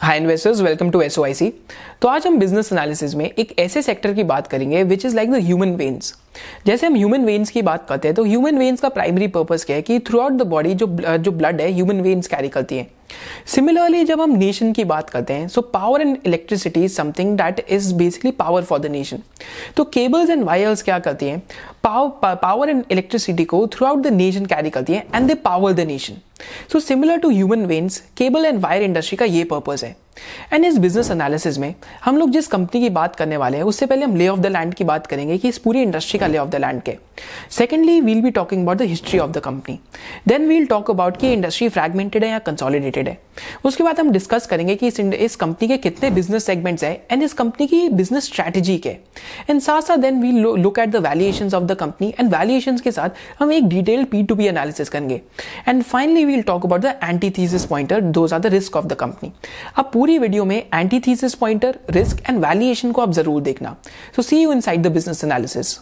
Hi 0.00 0.16
investors 0.16 0.60
welcome 0.60 0.90
to 0.90 1.00
S 1.02 1.18
तो 2.02 2.08
आज 2.08 2.26
हम 2.26 2.38
बिज़नेस 2.38 2.72
एनालिसिस 2.72 3.14
में 3.14 3.24
एक 3.24 3.52
ऐसे 3.58 3.82
सेक्टर 3.82 4.12
की 4.14 4.22
बात 4.24 4.46
करेंगे 4.46 4.82
which 4.82 5.04
is 5.06 5.16
like 5.16 5.30
the 5.30 5.40
human 5.44 5.74
veins 5.76 6.14
जैसे 6.66 6.86
हम 6.86 6.96
ह्यूमन 6.96 7.24
वेन्स 7.24 7.50
की 7.50 7.62
बात 7.62 7.88
करते 7.88 8.08
हैं 8.08 8.14
तो 8.14 8.24
ह्यूमन 8.24 8.58
वेन्स 8.58 8.80
का 8.80 8.88
प्राइमरी 8.88 9.26
पर्पज 9.28 9.64
क्या 9.64 9.76
है 9.76 9.82
कि 9.82 9.98
थ्रू 10.00 10.20
आउट 10.20 10.32
द 10.32 10.46
बॉडी 10.46 10.74
जो 10.74 10.86
जो 11.18 11.30
ब्लड 11.32 11.60
है 11.60 11.70
ह्यूमन 11.72 12.00
वेन्स 12.00 12.26
कैरी 12.26 12.48
करती 12.48 12.76
हैं। 12.76 12.90
सिमिलरली 13.46 14.04
जब 14.04 14.20
हम 14.20 14.36
नेशन 14.38 14.72
की 14.72 14.84
बात 14.84 15.08
करते 15.10 15.34
हैं 15.34 15.46
so 15.48 15.60
power 15.62 16.00
and 16.00 16.16
electricity 16.26 16.84
is 16.84 16.92
something 16.94 17.36
that 17.38 17.64
is 17.68 17.92
basically 17.94 18.30
power 18.32 18.62
for 18.64 18.78
the 18.78 18.86
nation 18.86 19.22
तो 19.76 19.84
केबल्स 19.86 20.30
एंड 20.30 20.44
वायर्स 20.44 20.82
क्या 20.82 20.98
करती 20.98 21.26
हैं? 21.26 21.42
पावर 21.84 22.68
एंड 22.68 22.84
इलेक्ट्रिसिटी 22.90 23.44
को 23.44 23.66
through 23.66 23.86
out 23.86 24.02
the 24.02 24.12
nation 24.12 24.46
carry 24.46 24.70
करती 24.70 24.92
हैं 24.92 25.04
and 25.14 25.26
they 25.28 25.34
power 25.44 25.72
the 25.72 25.86
nation 25.86 26.16
so 26.72 26.80
similar 26.80 27.16
to 27.16 27.30
human 27.30 27.64
veins 27.66 27.98
cable 28.16 28.44
and 28.44 28.60
wire 28.60 28.82
industry 28.82 29.16
का 29.16 29.24
ये 29.24 29.44
purpose 29.44 29.84
है। 29.84 29.94
एंड 30.52 30.64
इस 30.64 30.78
बिज़नेस 30.78 31.10
एनालिसिस 31.10 31.58
में 31.58 31.74
हम 32.04 32.16
लोग 32.16 32.30
जिस 32.30 32.46
कंपनी 32.46 32.80
की 32.80 32.90
बात 32.90 33.16
करने 33.16 33.36
वाले 33.36 33.56
हैं, 33.56 33.64
उससे 33.64 33.86
पहले 33.86 34.04
हम 34.04 34.16
ले 34.16 34.28
ऑफ़ 34.28 34.40
द 34.40 34.46
लैंड 34.46 34.74
की 34.74 34.84
बात 34.84 35.06
करेंगे 35.06 35.38
कि 35.38 35.48
इस 35.48 35.58
पूरी 35.58 35.82
इंडस्ट्री 35.82 36.18
का 36.18 36.26
ले 36.26 36.38
ऑफ़ 36.38 36.48
द 36.48 36.56
लैंड 36.56 36.82
के 36.82 36.96
secondly 37.50 38.00
we'll 38.00 38.20
be 38.22 38.30
talking 38.30 38.62
about 38.62 38.78
the 38.78 38.82
history 38.88 39.18
of 39.18 39.30
the 39.30 39.38
company 39.40 39.78
then 40.28 40.46
we'll 40.48 40.66
talk 40.66 40.90
about 40.90 41.16
कि 41.16 41.32
इंडस्ट्री 41.32 41.68
फ्रेगमेंटेड 41.68 42.24
है 42.24 42.30
या 42.30 42.38
कंसोलिडेटेड 42.40 43.08
है। 43.08 43.18
उसके 43.64 43.84
बाद 43.84 44.00
हम 44.00 44.10
डिस्कस 44.12 44.46
करेंगे 44.46 44.74
कि 44.76 44.86
इस 45.16 45.36
कंपनी 45.36 45.68
के 45.68 45.76
कितने 45.78 46.10
बिज़नेस 46.10 46.46
सेगमेंट्स 46.46 46.84
है 46.84 46.92
एंड 47.10 47.22
इस 47.22 47.32
कंपनी 47.32 47.66
की 47.66 47.88
बिज़नेस 47.90 48.24
स्ट्रैटेजी 48.24 48.76
के 48.78 48.96
एंड 49.50 49.60
साथ 49.60 49.82
साथ 49.82 49.96
then 49.98 50.20
we 50.22 50.32
look 50.32 50.78
at 50.78 50.88
the 50.90 50.96
valuation 51.06 51.50
of 51.56 51.64
the 51.64 51.74
company 51.80 52.12
and 52.18 52.34
valuation 52.34 52.78
के 52.78 52.92
साथ 52.92 53.10
हम 53.38 53.52
एक 53.52 53.68
detail 53.68 54.04
P 54.04 54.22
to 54.22 54.34
P 54.34 54.46
analysis 54.46 54.88
करेंगे। 54.88 55.20
And 55.68 55.82
finally 55.82 56.24
we'll 56.24 56.42
talk 56.42 56.66
about 56.66 56.80
the 56.80 56.94
antithesis 57.04 57.64
pointer 57.66 58.00
those 58.00 58.32
are 58.32 58.40
the 58.40 58.46
risk 58.54 58.76
of 58.76 58.86
the 58.86 58.94
company 59.00 59.32
अब 59.76 59.90
पूरी 59.92 60.18
video 60.18 60.44
में 60.44 60.56
antithesis 60.56 61.34
pointer 61.34 61.78
risk 61.90 62.22
and 62.28 62.44
valuation 62.44 62.92
को 62.92 63.02
आप 63.02 63.12
ज़रूर 63.12 63.42
देखना। 63.42 63.76
So 64.16 64.22
see 64.22 64.42
you 64.42 64.52
in 64.52 64.60
side 64.60 64.82
the 64.82 64.92
business 64.92 65.24
analysis 65.24 65.78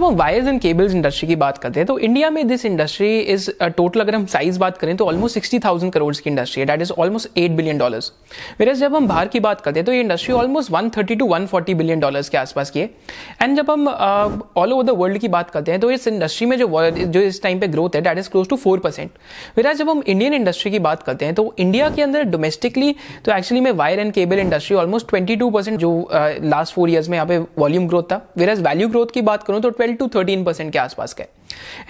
वो 0.00 0.10
wires 0.10 0.48
and 0.48 0.60
cables 0.60 0.94
industry 0.94 1.26
की 1.28 1.36
बात 1.36 1.58
करते 1.58 1.80
हैं 1.80 1.86
तो 1.86 1.98
इंडिया 1.98 2.28
में 2.30 2.46
दिस 2.48 2.64
इंडस्ट्री 2.64 3.18
इज़ 3.18 3.50
टोटल 3.76 4.00
अगर 4.00 4.14
हम 4.14 4.24
साइज़ 4.26 4.58
बात 4.58 4.76
करें 4.78 4.96
तो 4.96 5.04
ऑलमोस्ट 5.06 5.34
सिक्सटी 5.34 5.58
थाउज़ेंड 5.58 5.92
करोड़ 5.92 6.14
की 6.14 6.30
इंडस्ट्री 6.30 6.60
है 6.60 6.66
that 6.66 6.80
is 6.82 6.90
almost 6.92 7.38
eight 7.38 7.50
billion 7.50 7.78
dollars 7.78 8.12
मेरे 8.60 8.74
जब 8.74 8.94
हम 8.96 9.06
बाहर 9.08 9.28
की 9.28 9.40
बात 9.40 9.60
करते 9.60 9.80
हैं 9.80 9.84
तो 9.86 9.92
ये 9.92 10.00
industry 10.00 10.34
almost 10.34 10.70
one 10.70 10.90
thirty 10.96 11.14
to 11.14 11.26
one 11.26 11.46
forty 11.46 11.74
billion 11.74 12.00
dollars 12.00 12.28
के 12.28 12.38
आसपास 12.38 12.70
की 12.70 12.80
है. 12.80 12.90
एंड 13.42 13.56
जब 13.56 13.70
हम 13.70 13.88
ऑल 13.88 14.72
ओवर 14.72 14.82
द 14.84 14.90
वर्ल्ड 14.98 15.18
की 15.18 15.28
बात 15.28 15.50
करते 15.50 15.70
हैं 15.70 15.80
तो 15.80 15.90
इस 15.90 16.06
इंडस्ट्री 16.08 16.46
में 16.46 16.56
जो 16.58 16.90
जो 16.90 17.20
इस 17.20 17.42
टाइम 17.42 17.60
पे 17.60 17.68
ग्रोथ 17.68 17.96
है 17.96 18.02
that 18.02 18.18
is 18.18 18.28
close 18.30 18.48
to 18.48 18.56
four 18.56 18.78
percent 18.78 19.10
मेरा 19.58 19.72
जब 19.72 19.90
हम 19.90 20.02
इंडियन 20.06 20.34
इंडस्ट्री 20.34 20.70
की 20.70 20.78
बात 20.88 21.02
करते 21.02 21.24
हैं 21.24 21.34
तो 21.34 21.54
इंडिया 21.58 21.88
के 21.90 22.02
अंदर 22.02 22.22
डोमेस्टिकली 22.36 22.94
तो 23.24 23.32
एक्चुअली 23.36 23.60
में 23.60 23.70
wire 23.72 24.00
and 24.00 24.12
cable 24.12 24.38
industry 24.38 24.76
almost 24.76 25.08
twenty 25.08 25.36
two 25.36 25.50
percent 25.50 25.78
जो 25.80 25.92
लास्ट 26.12 26.74
फोर 26.74 26.90
ईयर्स 26.90 27.08
में 27.08 27.18
यहाँ 27.18 27.26
पे 27.28 27.38
वॉल्यूम 27.58 27.88
ग्रोथ 27.88 28.02
था. 28.12 28.20
वेराज 28.38 28.60
वैल्यू 28.60 28.88
ग्रोथ 28.88 29.14
की 29.14 29.22
बात 29.22 29.42
करूँ 29.42 29.60
तो 29.60 29.70
ट्वेल्व 29.86 29.98
टू 29.98 30.08
थर्टीन 30.14 30.44
परसेंट 30.44 30.72
के 30.72 30.78
आसपास 30.78 31.12
का 31.14 31.24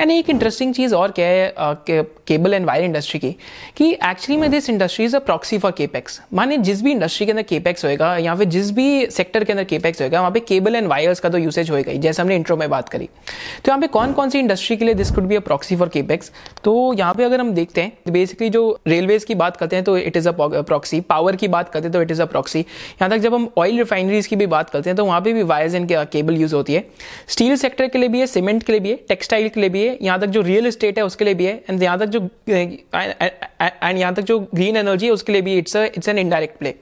एंड 0.01 0.11
एक 0.11 0.31
इंटरेस्टिंग 0.31 0.75
चीज़ 0.75 0.95
और 0.95 1.11
क्या 1.11 1.27
है 1.27 1.55
केबल 1.89 2.55
एंड 2.55 2.67
वायर 2.67 2.85
इंडस्ट्री 2.85 3.19
की, 3.21 3.31
कि 3.77 3.91
एक्चुअली 3.93 4.41
में 4.41 4.51
this 4.51 4.69
industry 4.71 5.05
is 5.05 5.17
a 5.17 5.19
proxy 5.21 5.59
for 5.59 5.73
capex 5.73 6.21
माने 6.35 6.57
जिस 6.59 6.83
भी 6.83 6.91
इंडस्ट्री 6.93 7.27
के 7.27 7.33
अंदर 7.33 7.43
केपेक्स 7.45 7.85
होएगा, 7.85 8.17
या 8.17 8.35
फिर 8.35 8.49
जिस 8.49 8.71
भी 8.71 9.07
सेक्टर 9.09 9.45
के 9.45 9.53
अंदर 9.53 9.65
केपेक्स 9.65 10.01
होएगा, 10.01 10.21
वहाँ 10.21 10.31
पे 10.33 10.41
केबल 10.43 10.77
एंड 10.77 10.89
वायर्स 10.89 11.21
का 11.21 11.29
तो 11.29 11.39
यूसेज 11.39 11.71
होएगा 11.71 11.93
ही 11.93 11.99
जैसे 11.99 12.23
हमने 12.23 12.37
इंट्रो 12.37 12.57
में 12.57 12.69
बात 12.71 12.89
करी। 12.89 13.07
तो 13.07 13.71
यहाँ 13.71 13.81
पे 13.81 13.87
कौन 13.89 14.13
कौन 14.13 14.31
सी 14.31 14.39
इंडस्ट्री 14.39 14.77
के 14.77 14.85
लिए 14.85 14.95
this 14.95 15.11
could 15.11 15.25
be 15.25 15.37
a 15.37 15.41
proxy 15.43 15.77
for 15.77 15.89
capex 15.89 16.31
तो 16.65 16.93
यहाँ 16.99 17.15
पे 17.15 17.25
अगर 17.25 17.41
हम 17.41 17.53
देखते 17.55 17.81
हैं 17.81 18.13
बेसिकली 18.13 18.49
जो 18.51 18.79
रेलवेज 18.89 19.25
की 19.25 19.35
बात 19.37 19.57
करते 19.57 19.77
हैं 19.77 19.85
तो 19.85 19.97
it 19.99 20.17
is 20.17 20.29
a 20.29 20.33
proxy 20.33 21.01
power 21.03 21.37
की 21.37 21.49
बात 21.49 21.69
करते 21.69 21.85
हैं 21.85 21.93
तो 21.93 22.03
इट 22.03 22.11
इज़ 22.11 22.23
अ 22.23 22.25
प्रॉक्सी 22.27 22.61
यहाँ 22.61 23.11
तक 23.11 23.19
जब 23.19 23.35
हम 23.35 23.49
ऑयल 23.59 23.79
रिफाइनरीज 23.79 24.27
की 24.27 24.37
भी 24.37 24.47
बात 24.49 24.71
करते 24.71 24.91
हैं 24.91 24.97
तो 24.97 25.05
वहाँ 25.05 25.21
पे 25.21 25.33
भी 25.33 25.43
वायर्स 25.45 25.75
एंड 25.75 25.93
केबल 25.93 26.37
यूज़ 26.37 26.55
होती 26.55 26.75
है। 26.75 26.85
स्टील 27.29 27.57
सेक्टर 27.57 27.89
के 27.89 27.99
लिए 27.99 28.09
भी 28.09 28.21
है 28.21 28.27
सीमेंट 28.27 28.63
के 28.63 28.73
लिए 28.73 28.81
भी 28.81 28.91
है 28.91 28.97
टेक्सटाइल 29.09 29.46
के 29.49 29.61
लिए 29.61 29.71
भी 29.71 29.87
है, 29.87 29.99
यहाँ 30.03 30.21
तक 30.21 30.27
जो 30.29 30.41
रियल 30.43 30.67
एस्टेट 30.67 30.99
है 30.99 31.05
उसके 31.05 31.25
लिए 31.25 31.35
भी 31.35 31.45
है 31.45 31.63
एंड 31.71 31.83
यहाँ 31.83 31.99
तक 31.99 32.07
जो 32.07 32.29
एंड 32.49 33.99
यहाँ 33.99 34.15
तक 34.15 34.23
जो 34.23 34.39
ग्रीन 34.55 34.77
एनर्जी 34.77 35.07
है 35.07 35.13
उसके 35.13 35.33
लिए 35.33 35.43
भी 35.43 35.57
it's 35.59 35.77
it's 35.77 36.09
an 36.09 36.19
indirect 36.19 36.59
play 36.59 36.75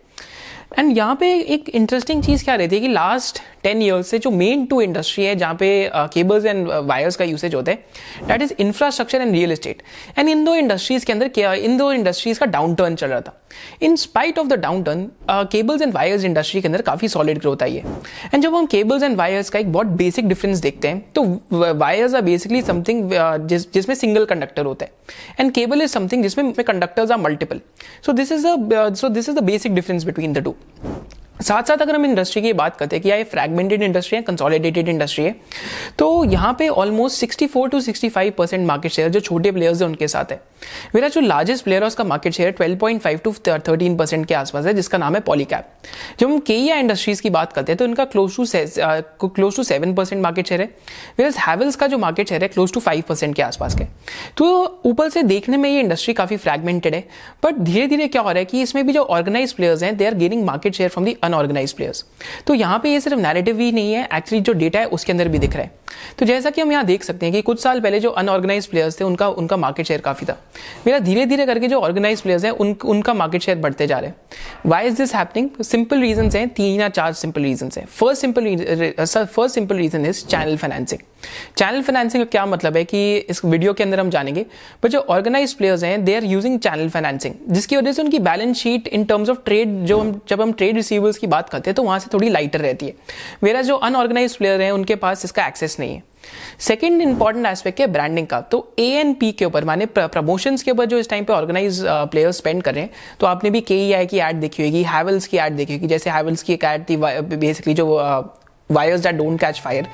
and 0.79 0.97
यहाँ 0.97 1.15
पे 1.17 1.29
एक 1.55 1.69
इंटरेस्टिंग 1.69 2.23
चीज़ 2.25 2.45
क्या 2.45 2.55
रहती 2.55 2.75
है 2.75 2.81
कि 2.81 2.89
लास्ट 2.89 3.39
टेन 3.63 3.83
ईयर्स 3.83 4.09
से 4.09 4.19
जो 4.19 4.31
मेन 4.31 4.65
टू 4.67 4.81
इंडस्ट्री 4.81 5.25
है, 5.25 5.35
जहाँ 5.37 5.55
पे 5.55 5.91
केबल्स 5.95 6.45
एंड 6.45 6.69
वायर्स 6.69 7.17
का 7.17 7.25
यूसेज 7.25 7.55
होता 7.55 7.73
है 7.73 8.27
that 8.29 8.43
is 8.43 8.55
infrastructure 8.59 9.21
and 9.21 9.33
real 9.33 9.53
estate 9.53 9.83
and 10.19 10.29
in 10.29 10.45
दो 10.45 10.55
इंडस्ट्रीज़ 10.55 11.07
के 11.07 11.13
अंदर 11.13 11.55
इन 11.55 11.77
दो 11.77 11.93
इंडस्ट्रीज़ 11.93 12.41
का 12.41 12.47
डाउन 12.47 12.75
टर्न 12.75 12.95
चल 12.95 13.07
रहा 13.07 13.21
था। 13.21 13.41
In 13.83 13.97
spite 13.97 14.39
of 14.39 14.49
the 14.49 14.59
down 14.61 14.83
turn 14.83 15.09
cables 15.31 15.83
and 15.83 15.93
wires 15.95 16.25
industry 16.25 16.61
के 16.61 16.69
अंदर 16.69 16.83
काफ़ी 16.83 17.09
सॉलिड 17.09 17.39
ग्रोथ 17.39 17.63
आई 17.63 17.75
है। 17.75 17.95
एंड 18.35 18.43
जब 18.43 18.55
हम 18.55 18.67
केबल्स 18.67 19.03
एंड 19.03 19.17
वायर्स 19.17 19.51
का 19.51 19.59
एक 19.59 19.73
बहुत 19.73 19.87
बेसिक 19.97 20.29
डिफरेंस 20.29 20.59
देखते 20.61 20.89
हैं 20.89 21.05
तो 21.15 21.25
वायर्स 21.53 22.15
आर 22.15 22.23
बेसिकली 22.23 22.63
समथिंग 22.63 23.11
जिसमें 23.49 23.95
सिंगल 23.95 24.25
कंडक्टर 24.25 24.65
होता 24.65 24.85
है। 24.85 24.93
एंड 25.41 25.53
केबल 25.53 25.83
इज़ 25.83 25.91
समथिंग 25.93 26.23
जिसमें 26.23 26.53
conductors 26.55 27.11
are 27.11 27.19
multiple 27.19 27.61
so 28.07 28.13
this 28.13 28.33
is 28.33 28.47
so 28.95 29.09
this 29.09 29.29
is 29.29 29.37
the 29.37 29.43
basic 29.45 29.75
difference 29.75 30.05
between 30.05 30.33
the 30.33 30.45
two 30.45 30.55
साथ 31.45 31.63
साथ 31.63 31.83
अगर 31.83 31.95
हम 31.95 32.05
इंडस्ट्री 32.05 32.43
की 32.43 32.53
बात 32.53 32.77
करते 32.77 32.97
हैं 32.97 33.03
कि 33.03 33.09
ये 33.11 33.25
फ्रेगमेंटेड 33.25 33.83
इंडस्ट्री 33.83 34.17
है 34.17 34.23
कंसोलिडेटेड 34.23 34.89
इंडस्ट्री 34.89 35.25
है 35.25 35.35
तो 35.99 36.25
यहाँ 36.25 36.55
पे 36.59 36.69
almost 36.69 37.25
64 37.25 37.71
to 37.71 37.81
65 37.81 38.31
percent 38.31 38.67
market 38.67 38.93
share 38.93 39.09
जो 39.09 39.21
छोटे 39.21 39.53
प्लेयर्स 39.53 39.81
हैं 39.81 39.89
उनके 39.89 40.09
साथ 40.09 40.33
है। 40.33 40.41
मेरा 40.95 41.09
जो 41.09 41.21
लार्जेस्ट 41.21 41.65
प्लेयर 41.65 41.83
है, 41.83 41.87
उसका 41.87 42.05
मार्केट 42.05 42.33
शेयर 42.33 42.55
12.5 42.61 43.23
टू 43.25 43.33
13 43.41 43.99
परसेंट 43.99 44.27
के 44.27 44.35
आसपास 44.35 44.67
है, 44.67 44.75
जिसका 44.75 44.99
नाम 44.99 45.15
है 45.15 45.21
पॉलीकैप 45.21 45.69
जब 46.21 46.27
हम 46.27 46.39
के 46.41 46.55
इंडस्ट्रीज़ 46.55 47.23
की 47.23 47.31
बात 47.31 47.53
करते 47.53 47.73
हैं 47.73 47.77
तो 47.79 47.85
इनका 47.85 48.05
close 48.07 48.37
to 48.37 49.29
close 49.29 49.57
to 49.57 49.63
seven 49.63 49.95
percent 49.95 50.23
market 50.23 50.47
share 50.47 50.61
है 50.61 50.67
मेरा 51.19 51.31
हैवल्स 51.41 51.77
का 51.77 51.87
जो 51.87 51.99
मार्केट 51.99 52.29
शेयर 52.29 52.43
है 52.43 52.49
क्लोज 52.49 52.73
टू 52.73 52.81
फाइव 52.81 53.03
परसेंट 53.09 53.35
के 53.37 53.43
आसपास 53.43 53.75
के। 53.75 53.85
तो 54.37 54.83
ऊपर 54.87 55.09
से 55.09 55.23
देखने 55.25 55.57
में 55.57 55.69
ये 55.71 55.81
इंडस्ट्री 55.81 56.15
काफ़ी 56.15 56.37
फ्रेगमेंटेड 56.37 56.95
है 56.95 57.05
बट 57.45 57.59
धीरे 57.61 57.87
धीरे 57.87 58.09
क्या 58.09 58.23
हो 58.23 58.31
रहा 58.31 58.39
है 58.39 58.45
कि 58.45 58.63
इसमें 58.63 58.87
भी 58.87 58.93
जो 58.93 59.03
ऑर्गेनाइज 59.17 59.53
प्लेयर्स 59.53 59.83
हैं 59.83 59.97
they 59.97 60.07
are 60.07 60.15
gaining 60.15 60.45
market 60.45 60.75
share 60.75 60.91
from 60.91 61.05
the 61.05 61.17
unorganised 61.35 61.73
players 61.73 62.05
तो 62.47 62.55
यहाँ 62.55 62.79
पे 62.79 62.93
ये 62.93 63.01
सिर्फ़ 63.01 63.21
नैरेटिव 63.21 63.61
ही 63.61 63.71
नहीं 63.73 63.93
है 63.95 64.09
एक्चुअली 64.15 64.41
जो 64.43 64.53
डेटा 64.55 64.81
है 64.81 64.87
उसके 64.89 65.13
अंदर 65.13 65.29
भी 65.29 65.39
दिख 65.39 65.57
रहा 65.57 65.63
है। 65.63 65.83
तो 66.19 66.27
जैसा 66.27 66.51
कि 66.51 66.61
हम 66.61 66.73
यहाँ 66.73 66.85
देख 66.85 67.03
सकते 67.05 67.27
हैं 67.27 67.33
कि 67.33 67.41
कुछ 67.43 67.61
साल 67.63 67.81
पहले 67.81 68.01
जो 68.01 68.11
अनऑर्गेनाइज 68.13 68.67
प्लेयर्स 68.67 68.99
थे 69.01 69.05
उनका 69.05 69.29
उनका 69.31 69.57
मार्केट 69.57 69.87
शेयर 69.87 70.01
काफ़ी 70.01 70.27
था। 70.27 70.37
मेरा 70.87 70.99
धीरे 70.99 71.27
धीरे 71.27 71.47
करके 71.47 71.69
जो 71.69 71.81
ऑर्गेनाइज 71.81 72.21
प्लेयर्स 72.21 72.45
हैं 72.45 72.51
उन, 72.53 72.75
उनका 72.85 73.15
मार्केट 73.15 73.43
शेयर 73.43 73.59
बढ़ते 73.59 73.87
जा 73.87 73.99
रहे 73.99 74.11
हैं। 74.11 74.17
Why 74.67 74.87
is 74.87 74.97
this 74.97 75.15
happening 75.15 75.63
simple 75.63 76.01
reason 76.01 76.31
हैं 76.35 76.49
तीन 76.51 76.81
या 76.81 76.89
चार 76.91 77.13
सिंपल 77.15 77.43
रीजन 77.43 77.71
है। 77.77 77.85
First 77.87 78.21
simple 78.21 78.95
first 78.97 79.55
simple 79.55 79.77
reason 79.77 80.07
is 80.07 80.25
channel 80.27 80.57
financing 80.57 81.01
channel 81.57 81.83
financing 81.83 82.25
का 82.25 82.29
क्या 82.31 82.45
मतलब 82.47 82.77
है 82.77 82.85
कि 82.85 83.17
इस 83.17 83.45
वीडियो 83.45 83.73
के 83.73 83.83
अंदर 83.83 84.01
हम 84.01 84.11
जानेंगे। 84.11 84.45
पर 84.83 84.89
जो 84.89 84.99
ऑर्गेनाइज 85.01 85.53
प्लेयर्स 85.55 85.85
हैं 85.85 86.05
they 86.05 86.15
are 86.17 86.25
using 86.25 86.59
channel 86.59 86.89
financing 86.89 87.35
जिसकी 87.49 87.77
वजह 87.77 87.93
से 87.93 88.03
उनकी 88.03 88.19
balance 88.21 88.57
sheet 88.57 88.89
in 88.89 89.05
terms 89.05 89.31
of 89.31 89.39
trade 89.45 89.79
जो 89.85 89.99
हम 89.99 90.21
जब 90.29 90.43
हम 90.43 90.53
ट्रेड 90.53 90.77
रिसीवर्स 90.77 91.14
की 91.19 91.27
बात 91.27 91.49
करते 91.49 91.71
हैं 91.71 91.75
तो 91.75 91.83
वहाँ 91.83 91.99
से 91.99 92.09
थोड़ी 92.13 92.29
लाइटर 92.29 92.61
रहती 92.61 92.87
है। 92.87 92.95
मेरा 93.43 93.63
जो 93.63 93.77
अनऑर्गेनाइज 93.79 94.37
प्लेयर 94.37 94.61
है, 94.61 94.71
उनके 94.71 94.95
पास 94.97 95.25
इसका 95.25 95.47
एक्सेस 95.47 95.77
नहीं 95.81 95.95
है। 95.95 96.03
सेकेंड 96.61 97.03
इंपॉर्टेंट 97.03 97.47
एस्पेक्ट 97.47 97.81
है 97.81 97.87
ब्रांडिंग 97.87 98.27
का। 98.27 98.41
तो 98.43 98.75
ए 98.79 98.89
एन 99.01 99.13
पी 99.15 99.33
के 99.33 99.45
ऊपर, 99.45 99.65
माने 99.65 99.87
प्रमोशंस 99.89 100.63
के 100.63 100.71
ऊपर 100.71 100.85
जो 100.85 100.99
इस 100.99 101.09
टाइम 101.11 101.25
पे 101.25 101.33
ऑर्गेनाइज 101.33 101.83
प्लेयर 101.85 102.31
स्पेंड 102.33 102.63
कर 102.63 102.75
रहे 102.75 102.85
हैं 102.85 102.91
तो 103.21 103.27
आपने 103.27 103.51
भी 103.51 103.61
के 103.61 103.75
ई 103.87 103.93
आई 103.93 104.07
की 104.07 104.19
एड 104.21 104.41
देखी 104.41 104.63
होगी 104.63 104.83
हैवल्स 104.85 105.27
की 105.27 105.37
एड 105.39 105.57
देखी 105.57 105.75
होगी, 105.75 105.87
जैसे 105.87 106.11
हैवल्स 106.11 106.43
की 106.43 106.53
एक 106.53 106.65
एड 106.65 106.89
थी 106.91 106.97
बेसिकली 106.97 107.75
जो 107.75 107.87
wires 108.71 109.01
that 109.01 109.15
don't 109.15 109.41
catch 109.41 109.61
fire 109.61 109.89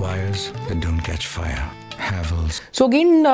wires 0.00 0.44
that 0.66 0.78
don't 0.80 1.02
catch 1.02 1.26
fire. 1.26 1.64
So 2.72 2.86
again 2.86 3.24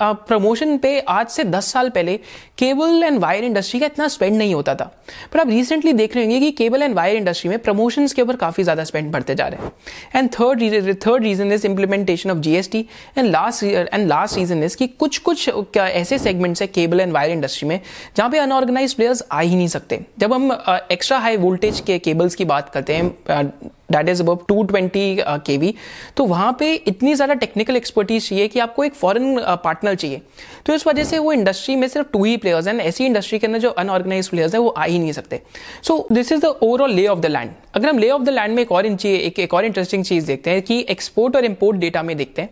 promotion 0.00 0.76
पे 0.78 0.98
आज 1.00 1.28
से 1.28 1.44
10 1.46 1.72
साल 1.72 1.88
पहले 1.90 2.16
केबल 2.58 3.02
एंड 3.02 3.18
वायर 3.18 3.44
इंडस्ट्री 3.44 3.80
का 3.80 3.86
इतना 3.86 4.08
स्पेंड 4.08 4.36
नहीं 4.38 4.54
होता 4.54 4.74
था। 4.74 4.84
पर 5.32 5.40
आप 5.40 5.48
रिसेंटली 5.48 5.92
देख 5.92 6.14
रहे 6.16 6.24
होंगे 6.24 6.40
कि 6.40 6.50
केबल 6.52 6.82
एंड 6.82 6.94
वायर 6.94 7.16
इंडस्ट्री 7.16 7.50
में 7.50 7.58
प्रमोशंस 7.58 8.12
के 8.12 8.22
ऊपर 8.22 8.36
काफ़ी 8.36 8.64
ज़्यादा 8.64 8.84
स्पेंड 8.84 9.10
बढ़ते 9.12 9.34
जा 9.34 9.46
रहे 9.46 9.64
हैं। 9.64 9.72
And 10.14 10.30
third 10.32 10.96
third 11.06 11.22
reason 11.24 11.52
is 11.52 11.66
implementation 11.66 12.30
of 12.30 12.38
GST 12.38 12.84
and 13.18 13.30
last 13.30 13.64
and 13.64 14.06
last 14.08 14.38
reason 14.38 14.62
is 14.64 14.76
कि 14.76 14.86
कुछ 14.88 15.18
कुछ 15.20 15.48
ऐसे 15.78 16.18
सेगमेंट्स 16.18 16.62
है 16.62 16.68
केबल 16.68 17.00
एंड 17.00 17.12
वायर 17.12 17.30
इंडस्ट्री 17.30 17.68
में 17.68 17.80
जहाँ 18.16 18.30
पे 18.30 18.38
अनऑर्गेनाइज 18.38 18.94
प्लेयर्स 18.94 19.22
आ 19.32 19.40
ही 19.40 19.56
नहीं 19.56 19.68
सकते। 19.68 20.04
जब 20.18 20.32
हम 20.32 20.52
एक्स्ट्रा 20.92 21.18
हाई 21.18 21.36
वोल्टेज 21.36 21.80
के 21.80 21.98
केबल्स 21.98 22.34
की 22.34 22.44
बात 22.46 22.68
करते 22.68 22.94
हैं 22.94 23.42
दैट 23.88 24.08
इज़ 24.08 24.22
अब 24.22 24.44
टू 24.48 24.62
ट्वेंटी 24.62 25.16
के 25.20 25.56
वी 25.56 25.74
तो 26.16 26.24
वहाँ 26.24 26.56
पे 26.58 26.72
इतनी 26.74 27.14
ज़्यादा 27.14 27.34
टेक्निकल 27.34 27.76
एक्सपर्टीज 27.76 28.28
चाहिए 28.28 28.48
कि 28.48 28.60
आपको 28.60 28.84
एक 28.84 28.94
फॉरेन 28.94 29.38
पार्टनर 29.64 29.94
uh, 29.94 30.00
चाहिए। 30.00 30.20
तो 30.66 30.74
इस 30.74 30.86
वजह 30.86 31.04
से 31.04 31.18
वो 31.18 31.32
इंडस्ट्री 31.32 31.76
में 31.76 31.86
सिर्फ़ 31.88 32.08
टू 32.12 32.24
ही 32.24 32.36
प्लेयर्स 32.36 32.66
हैं। 32.66 32.74
ऐसी 32.80 33.04
इंडस्ट्री 33.06 33.38
के 33.38 33.46
अंदर 33.46 33.58
जो 33.58 33.70
अनऑर्गेनाइज 33.70 34.28
प्लेयर्स 34.28 34.54
हैं 34.54 34.60
वो 34.60 34.68
आ 34.68 34.84
ही 34.84 34.98
नहीं 34.98 35.12
सकते। 35.12 35.40
So 35.82 36.06
this 36.12 36.32
is 36.32 36.40
the 36.40 36.46
overall 36.62 36.92
lay 36.92 37.06
of 37.06 37.18
the 37.20 37.26
land 37.26 37.50
अगर 37.74 37.88
हम 37.88 37.98
ले 37.98 38.10
ऑफ़ 38.10 38.22
द 38.22 38.28
लैंड 38.28 38.54
में 38.54 38.62
एक 38.62 38.72
और 38.72 38.86
एक, 38.86 39.38
एक 39.38 39.54
और 39.54 39.64
इंटरेस्टिंग 39.64 40.04
चीज़ 40.04 40.26
देखते 40.26 40.50
हैं 40.50 40.62
कि 40.62 40.84
एक्सपोर्ट 40.90 41.36
और 41.36 41.44
इम्पोर्ट 41.44 41.78
डेटा 41.78 42.02
में 42.02 42.16
देखते 42.16 42.42
हैं 42.42 42.50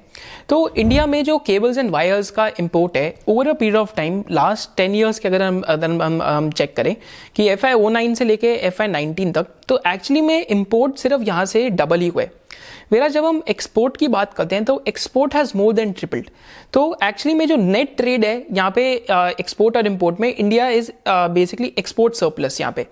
तो 0.49 0.69
इंडिया 0.77 1.07
में 1.07 1.23
जो 1.25 1.39
केबल्स 1.39 1.79
एंड 1.79 1.91
वायर्स 1.91 2.31
का 2.31 2.47
इम्पोर्ट 2.61 2.97
है 2.97 3.15
over 3.29 3.49
a 3.49 3.53
period 3.53 3.77
of 3.77 3.95
time 3.97 4.23
last 4.31 4.77
ten 4.77 4.95
years 4.95 5.19
के 5.19 5.29
अगर 5.29 5.43
हम 5.43 5.61
अगर 5.63 5.91
हम, 5.93 6.23
हम 6.23 6.51
चेक 6.53 6.77
करें 6.77 6.95
कि 7.37 7.49
एफ़ 7.49 7.67
आई 7.67 7.73
ओ 7.73 7.89
नाइन 7.89 8.15
से 8.15 8.25
लेके 8.25 8.55
एफ़ 8.67 8.83
आई 8.83 8.89
नाइनटीन 8.89 9.33
तक 9.33 9.47
तो 9.69 9.81
एक्चुअली 9.87 10.21
में 10.21 10.47
इम्पोर्ट 10.47 10.97
सिर्फ़ 10.97 11.22
यहाँ 11.23 11.45
से 11.47 11.69
डबल 11.71 12.01
ही 12.01 12.09
हुए 12.09 12.29
मेरा 12.93 13.09
जब 13.09 13.25
हम 13.25 13.43
एक्सपोर्ट 13.49 13.97
की 13.97 14.09
बात 14.09 14.35
करते 14.35 14.55
हैं 14.55 14.65
तो 14.65 14.83
export 14.89 15.35
has 15.35 15.53
more 15.57 15.73
than 15.75 15.93
tripled 15.93 16.29
तो 16.73 16.97
एक्चुअली 17.05 17.39
में 17.39 17.47
जो 17.49 17.57
नेट 17.57 17.97
ट्रेड 17.97 18.25
है, 18.25 18.47
यहाँ 18.51 18.71
पे 18.71 18.93
एक्सपोर्ट 19.11 19.77
और 19.77 19.87
इम्पोर्ट 19.87 20.21
में 20.21 20.35
India 20.35 20.69
is 20.71 20.91
basically 21.07 21.73
export 21.79 22.15
surplus 22.15 22.61
यहाँ 22.61 22.73
पे। 22.73 22.87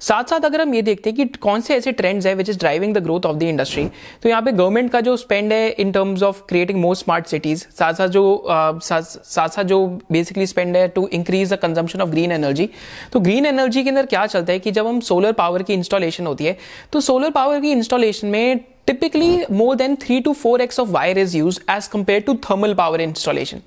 साथ 0.00 0.30
साथ 0.30 0.44
अगर 0.44 0.60
हम 0.60 0.74
ये 0.74 0.82
देखते 0.82 1.10
हैं 1.10 1.16
कि 1.16 1.38
कौन 1.38 1.60
से 1.60 1.74
ऐसे 1.74 1.92
ट्रेंड्स 1.92 2.26
है 2.26 2.34
which 2.34 2.48
is 2.48 2.58
driving 2.58 2.94
the 2.94 3.02
growth 3.02 3.26
of 3.26 3.36
the 3.36 3.42
industry 3.42 3.84
तो 4.22 4.28
यहाँ 4.28 4.42
पे 4.42 4.52
गवर्नमेंट 4.52 4.90
का 4.92 5.00
जो 5.00 5.16
स्पेंड 5.16 5.52
है 5.52 5.68
in 5.70 5.92
terms 5.92 6.22
of 6.22 6.42
creating 6.48 6.80
more 6.80 6.96
smart 6.96 7.26
cities 7.26 7.64
साथ 7.78 7.92
साथ 7.92 8.08
जो 8.08 8.24
साथ 8.48 9.48
साथ 9.48 9.62
जो 9.64 9.86
बेसिकली 10.12 10.46
स्पेंड 10.46 10.76
है 10.76 10.86
to 10.88 11.06
increase 11.12 11.52
the 11.52 11.58
consumption 11.62 12.00
of 12.00 12.10
green 12.10 12.32
energy 12.32 12.68
तो 13.12 13.20
ग्रीन 13.20 13.46
एनर्जी 13.46 13.82
के 13.82 13.90
अंदर 13.90 14.06
क्या 14.06 14.26
चलता 14.26 14.52
है 14.52 14.58
कि 14.58 14.70
जब 14.70 14.86
हम 14.86 15.00
सोलर 15.10 15.32
पावर 15.42 15.62
की 15.62 15.74
इंस्टॉलेशन 15.74 16.26
होती 16.26 16.44
है 16.44 16.56
तो 16.92 17.00
सोलर 17.00 17.30
पावर 17.30 17.60
की 17.60 17.72
इंस्टॉलेशन 17.72 18.26
में 18.28 18.64
typically 18.86 19.44
more 19.48 19.76
than 19.76 19.96
3 19.96 20.22
to 20.22 20.30
4x 20.32 20.78
of 20.78 20.90
wire 20.90 21.16
is 21.16 21.34
used 21.34 21.62
as 21.68 21.88
compared 21.88 22.26
to 22.26 22.36
thermal 22.36 22.74
power 22.74 22.96
installation. 22.96 23.62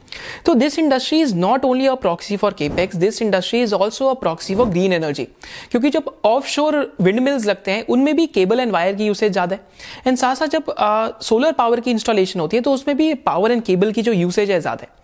So 0.46 0.56
this 0.56 0.78
industry 0.78 1.20
is 1.20 1.34
not 1.34 1.64
only 1.64 1.86
a 1.86 1.96
proxy 1.96 2.38
for 2.38 2.52
capex, 2.52 3.00
this 3.00 3.22
industry 3.22 3.62
is 3.62 3.72
also 3.72 4.10
a 4.10 4.16
proxy 4.16 4.56
for 4.56 4.66
green 4.68 4.94
energy. 4.94 5.28
क्योंकि 5.72 5.92
जब 5.96 6.12
offshore 6.26 6.76
windmills 7.02 7.46
लगते 7.46 7.72
हैं, 7.72 7.86
उनमें 7.88 8.16
भी 8.16 8.26
cable 8.30 8.60
and 8.60 8.72
wire 8.72 8.96
की 8.96 9.06
usage 9.06 9.32
ज़्यादा 9.32 9.56
है। 9.56 9.62
And 10.08 10.18
साथ 10.18 10.36
साथ 10.36 10.48
जब 10.50 10.76
सोलर 11.24 11.52
पावर 11.54 11.80
की 11.80 11.92
इंस्टॉलेशन 11.92 12.40
होती 12.40 12.58
है 12.58 12.64
तो 12.64 12.74
उसमें 12.74 12.96
भी 12.98 13.14
पावर 13.26 13.52
एंड 13.52 13.64
केबल 13.64 13.92
की 13.92 14.02
जो 14.02 14.12
यूसेज 14.14 14.52
है 14.52 14.60
ज़्यादा 14.60 14.84
है। 14.84 14.95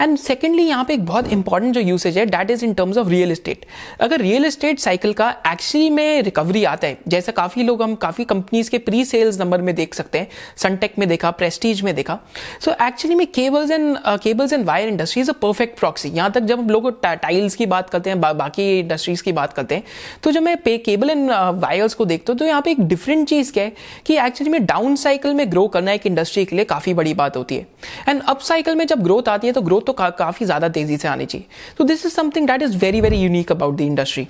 एंड 0.00 0.16
सेकेंडली 0.18 0.62
यहाँ 0.62 0.84
पे 0.84 0.94
एक 0.94 1.04
बहुत 1.06 1.32
इंपॉर्टेंट 1.32 1.74
जो 1.74 1.80
यूसेज 1.80 2.18
है 2.18 2.26
that 2.26 2.50
is 2.50 2.64
in 2.64 2.74
terms 2.74 2.98
of 2.98 3.08
real 3.08 3.32
estate 3.32 3.64
अगर 4.00 4.20
रियल 4.20 4.44
एस्टेट 4.44 4.78
साइकिल 4.78 5.12
का 5.12 5.30
एक्चुअली 5.46 5.90
में 5.90 6.22
रिकवरी 6.22 6.64
आता 6.64 6.86
है 6.86 6.98
जैसे 7.08 7.32
काफ़ी 7.32 7.62
लोग 7.62 7.82
हम 7.82 7.94
काफ़ी 7.98 8.24
कंपनीज़ 8.24 8.70
के 8.70 8.78
प्री 8.80 9.04
सेल्स 9.04 9.40
नंबर 9.40 9.62
में 9.62 9.74
देख 9.74 9.94
सकते 9.94 10.18
हैं 10.18 10.28
सनटेक 10.56 10.98
में 10.98 11.08
देखा 11.08 11.30
प्रेस्टीज 11.32 11.82
में 11.82 11.94
देखा। 11.94 12.18
सो 12.64 12.70
एक्चुअली 12.86 13.14
में 13.14 13.26
cables 13.32 13.70
and 13.70 13.96
cables 14.22 14.52
and 14.52 14.64
wire 14.66 14.88
industry 14.88 15.22
is 15.22 15.30
a 15.30 15.34
perfect 15.42 15.78
proxy 15.78 16.08
यहाँ 16.08 16.30
तक 16.32 16.40
जब 16.42 16.58
हम 16.58 16.70
लोग 16.70 16.90
टाइल्स 17.04 17.54
की 17.54 17.66
बात 17.66 17.90
करते 17.90 18.10
हैं 18.10 18.20
बा, 18.20 18.32
बाकी 18.32 18.78
इंडस्ट्रीज़ 18.78 19.22
की 19.22 19.32
बात 19.32 19.52
करते 19.52 19.74
हैं 19.74 19.84
तो 20.22 20.30
जब 20.32 20.42
मैं 20.42 20.56
पे 20.62 20.76
केबल 20.80 21.10
एंड 21.10 21.30
वायर्स 21.60 21.94
को 21.94 22.04
देखता 22.04 22.32
हूँ 22.32 22.38
तो 22.38 22.44
यहाँ 22.44 22.62
पे 22.62 22.70
एक 22.70 22.80
डिफरेंट 22.88 23.28
चीज़ 23.28 23.52
क्या 23.52 23.64
है 23.64 23.72
कि 24.06 24.16
एक्चुअली 24.18 24.50
में 24.50 24.64
डाउन 24.66 24.96
साइकिल 24.96 25.34
में 25.34 25.50
ग्रो 25.50 25.66
करना 25.68 25.92
एक 25.92 26.06
इंडस्ट्री 26.06 26.44
के 26.44 26.56
लिए 26.56 26.64
काफ़ी 26.66 26.94
बड़ी 26.94 27.14
बात 27.14 27.36
होती 27.36 27.56
है। 27.56 27.66
एंड 28.08 28.22
अप 28.24 28.40
साइकिल 28.42 28.74
में 28.76 28.86
जब 28.86 29.02
ग्रोथ 29.02 29.28
आती 29.28 29.46
है 29.46 29.47
तो 29.52 29.60
ग्रोथ 29.60 29.82
तो 29.82 29.92
का, 29.92 30.08
काफ़ी 30.10 30.46
ज़्यादा 30.46 30.68
तेज़ी 30.70 30.96
से 30.96 31.08
आनी 31.08 31.26
चाहिए। 31.26 31.46
तो 31.78 31.84
this 31.84 32.04
is 32.06 32.12
something 32.14 32.46
that 32.48 32.62
is 32.62 32.76
very 32.78 33.00
very 33.00 33.16
unique 33.18 33.52
about 33.52 33.76
the 33.76 33.80
industry 33.82 34.26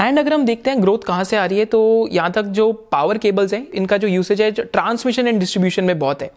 and 0.00 0.18
अगर 0.18 0.34
हम 0.34 0.44
देखते 0.44 0.70
हैं 0.70 0.82
ग्रोथ 0.82 1.04
कहाँ 1.06 1.24
से 1.24 1.36
आ 1.36 1.44
रही 1.46 1.58
है 1.58 1.64
तो 1.66 2.08
यहाँ 2.12 2.30
तक 2.32 2.44
जो 2.52 2.72
पावर 2.92 3.18
केबल्स 3.18 3.52
हैं 3.54 3.66
इनका 3.72 3.96
जो 3.96 4.08
यूसेज 4.08 4.42
है 4.42 4.50
ट्रांसमिशन 4.52 5.28
एंड 5.28 5.38
डिस्ट्रीब्यूशन 5.40 5.84
में 5.84 5.98
बहुत 5.98 6.22
है। 6.22 6.30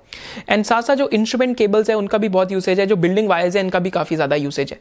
एंड 0.50 0.64
साथ 0.66 0.82
साथ 0.82 0.96
जो 0.96 1.08
इंस्ट्रूमेंट 1.10 1.56
केबल्स 1.58 1.90
है 1.90 1.96
उनका 1.96 2.18
भी 2.18 2.30
बहुत 2.30 2.52
यूसेज 2.52 2.80
है 2.80 2.86
जो 2.86 2.96
बिल्डिंग 2.98 3.30
वायर्स 3.30 3.56
है 3.56 3.64
इनका 3.64 3.80
भी 3.80 3.90
काफ़ी 3.90 4.16
ज़्यादा 4.16 4.36
यूसेज 4.36 4.72
है। 4.72 4.80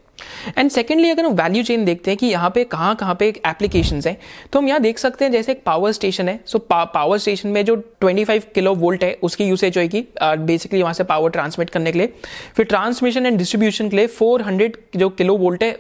एंड 0.58 0.70
सेकेंडली 0.70 1.10
अगर 1.10 1.24
हम 1.24 1.32
वैल्यू 1.34 1.62
चेन 1.62 1.84
देखते 1.84 2.10
हैं 2.10 2.18
कि 2.18 2.26
यहाँ 2.26 2.50
पे 2.50 2.64
कहाँ 2.66 2.94
कहाँ 2.96 3.14
पे 3.14 3.28
एप्लीकेशन 3.46 4.00
है 4.06 4.16
तो 4.52 4.58
हम 4.58 4.68
यहाँ 4.68 4.80
देख 4.80 4.98
सकते 4.98 5.24
हैं 5.24 5.32
जैसे 5.32 5.52
एक 5.52 5.62
पावर 5.66 5.92
स्टेशन 5.92 6.28
है। 6.28 6.38
सो 6.46 6.58
पावर 6.70 7.18
स्टेशन 7.18 7.48
में 7.48 7.64
जो 7.64 7.76
25 8.04 8.44
किलो 8.54 8.74
वोल्ट 8.76 9.04
है 9.04 9.12
उसकी 9.22 9.44
यूसेज 9.44 9.78
होगी 9.78 10.04
बेसिकली 10.22 10.82
वहाँ 10.82 10.94
से 10.94 11.04
पावर 11.04 11.30
ट्रांसमिट 11.30 11.70
करने 11.70 11.92
के 11.92 11.98
लिए। 11.98 12.12
फिर 12.56 12.66
ट्रांसमिशन 12.66 13.26
एंड 13.26 13.33
डिस्ट्रीब्यूशन 13.36 13.88
के 13.88 13.96
लिए 13.96 14.06
400 14.10 14.76
जो 14.96 15.08
किलो 15.10 15.36
वोल्ट 15.36 15.62
है 15.62 15.72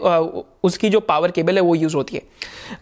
उसकी 0.64 0.88
जो 0.90 1.00
पावर 1.02 1.30
केबल 1.30 1.54
है, 1.54 1.60
वो 1.60 1.74
यूज़ 1.74 1.96
होती 1.96 2.16
है। 2.16 2.22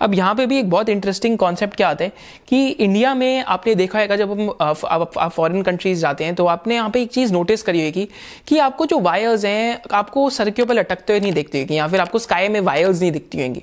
अब 0.00 0.14
यहाँ 0.14 0.34
पे 0.34 0.46
भी 0.46 0.58
एक 0.58 0.70
बहुत 0.70 0.88
इंटरेस्टिंग 0.88 1.38
कॉन्सेप्ट 1.38 1.74
क्या 1.76 1.88
आता 1.88 2.04
है 2.04 2.12
कि 2.48 2.69
इंडिया 2.69 3.14
में 3.14 3.44
आपने 3.44 3.74
देखा 3.74 3.98
है 3.98 4.16
जब 4.16 4.30
हम 4.30 4.50
आप 4.60 5.32
फॉरेन 5.34 5.62
कंट्रीज़ 5.62 6.00
जाते 6.00 6.24
हैं 6.24 6.34
तो 6.34 6.46
आपने 6.46 6.74
यहाँ 6.74 6.90
पे 6.90 7.02
एक 7.02 7.10
चीज़ 7.10 7.32
नोटिस 7.32 7.62
करी 7.62 7.84
होगी 7.84 8.08
कि 8.48 8.58
आपको 8.60 8.86
जो 8.86 8.98
वायर्स 9.00 9.44
हैं, 9.44 9.80
आपको 9.92 10.28
सर 10.30 10.50
पर 10.52 10.74
लटकते 10.74 11.12
हुए 11.12 11.20
नहीं 11.20 11.32
देखते 11.32 11.60
होगी, 11.60 11.74
या 11.74 11.88
फिर 11.88 12.00
आपको 12.00 12.19
स्काई 12.19 12.48
में 12.48 12.60
वायर्स 12.62 13.00
नहीं 13.00 13.12
दिखती 13.12 13.42
होंगी। 13.42 13.62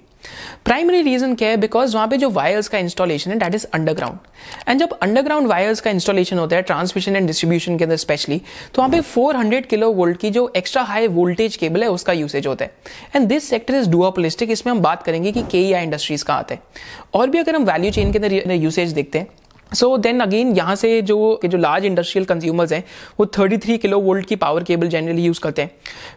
प्राइमरी 0.65 1.01
रीजन 1.01 1.35
क्या 1.35 1.49
है? 1.49 1.57
बिकॉज़ 1.57 1.95
वहाँ 1.95 2.07
पे 2.07 2.17
जो 2.17 2.29
वायर्स 2.29 2.67
का 2.67 2.77
इंस्टॉलेशन 2.77 3.31
है 3.31 3.37
दैट 3.39 3.55
इज़ 3.55 3.65
अंडरग्राउंड 3.73 4.17
एंड 4.67 4.79
जब 4.79 4.93
अंडरग्राउंड 4.93 5.47
वायर्स 5.47 5.81
का 5.81 5.89
इंस्टॉलेशन 5.89 6.37
होता 6.37 6.55
है 6.55 6.61
ट्रांसमिशन 6.61 7.15
एंड 7.15 7.27
डिस्ट्रीब्यूशन 7.27 7.77
के 7.77 7.83
अंदर 7.83 7.95
स्पेशली 7.97 8.41
तो 8.75 8.81
वहाँ 8.81 8.91
पे 8.91 9.01
400 9.09 9.65
किलो 9.65 9.91
वोल्ट 9.93 10.19
की 10.19 10.29
जो 10.29 10.51
एक्स्ट्रा 10.55 10.83
हाई 10.83 11.07
वोल्टेज 11.09 11.55
केबल 11.55 11.83
है, 11.83 11.89
उसका 11.89 12.13
यूसेज 12.13 12.47
होता 12.47 12.65
है. 12.65 12.71
And 13.15 13.27
this 13.27 13.49
sector 13.49 13.75
is 13.75 13.89
duopolistic 13.89 14.51
इसमें 14.51 14.71
हम 14.71 14.79
बात 14.79 15.03
करेंगे 15.03 15.31
कि 15.31 15.43
के 15.51 15.67
इंडस्ट्रीज़ 15.73 16.23
कहाँ 16.23 16.39
आते 16.39 16.53
हैं. 16.53 16.61
और 17.13 17.29
भी 17.29 17.37
अगर 17.37 17.55
हम 17.55 17.65
वैल्यू 17.65 17.91
चेन 17.91 18.11
के 18.11 18.19
अंदर 18.19 18.53
यूसेज 18.53 18.91
देखते 18.91 19.19
हैं 19.19 19.27
सो 19.71 19.97
देन 19.97 20.19
अगेन 20.19 20.55
यहाँ 20.55 20.75
से 20.75 21.01
जो 21.01 21.17
के 21.41 21.47
जो 21.47 21.57
लार्ज 21.57 21.85
इंडस्ट्रियल 21.85 22.25
कंज्यूमर्स 22.25 22.71
हैं, 22.71 22.83
वो 23.19 23.25
33 23.27 23.77
किलो 23.77 23.99
वोल्ट 23.99 24.25
की 24.25 24.35
पावर 24.35 24.63
केबल 24.63 24.87
जनरली 24.87 25.23
यूज़ 25.23 25.39
करते 25.39 25.61
हैं। 25.61 25.71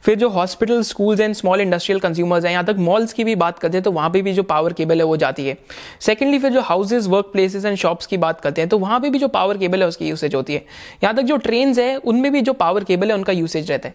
फिर 0.04 0.19
जो 0.19 0.28
hospital 0.28 0.82
schools 0.82 1.20
and 1.20 1.34
small 1.34 1.60
industrial 1.60 2.00
consumers 2.00 2.44
हैं, 2.44 2.52
यहाँ 2.52 2.64
तक 2.64 2.76
मॉल्स 2.78 3.12
की 3.12 3.25
भी 3.25 3.34
बात 3.34 3.58
करते 3.58 3.76
हैं 3.76 3.82
तो 3.84 3.93
वहाँ 3.93 4.10
पे 4.10 4.22
भी 4.22 4.32
जो 4.32 4.43
पावर 4.43 4.72
केबल 4.72 4.99
है 4.99 5.04
वो 5.04 5.16
जाती 5.16 5.46
है। 5.46 5.56
सेकेंडली 6.00 6.38
फिर 6.38 6.52
जो 6.52 6.60
houses 6.60 7.08
work 7.08 7.31
places 7.32 7.66
and 7.66 7.76
shops 7.76 8.06
की 8.06 8.16
बात 8.16 8.40
करते 8.40 8.60
हैं 8.60 8.69
तो 8.69 8.78
वहाँ 8.78 9.00
पर 9.00 9.10
भी 9.10 9.19
जो 9.19 9.28
पावर 9.28 9.58
केबल 9.58 9.82
है 9.82 9.88
उसकी 9.88 10.08
यूसेज 10.08 10.34
होती 10.34 10.54
है। 10.54 10.64
यहाँ 11.04 11.14
तक 11.16 11.22
जो 11.22 11.37
ट्रेन 11.38 11.75
है, 11.78 11.96
उनमें 11.96 12.31
भी 12.32 12.40
जो 12.40 12.52
पावर 12.52 12.84
केबल 12.84 13.08
है, 13.08 13.14
उनका 13.14 13.32
यूसेज 13.32 13.70
रहता 13.70 13.88
है। 13.88 13.94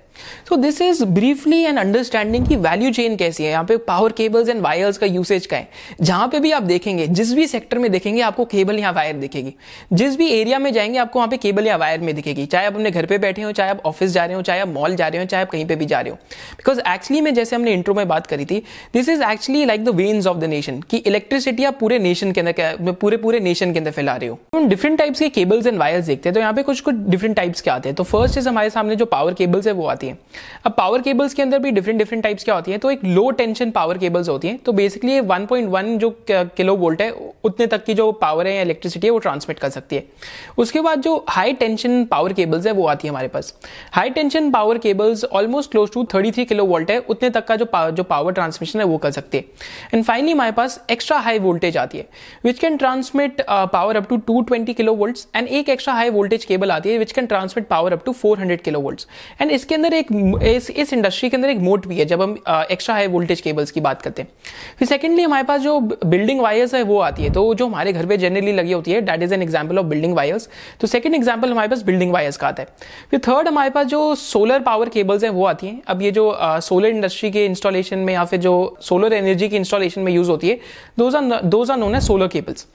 So 0.50 0.56
this 0.56 0.81
is 0.81 1.04
briefly 1.06 1.62
and 1.62 1.80
understanding 1.80 2.48
की 2.48 2.56
वैल्यू 2.57 2.92
चेन 2.92 3.15
कैसी 3.15 3.44
है, 3.44 3.50
यहाँ 3.50 3.63
पे 3.63 3.77
पावर 3.88 4.12
केबल्स 4.12 4.50
एंड 4.50 4.62
वायर्स 4.62 4.98
का 4.98 5.06
यूसेज 5.06 5.45
का 5.45 5.57
है। 5.57 5.69
जहाँ 6.01 6.27
पे 6.27 6.39
भी 6.39 6.51
आप 6.51 6.63
देखेंगे, 6.63 7.07
जिस 7.07 7.33
भी 7.33 7.48
सेक्टर 7.48 7.80
में 7.80 7.92
देखेंगे, 7.92 8.21
आपको 8.21 8.45
केबल 8.45 8.80
या 8.80 8.92
वायर 8.92 9.15
दिखेगी। 9.15 9.46
जिस 9.94 10.15
भी 10.15 10.27
एरिया 10.31 10.59
में 10.59 10.71
जाएँगे, 10.73 10.99
आपको 10.99 11.19
वहाँ 11.19 11.29
पे 11.29 11.38
केबल 11.38 11.67
या 11.67 11.75
वायर 11.77 11.99
में 11.99 12.13
दिखेगी। 12.15 12.45
चाहे 12.45 12.65
आप 12.65 12.73
अपने 12.73 12.91
घर 12.91 13.05
पे 13.05 13.17
बैठे 13.17 13.41
हो, 13.41 13.51
चाहे 13.51 13.69
आप 13.69 13.81
ऑफ़िस 13.85 14.11
जा 14.11 14.25
रहे 14.25 14.35
हो, 14.35 14.41
चाहे 14.41 14.59
आप 14.59 14.67
मॉल 14.67 14.95
जा 14.95 15.07
रहे 15.07 15.19
हो, 15.19 15.25
चाहे 15.25 15.44
आप 15.44 15.49
कहीं 15.49 15.66
पे 15.66 15.75
भी 15.75 15.85
जा 15.85 15.99
रहे 16.01 16.11
हो। 16.11 16.16
बिकॉज़ 16.57 16.80
एक्चुअली 16.87 17.21
में 17.21 17.33
जैसे 17.33 17.56
हमने 17.56 17.73
इंट्रो 17.73 17.94
में 17.94 18.07
बात 18.07 18.27
करी 18.27 18.45
थी 18.45 18.63
this 18.94 19.09
is 19.09 19.23
actually 19.23 19.66
like 19.66 19.83
the 19.85 19.95
veins 19.95 20.27
of 20.27 20.37
the 20.37 20.44
nation 20.45 20.81
की 20.81 20.97
इलेक्ट्रिसिटी 20.97 21.63
आप 21.63 21.77
पूरे 21.80 21.99
नेशन 21.99 22.31
के 22.31 22.42
अंदर 22.42 22.92
पूरे 22.94 23.18
पूरे 23.18 23.39
नेशन 23.39 23.73
के 23.73 23.80
अंदर 23.80 23.92
फैला 23.92 24.16
रहे 24.16 24.30
हो। 24.30 24.35
तो 24.54 24.66
डिफरेंट 24.68 24.97
टाइप्स 24.97 25.19
के 25.19 25.30
केबल्स 25.30 25.68
एंड 25.68 25.77
वायर्स 25.80 26.06
देखते 26.06 26.30
हैं 26.30 26.33
तो 26.33 26.39
यहाँ 26.39 26.54
पे 26.54 26.63
कुछ 26.63 26.81
कुछ 26.81 26.95
डिफरेंट 27.07 27.35
टाइप्स 27.35 27.61
के 27.61 27.69
आते 27.71 27.89
हैं। 27.89 27.95
तो 27.95 28.04
फ़र्स्ट 28.04 28.37
इज़ 28.37 28.49
हमारे 28.49 28.69
सामने 28.69 28.95
जो 28.95 29.06
पावर 29.07 29.33
केबल्स 29.33 29.68
है, 29.68 29.73
वो 29.73 29.85
आती 29.87 30.07
है। 30.07 30.18
अब 30.66 30.73
पावर 30.77 31.01
केबल्स 31.01 31.33
के 31.33 31.42
अंदर 31.42 31.59
भी 31.59 31.71
डिफरेंट 31.71 31.99
डिफरेंट 31.99 32.23
टाइप्स 32.23 32.44
क्या 32.44 32.56
होती 32.56 32.71
है 32.71 32.77
तो 32.77 32.92
एक 32.92 33.04
लो 33.06 33.30
टेंशन 33.31 33.71
पावर 33.71 33.97
केबल्स 33.97 34.30
होती 34.30 34.47
है। 34.47 34.57
तो 34.57 34.71
बेसिकली 34.73 35.19
1.1 35.21 35.97
जो 35.97 36.09
किलो 36.30 36.75
वोल्ट 36.75 37.01
है, 37.01 37.11
उतने 37.44 37.68
तक 37.68 37.83
की 37.83 37.94
जो 37.94 38.11
पावर 38.13 38.47
है 38.47 38.56
या 38.56 38.61
इलेक्ट्रिसिटी 38.61 39.07
है, 39.07 39.11
वो 39.11 39.19
ट्रांसमिट 39.37 39.59
कर 39.59 39.69
सकती 39.69 39.95
है। 39.95 40.03
उसके 40.57 40.81
बाद 40.81 41.01
जो 41.01 41.15
हाई 41.29 41.53
टेंशन 41.53 42.03
पावर 42.06 42.33
केबल्स 42.33 42.65
है 42.67 42.71
वो 42.71 42.87
आती 42.87 43.07
है 43.07 43.11
हमारे 43.11 43.27
पास। 43.27 43.53
High 43.94 44.09
tension 44.09 44.49
power 44.51 44.77
cables 44.77 45.23
almost 45.25 45.71
close 45.71 45.91
to 45.94 46.03
33 46.06 46.45
kilo 46.45 46.65
volt 46.65 46.91
है 46.91 46.97
उतने 46.99 47.29
तक 47.29 47.45
का 47.47 47.56
जो 47.56 47.65
पावर 47.67 47.91
जो 47.91 48.03
पावर 48.06 48.33
ट्रांसमिशन 48.33 48.79
है 48.79 48.85
वो 48.85 48.97
कर 48.97 49.11
सकते 49.11 49.37
हैं। 49.37 49.45
एंड 49.94 50.03
फाइनली 50.03 50.31
हमारे 50.31 50.51
पास 50.51 50.79
एक्स्ट्रा 50.91 51.17
हाई 51.19 51.39
वोल्टेज 51.39 51.77
आती 51.77 51.97
है 51.97 52.07
which 52.45 52.59
can 52.59 52.77
transmit 52.77 53.41
power 53.49 53.97
up 53.97 54.07
to 54.09 54.17
220 54.29 54.73
kilo 54.73 54.94
volt 54.95 55.17
and 55.35 55.47
एक 55.49 55.69
एक्स्ट्रा 55.69 55.94
हाई 55.94 56.09
वोल्टेज 56.09 56.45
केबल 56.45 56.71
आती 56.71 56.89
है 56.89 56.97
which 56.97 57.11
can 57.11 57.25
transmit 57.25 57.67
power 57.67 57.94
up 57.94 58.03
to 58.06 58.13
400 58.15 58.61
kilo 58.61 58.79
volt 58.79 59.06
and 59.41 59.51
इसके 59.51 59.75
अंदर 59.75 59.94
एक 59.94 60.07
इस, 60.44 60.69
इस 60.69 60.94
इंडस्ट्री 60.94 61.29
के 61.29 61.37
अंदर 61.37 61.49
एक 61.49 61.59
मोट 61.59 61.87
भी 61.87 61.99
है 61.99 62.06
जब 62.06 62.21
हम 62.21 62.37
एक्स्ट्रा 62.71 62.95
हाई 62.95 63.07
वोल्टेज 63.07 63.41
केबल्स 63.41 63.71
की 63.71 63.81
बात 63.81 64.01
करते 64.01 64.21
हैं। 64.21 64.29
फिर 64.79 64.87
सेकेंडली 64.87 65.23
हमारे 65.23 65.44
पास 65.44 65.61
जो 65.61 65.79
बिल्डिंग 65.79 66.39
वायर्स 66.41 66.73
है 66.75 66.81
वो 66.83 66.99
आती 67.01 67.23
है। 67.23 67.29
तो 67.33 67.53
जो 67.56 67.67
हमारे 67.67 67.94
घर 67.94 68.06
पर 68.06 68.15
जनरली 68.17 68.51
लगी 68.53 68.71
होती 68.71 68.91
है 68.91 69.01
that 69.01 69.23
is 69.28 69.34
an 69.34 69.42
example 69.42 69.80
of 69.80 69.86
building 69.86 70.16
wires 70.16 70.50
तो 70.81 70.88
सेकंड 70.88 71.16
एग्जांपल 71.16 71.52
हमारे 71.52 71.68
पास 71.68 71.84
बिल्डिंग 71.84 72.12
वायर्स 72.14 72.38
का 72.38 72.48
आता 72.48 72.64
है। 72.64 72.68
फिर 73.12 73.19
थर्ड 73.28 73.48
हमारे 73.48 73.69
पास 73.69 73.88
जो 73.88 74.14
सोलर 74.18 74.60
पावर 74.62 74.90
केबल्स 74.90 75.24
हैं, 75.24 75.30
वो 75.31 75.46
आती 75.46 75.68
हैं। 75.68 75.81
अब 75.88 76.02
ये 76.02 76.12
जो 76.12 76.36
सोलर 76.62 76.90
इंडस्ट्री 76.90 77.31
के 77.31 77.46
इंस्टॉलेशन 77.46 78.00
में 78.00 78.14
या 78.14 78.24
फिर 78.26 78.40
जो 78.40 78.56
सोलर 78.81 79.14
एनर्जी 79.14 79.50
की 79.50 79.56
इंस्टॉलेशन 79.56 80.02
में 80.02 80.12
यूज़ 80.14 80.30
होती 80.30 80.50
है 80.50 80.60
दोज 81.00 81.72
आर 81.72 81.78
नोन 81.78 81.96
है 81.96 82.02
सोलर 82.02 82.28
केबल्स 82.30 82.66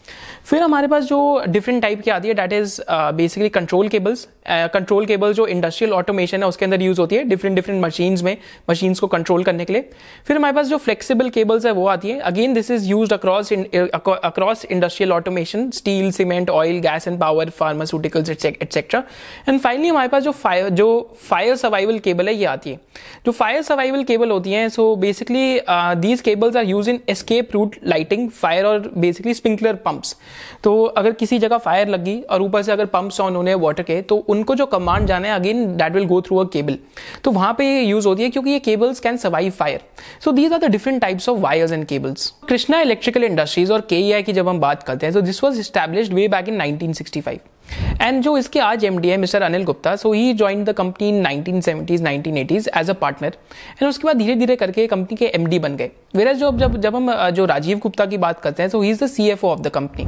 फिर 0.44 0.62
हमारे 0.62 0.86
पास 0.88 1.04
जो 1.04 1.18
डिफरेंट 1.48 1.82
टाइप 1.82 2.00
की 2.02 2.10
आती 2.10 2.28
है 2.28 2.34
that 2.34 2.52
is 2.52 2.80
basically 2.90 3.48
control 3.50 3.88
cables 3.88 4.26
control 4.48 5.04
cable 5.06 5.32
जो 5.32 5.46
इंडस्ट्रियल 5.46 5.92
ऑटोमेशन 5.94 6.42
है, 6.42 6.48
उसके 6.48 6.64
अंदर 6.64 6.82
यूज़ 6.82 7.00
होती 7.00 7.16
है 7.16 7.24
डिफरेंट 7.24 7.56
डिफरेंट 7.56 7.84
मशीन्स 7.84 8.22
में 8.22 8.36
मशीन्स 8.70 9.00
को 9.00 9.06
कंट्रोल 9.06 9.42
करने 9.44 9.64
के 9.64 9.72
लिए। 9.72 9.84
फिर 10.26 10.36
हमारे 10.36 10.54
पास 10.54 10.66
जो 10.66 10.76
फ्लेक्सिबल 10.78 11.28
केबल्स 11.30 11.66
है, 11.66 11.72
वो 11.72 11.86
आती 11.88 12.10
है। 12.10 12.18
Again 12.20 12.54
this 12.54 12.70
is 12.70 12.88
use 12.88 13.14
across 13.14 13.52
across 13.52 14.64
industrial 14.66 15.12
automation 15.12 15.70
steel 15.70 16.10
cement 16.12 16.41
oil 16.50 16.78
gas 16.80 17.08
and 17.08 17.18
power 17.20 17.50
pharmaceuticals 17.50 18.30
etcetera 18.30 19.02
and 19.48 19.60
finally 19.60 19.88
हमारे 19.88 20.08
पास 20.08 20.22
जो 20.22 20.32
फायर 20.32 20.68
जो 20.70 20.88
फायर 21.20 21.56
सर्वाइवल 21.56 21.98
केबल 21.98 22.28
है, 22.28 22.34
ये 22.34 22.44
आती 22.46 22.70
है। 22.70 22.80
जो 23.26 23.32
फायर 23.32 23.62
सर्वाइवल 23.62 24.02
केबल 24.04 24.30
होती 24.30 24.52
है 24.52 24.68
so 24.68 24.94
basically 24.96 25.60
these 26.00 26.20
cables 26.20 26.56
are 26.56 26.64
use 26.66 26.90
in 26.90 27.00
escape 27.08 27.48
route 27.52 27.76
lighting 27.86 28.28
fire 28.32 28.66
और 28.66 28.90
बेसिकली 28.96 29.34
स्प्रिंकलर 29.34 29.74
पंप्स 29.84 30.16
तो 30.64 30.82
अगर 30.84 31.12
किसी 31.14 31.38
जगह 31.38 31.58
फायर 31.58 31.88
लगी 31.88 32.20
और 32.22 32.42
ऊपर 32.42 32.62
से 32.62 32.72
अगर 32.72 32.86
पंप्स 32.88 33.20
ऑन 33.20 33.36
होने 33.36 33.54
वाटर 33.56 33.82
के 33.82 34.00
तो 34.02 34.16
उनको 34.28 34.54
जो 34.54 34.66
कमांड 34.66 35.06
जाना 35.08 35.28
है 35.28 35.34
again 35.34 35.64
that 35.76 35.92
will 35.92 36.04
go 36.06 36.20
through 36.22 36.36
a 36.38 36.44
cable 36.52 36.78
तो 37.24 37.30
वहाँ 37.30 37.54
पे 37.58 37.64
यूज़ 37.80 38.06
होती 38.08 38.22
है, 38.22 38.30
क्योंकि 38.30 38.50
ये 38.50 38.58
cables 38.60 39.00
can 39.00 39.16
survive 39.16 39.52
fire 39.52 39.80
so 40.24 40.32
these 40.32 40.52
are 40.52 40.58
the 40.58 40.70
different 40.70 41.00
types 41.00 41.28
of 41.28 41.38
wires 41.40 41.72
and 41.72 41.84
cables 41.86 42.32
Krishna 42.48 42.80
electrical 42.80 43.24
industries 43.24 43.72
और 43.72 43.80
के 43.90 44.22
की 44.22 44.32
जब 44.32 44.48
हम 44.48 44.60
बात 44.60 44.82
करते 44.82 45.06
हैं 45.06 45.14
तो 45.14 45.20
this 45.20 45.42
was 45.44 45.60
established 45.62 46.12
way 46.12 46.26
back 46.34 46.48
in 46.48 46.60
1965 46.62 47.38
and 48.00 48.22
जो 48.22 48.36
इसके 48.38 48.60
आज 48.60 48.84
एम 48.84 48.98
डी 48.98 49.08
है 49.08 49.16
mister 49.16 49.42
Anil 49.42 49.64
Gupta 49.64 49.94
so 49.96 50.12
he 50.12 50.32
joined 50.32 50.64
the 50.64 50.72
company 50.72 51.08
in 51.08 51.20
nineteen 51.22 51.60
seventies 51.60 52.02
nineteen 52.02 52.36
eighties 52.38 52.68
as 52.76 52.90
a 52.90 52.92
partner 52.92 53.36
and 53.72 53.88
उसके 53.88 54.06
बाद 54.06 54.16
धीरे 54.16 54.34
धीरे 54.34 54.56
करके 54.56 54.86
कंपनी 54.86 55.16
के 55.16 55.26
एम 55.34 55.46
डी 55.46 55.58
बन 55.58 55.76
गए। 55.76 55.90
वेर 56.16 56.32
जो 56.32 56.50
जब 56.58 56.80
जब 56.80 56.96
हम 56.96 57.12
जो 57.30 57.44
राजीव 57.44 57.78
गुप्ता 57.78 58.06
की 58.06 58.18
बात 58.18 58.40
करते 58.40 58.62
हैं 58.62 58.70
तो 58.70 58.80
he 58.82 58.90
is 58.90 59.04
the 59.04 59.06
C 59.06 59.28
F 59.30 59.46
O 59.46 59.50
of 59.50 59.60
the 59.60 59.68
company 59.68 60.06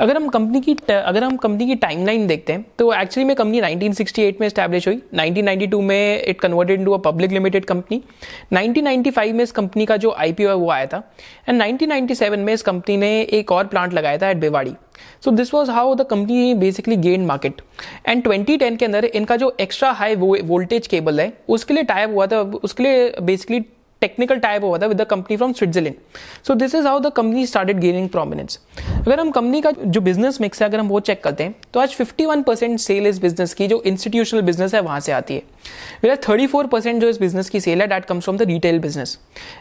अगर 0.00 0.16
हम 0.16 0.28
कंपनी 0.28 0.60
की 0.60 0.76
अगर 0.90 1.24
हम 1.24 1.36
कंपनी 1.36 1.66
की 1.66 1.74
टाइमलाइन 1.76 2.26
देखते 2.26 2.52
हैं 2.52 2.64
तो 2.78 2.92
एक्चुअली 2.92 3.26
में 3.26 3.34
कंपनी 3.36 3.60
1968 3.60 4.40
में 4.40 4.48
स्टैब्लिश 4.48 4.88
हुई। 4.88 5.00
1992 5.14 5.80
में 5.82 6.22
it 6.22 6.40
converted 6.40 6.80
into 6.80 6.92
a 6.92 6.98
public 7.00 7.32
limited 7.32 7.64
company 7.64 8.02
1995 8.54 9.32
में 9.32 9.42
इस 9.44 9.52
कंपनी 9.52 9.86
का 9.86 9.96
जो 9.96 10.14
आईपीओ 10.18 10.48
है, 10.48 10.54
वो 10.54 10.70
आया 10.70 10.86
था। 10.86 11.02
एंड 11.48 11.62
1997 11.62 12.36
में 12.36 12.52
इस 12.54 12.62
कंपनी 12.62 12.96
ने 12.96 13.20
एक 13.22 13.52
और 13.52 13.66
प्लांट 13.66 13.92
लगाया 13.94 14.18
था 14.18 14.30
at 14.30 14.36
Bhiwadi 14.36 14.74
so 15.24 15.30
this 15.30 15.52
was 15.54 15.70
how 15.70 15.94
the 15.94 16.06
company 16.06 16.54
basically 16.54 16.96
gain 17.00 17.26
market 17.26 17.60
and 18.08 18.22
2010 18.24 18.76
के 18.76 18.84
अंदर 18.84 19.04
इनका 19.04 19.36
जो 19.36 19.56
एक्स्ट्रा 19.60 19.90
हाई 19.92 20.14
वोल्टेज 20.16 20.86
केबल 20.86 21.20
है, 21.20 21.32
उसके 21.48 21.74
लिए 21.74 21.82
टाइप 21.84 22.10
हुआ 22.10 22.26
था, 22.26 22.40
उसके 22.40 22.82
लिए 22.82 23.12
बेसिकली 23.22 23.60
टेक्निकल 24.02 24.36
टाइप 24.38 24.62
हुआ 24.64 24.78
था 24.78 24.86
with 24.86 25.00
the 25.00 25.04
company 25.06 25.36
from 25.36 25.52
Switzerland 25.52 25.94
so 26.46 26.54
this 26.54 26.74
is 26.74 26.86
how 26.86 27.00
the 27.00 27.12
company 27.12 27.46
started 27.46 27.78
gaining 27.80 28.08
prominence 28.08 28.58
अगर 28.88 29.20
हम 29.20 29.30
कंपनी 29.30 29.60
का 29.60 29.70
जो 29.72 30.00
बिज़नेस 30.00 30.40
मिक्स 30.40 30.62
है, 30.62 30.68
अगर 30.68 30.80
हम 30.80 30.88
वो 30.88 31.00
चेक 31.00 31.22
करते 31.24 31.44
हैं 31.44 31.54
तो 31.74 31.80
आज 31.80 31.96
51 31.96 32.44
परसेंट 32.44 32.78
सेल 32.80 33.06
इस 33.06 33.18
बिज़नेस 33.18 33.54
की, 33.54 33.66
जो 33.68 33.82
इंस्टीट्यूशनल 33.82 34.42
बिज़नेस 34.42 34.74
है, 34.74 34.80
वहाँ 34.80 35.00
से 35.00 35.12
आती 35.12 35.34
है। 35.34 35.42
मेरा 36.04 36.16
34 36.18 36.68
परसेंट 36.70 37.00
जो 37.00 37.08
इस 37.08 37.20
बिज़नेस 37.20 37.50
की 37.50 37.60
सेल 37.60 37.80
है 37.80 37.86
that 37.86 38.04
comes 38.04 38.24
from 38.24 38.36
the 38.38 38.42
retail 38.42 38.78
business 38.78 39.18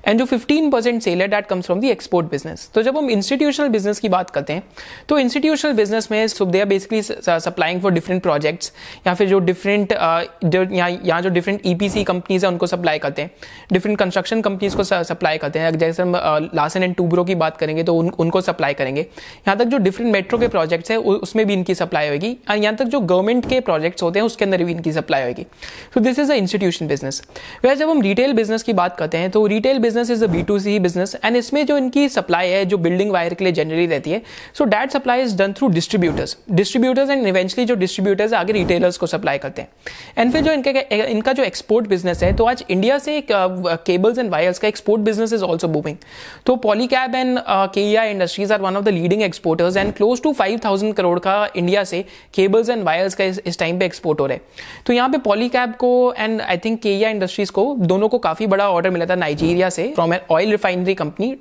and 0.07 0.19
जो 0.19 0.25
15 0.27 0.71
परसेंट 0.71 1.01
सेल 1.01 1.21
है 1.21 1.27
that 1.27 1.47
comes 1.47 1.65
from 1.65 1.79
the 1.79 1.85
export 1.85 2.31
business 2.31 2.69
तो 2.75 2.81
जब 2.81 2.97
हम 2.97 3.09
इंस्टीट्यूशनल 3.09 3.67
बिज़नेस 3.69 3.99
की 3.99 4.09
बात 4.09 4.29
करते 4.29 4.53
हैं 4.53 4.63
तो 5.09 5.19
इंस्टीट्यूशनल 5.19 5.73
बिज़नेस 5.73 6.11
में 6.11 6.27
so 6.27 6.45
basically 6.45 7.01
supplying 7.01 7.81
for 7.81 7.91
different 7.91 8.21
projects 8.23 8.71
या 9.07 9.13
फिर 9.13 9.29
जो 9.29 9.39
डिफरेंट 9.39 9.93
यहाँ 9.93 11.21
जो 11.21 11.29
डिफरेंट 11.29 11.61
ईपीसी 11.65 12.03
कंपनीज़ 12.03 12.45
है 12.45 12.51
उनको 12.51 12.67
सप्लाई 12.67 12.99
करते 12.99 13.21
हैं. 13.21 13.31
डिफरेंट 13.73 13.97
कंस्ट्रक्शन 13.99 14.41
कंपनीज़ 14.41 14.75
को 14.77 14.83
सप्लाई 14.83 15.37
करते 15.37 15.59
हैं. 15.59 15.77
जैसे 15.77 16.03
हम 16.03 16.15
लासन 16.53 16.83
एंड 16.83 16.95
टूब्रो 16.95 17.23
की 17.23 17.35
बात 17.35 17.57
करेंगे 17.57 17.83
तो 17.83 17.95
उन, 17.95 18.09
उनको 18.09 18.41
सप्लाई 18.41 18.73
करेंगे. 18.73 19.01
यहाँ 19.01 19.57
तक 19.57 19.65
जो 19.65 19.77
डिफरेंट 19.77 20.11
मेट्रो 20.13 20.37
के 20.39 20.47
प्रोजेक्ट्स 20.47 20.91
है 20.91 20.97
उसमें 20.97 21.45
भी 21.47 21.53
इनकी 21.53 21.75
सप्लाई 21.75 22.09
होगी 22.09 22.35
और 22.49 22.57
यहाँ 22.57 22.75
तक 22.75 22.85
जो 22.85 22.99
गवर्नमेंट 23.01 23.49
के 23.49 23.59
प्रोजेक्ट्स 23.61 24.03
होते 24.03 24.19
हैं 24.19 24.25
उसके 24.25 24.45
अंदर 24.45 24.63
भी 24.63 24.71
इनकी 24.71 24.91
सप्लाई 24.91 25.23
होगी 25.23 25.45
so 25.93 25.99
this 25.99 26.19
is 26.19 26.31
a 26.31 26.35
institution 26.35 26.87
business 26.87 27.21
वह 27.65 27.73
जब 27.75 27.89
हम 27.89 28.01
रिटेल 28.01 28.33
बिज़नेस 28.33 28.63
की 28.63 28.73
बात 28.73 28.97
करते 28.97 29.17
हैं 29.17 29.29
तो 29.31 29.45
retail 29.47 29.79
business 29.79 30.09
is 30.11 30.23
a 30.23 30.27
B 30.27 30.43
to 30.43 30.59
C 30.59 30.77
business 30.79 31.15
and 31.23 31.35
इसमें 31.35 31.65
जो 31.65 31.77
इनकी 31.77 32.07
सप्लाई 32.09 32.49
है, 32.49 32.63
जो 32.65 32.77
बिल्डिंग 32.77 33.11
वायर 33.11 33.33
के 33.33 33.43
लिए 33.43 33.53
जनरली 33.53 33.85
रहती 33.87 34.11
है 34.11 34.21
so 34.57 34.65
that 34.65 34.91
supply 34.91 35.21
is 35.21 35.35
done 35.37 35.53
through 35.53 35.67
distributors 35.69 36.37
distributors 36.51 37.09
and 37.09 37.27
eventually 37.27 37.65
जो 37.65 37.75
डिस्ट्रीब्यूटर्स 37.75 38.33
आगे 38.33 38.53
रिटेलर्स 38.53 38.97
को 38.97 39.07
सप्लाई 39.07 39.37
करते 39.37 39.61
हैं. 39.61 39.69
एंड 40.17 40.31
फिर 40.31 40.41
जो 40.41 40.51
इनके, 40.53 40.69
इनका 41.11 41.33
जो 41.33 41.43
एक्सपोर्ट 41.43 41.87
बिज़नेस 41.87 42.23
है 42.23 42.31
तो 42.35 42.45
आज 42.45 42.63
इंडिया 42.69 42.97
से 42.99 43.21
केबल्स 43.31 44.19
एंड 44.19 44.29
वायर्स 44.31 44.59
का 44.59 44.67
export 44.67 45.01
business 45.01 45.33
is 45.33 45.43
also 45.43 45.67
booming 45.67 45.97
तो 46.45 46.55
Polycab 46.65 47.15
and 47.15 47.39
K 47.49 47.81
industries 48.09 48.53
are 48.53 48.61
one 48.61 48.77
of 48.77 48.85
the 48.85 48.89
leading 48.89 49.21
exporters 49.23 49.77
and 49.77 49.93
close 49.93 50.21
to 50.21 50.33
five 50.33 50.59
thousand 50.65 50.93
crore 50.95 51.17
का 51.19 51.35
इंडिया 51.55 51.83
से 51.83 52.03
केबल्स 52.33 52.69
एंड 52.69 52.83
वायर्स 52.83 53.15
का 53.15 53.23
इस 53.23 53.59
टाइम 53.59 53.79
पे 53.79 53.85
एक्सपोर्ट 53.85 54.19
हो 54.19 54.25
रहा 54.25 54.35
है. 54.35 54.41
तो 54.85 54.93
यहाँ 54.93 55.09
पे 55.09 55.17
पॉलीकैब 55.25 55.73
को 55.79 56.13
एंड 56.17 56.41
आई 56.41 56.57
थिंक 56.57 56.81
केया 56.81 57.09
इंडस्ट्रीज़ 57.09 57.51
को 57.51 57.73
दोनों 57.81 58.09
को 58.09 58.17
काफ़ी 58.19 58.47
बड़ा 58.47 58.69
ऑर्डर 58.69 58.89
मिला 58.89 59.05
था 59.05 59.15
नाइजीरिया 59.17 59.69
से 59.69 59.91
from 59.95 60.13
an 60.13 60.19
oil 60.31 60.51
refinery 60.51 60.95
company 60.95 61.35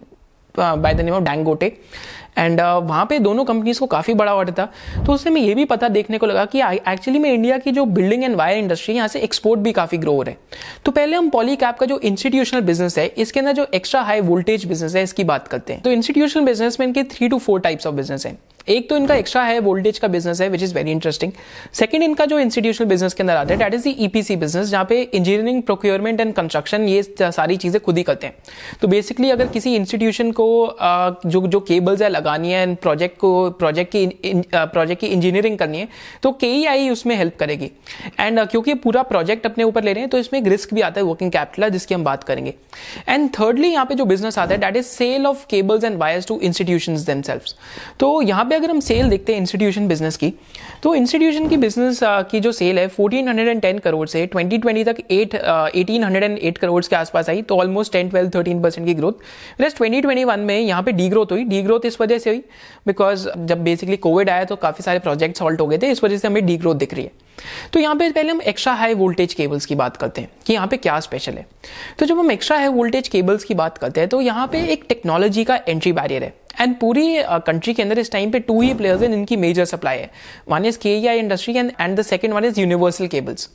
by 0.55 0.95
the 0.95 1.01
name 1.01 1.15
of 1.15 1.25
Dangote 1.25 1.77
and 2.39 2.61
uh, 2.61 2.83
वहाँ 2.83 3.05
पे 3.07 3.19
दोनों 3.19 3.45
कंपनीज़ 3.45 3.79
को 3.81 3.87
काफ़ी 3.87 4.15
बड़ा 4.15 4.35
ऑर्डर 4.35 4.53
था। 4.53 4.65
तो 5.07 5.13
उससे 5.13 5.31
में 5.31 5.41
ये 5.41 5.55
भी 5.55 5.65
पता 5.65 5.89
देखने 5.89 6.19
को 6.19 6.27
लगा 6.27 6.45
कि 6.45 6.61
एक्चुअली 6.61 7.19
में 7.19 7.31
इंडिया 7.31 7.59
की 7.59 7.71
जो 7.71 7.85
बिल्डिंग 7.87 8.25
एंड 8.25 8.37
वायर 8.37 8.59
इंडस्ट्री 8.59 8.95
यहाँ 8.95 9.09
से 9.09 9.21
एक्सपोर्ट 9.21 9.61
भी 9.61 9.73
काफ़ी 9.73 9.99
ग्रो 9.99 10.13
हो 10.15 10.23
रहे 10.23 10.35
है। 10.35 10.59
तो 10.85 10.93
पहले 10.93 11.17
हम 11.17 11.29
पॉली 11.31 11.57
कैप 11.57 11.79
का 11.79 11.87
जो 11.87 11.99
इंस्टीट्यूशनल 12.01 12.61
बिज़नेस 12.61 12.99
है 12.99 13.07
इसके 13.07 13.41
अंदर 13.41 13.53
जो 13.53 13.67
एक्स्ट्रा 13.75 14.01
हाई 14.03 14.21
वोल्टेज 14.21 14.65
बिज़नेस 14.65 14.95
है 14.97 15.03
इसकी 15.03 15.25
बात 15.25 15.49
करते 15.49 15.73
हैं। 15.73 15.83
तो 15.83 15.91
इंस्टीट्यूशनल 15.93 16.45
बिज़नेस 16.45 16.81
में 16.81 16.87
इनके 16.87 17.03
three 17.07 17.29
to 17.29 17.39
four 17.39 17.61
types 17.61 17.87
of 17.87 17.95
business 17.95 18.27
है। 18.27 18.37
एक 18.69 18.89
तो 18.91 18.97
इनका 18.97 19.15
एक्स्ट्रा 19.15 19.43
है 19.43 19.59
वोल्टेज 19.61 19.99
का 19.99 20.09
बिज़नेस 20.09 20.41
है 20.41 20.49
which 20.49 20.63
is 20.63 20.75
very 20.75 20.91
interesting 20.91 21.33
second 21.75 22.03
इनका 22.03 22.25
जो 22.25 22.39
इंस्टीट्यूशनल 22.39 22.89
बिज़नेस 22.89 23.15
के 23.15 23.23
अंदर 23.23 23.37
आता 23.37 23.55
है 23.55 23.59
that 23.59 23.75
is 23.75 23.89
the 23.89 23.95
EPC 24.01 24.37
business 24.37 24.69
जहाँ 24.69 24.85
पे 24.85 25.01
इंजीनियरिंग 25.03 25.63
प्रोक्योरमेंट 25.63 26.21
एंड 26.21 26.33
कंस्ट्रक्शन 26.35 26.89
ये 26.89 27.03
सारी 27.21 27.57
चीज़ें 27.57 27.81
खुद 27.81 27.97
ही 27.97 28.03
करते 28.03 28.27
हैं। 28.27 28.37
तो 28.81 28.89
बेसिकली 28.89 29.31
अगर 29.31 29.47
किसी 29.49 29.75
इंस्टीट्यूशन 29.77 30.33
को 30.33 30.49
जो 31.27 31.47
जो 31.47 31.61
केबल्स 31.61 32.03
है 32.03 32.09
लगानी 32.09 32.53
है 32.53 32.63
एंड 32.63 32.77
प्रोजेक्ट 32.79 33.19
को 33.19 33.29
प्रोजेक्ट 33.59 33.93
की 33.93 34.07
प्रोजेक्ट 34.55 35.01
की 35.01 35.07
इंजीनियरिंग 35.09 35.59
करनी 35.59 35.79
है 35.79 35.89
तो 36.23 36.33
के 36.41 36.53
आई 36.67 36.89
उसमें 36.91 37.15
हेल्प 37.17 37.37
करेगी। 37.39 37.71
एंड 38.21 38.41
क्योंकि 38.41 38.75
पूरा 38.77 39.03
प्रोजेक्ट 39.05 39.47
अपने 39.47 39.65
ऊपर 39.65 39.85
ले 39.85 39.93
रहे 39.93 40.03
हैं 40.03 40.11
तो 40.11 40.19
इसमें 40.19 40.41
एक 40.41 40.47
रिस्क 40.49 40.75
भी 40.75 40.81
आता 40.81 41.01
है 41.01 41.07
वर्किंग 41.07 41.31
कैपिटल 41.33 41.69
जिसकी 41.71 41.95
हम 41.95 42.05
बात 42.05 42.25
करेंगे। 42.25 42.55
एंड 43.09 43.29
थर्डली 43.31 43.69
यहाँ 43.69 43.85
पे 43.87 43.95
जो 43.95 44.05
बिज़नेस 44.05 44.39
आता 44.39 44.55
है 44.55 44.61
that 44.61 44.77
is 44.77 44.87
sale 44.87 45.27
of 45.27 45.47
cables 45.51 45.85
and 45.85 45.99
wires 45.99 46.27
to 46.27 46.39
institution 46.41 46.97
themselves 47.05 47.55
तो 48.01 48.11
यहाँ 48.23 48.45
पे 48.45 48.57
अगर 48.59 48.71
हम 48.71 48.81
सेल 48.81 49.09
देखते 49.11 49.33
हैं 49.33 49.41
इंस्टीट्यूशन 49.41 49.89
बिज़नेस 49.89 50.17
की 50.17 50.33
तो 50.83 50.95
इंस्टीट्यूशन 50.95 51.49
की 51.49 51.57
बिज़नेस 51.57 52.01
की 52.31 52.41
जो 52.41 52.53
सेल 52.53 52.79
है 52.79 52.89
1410 52.91 53.81
करोड़ 53.81 54.07
से 54.09 54.27
2020 54.35 54.85
तक 54.87 54.97
8 55.13 55.35
1808 55.77 56.59
करोड़ 56.59 56.85
के 56.85 56.97
आसपास 56.97 57.29
आई 57.31 57.43
तो 57.43 57.57
ऑलमोस्ट 57.57 57.97
10 57.97 58.11
12 58.15 58.31
13 58.37 58.63
परसेंट 58.63 58.87
की 58.87 58.95
ग्रोथ 58.95 59.13
प्लस 59.59 59.77
2021 59.77 60.37
में 60.39 60.59
यहाँ 60.59 60.83
पे 60.83 60.93
डी 60.93 61.09
ग्रोथ 61.09 61.33
हुई 61.33 61.45
डी 61.45 61.63
ग्रोथ 61.63 61.87
इस 61.87 62.01
वजह 62.01 62.19
से 62.19 62.31
हुई 62.31 62.43
बिकॉज़ 62.87 63.29
जब 63.39 63.65
बेसिकली 63.65 63.97
कोविड 63.99 64.31
आया 64.31 64.45
तो 64.45 64.57
काफ़ी 64.57 64.85
सारे 64.85 64.99
प्रोजेक्ट्स 64.99 65.43
हॉल्ट 65.43 65.61
हो 65.61 65.67
गए 65.67 65.79
थे, 65.79 65.91
इस 65.91 66.05
वजह 66.05 66.19
से 66.19 66.29
हमें 66.29 66.45
डी 66.47 66.57
ग्रोथ 66.57 66.75
दिख 66.77 66.95
रही 66.95 67.05
है। 67.05 67.28
तो 67.73 67.81
यहाँ 67.81 67.95
पे 67.97 68.11
पहले 68.11 68.31
हम 68.31 68.43
एक्स्ट्रा 68.43 68.73
हाई 68.75 68.95
वोल्टेज 68.95 69.35
केबल्स 69.35 69.67
की 69.67 69.75
बात 69.75 69.97
करते 69.97 70.21
हैं 70.21 70.31
कि 70.47 70.53
यहाँ 70.53 70.67
पे 70.67 70.77
क्या 70.79 70.99
स्पेशल 71.01 71.33
है। 71.33 71.47
तो 71.99 72.07
जब 72.07 72.19
हम 72.19 72.31
एक्स्ट्रा 72.33 72.59
हाई 72.59 72.69
वोल्टेज 72.71 73.09
केबल्स 73.09 73.45
की 73.45 73.55
बात 73.55 73.79
करते 73.79 74.01
हैं 74.01 74.09
तो 74.09 74.21
यहाँ 74.23 74.47
पे 74.53 74.67
एक 74.73 74.85
टेक्नोलॉजी 74.89 75.45
का 75.45 75.61
एंट्री 75.69 75.93
बैरियर 75.93 76.25
है। 76.25 76.35
एंड 76.61 76.75
पूरी 76.77 77.03
कंट्री 77.47 77.73
के 77.75 77.83
अंदर 77.83 77.99
इस 77.99 78.11
टाइम 78.13 78.31
पे 78.31 78.39
टू 78.39 78.61
ही 78.61 78.73
प्लेयर्स 78.75 79.03
हैं, 79.03 79.11
जिनकी 79.11 79.37
मेजर 79.37 79.65
सप्लाई 79.65 79.99
है। 79.99 80.11
One 80.49 80.65
is 80.67 80.79
K 80.79 81.07
I 81.09 81.19
industry 81.19 81.55
and 81.57 81.71
and 81.81 81.97
the 81.99 82.03
second 82.03 82.33
one 82.35 82.45
is 82.45 82.59
Universal 82.61 83.07
Cables 83.07 83.49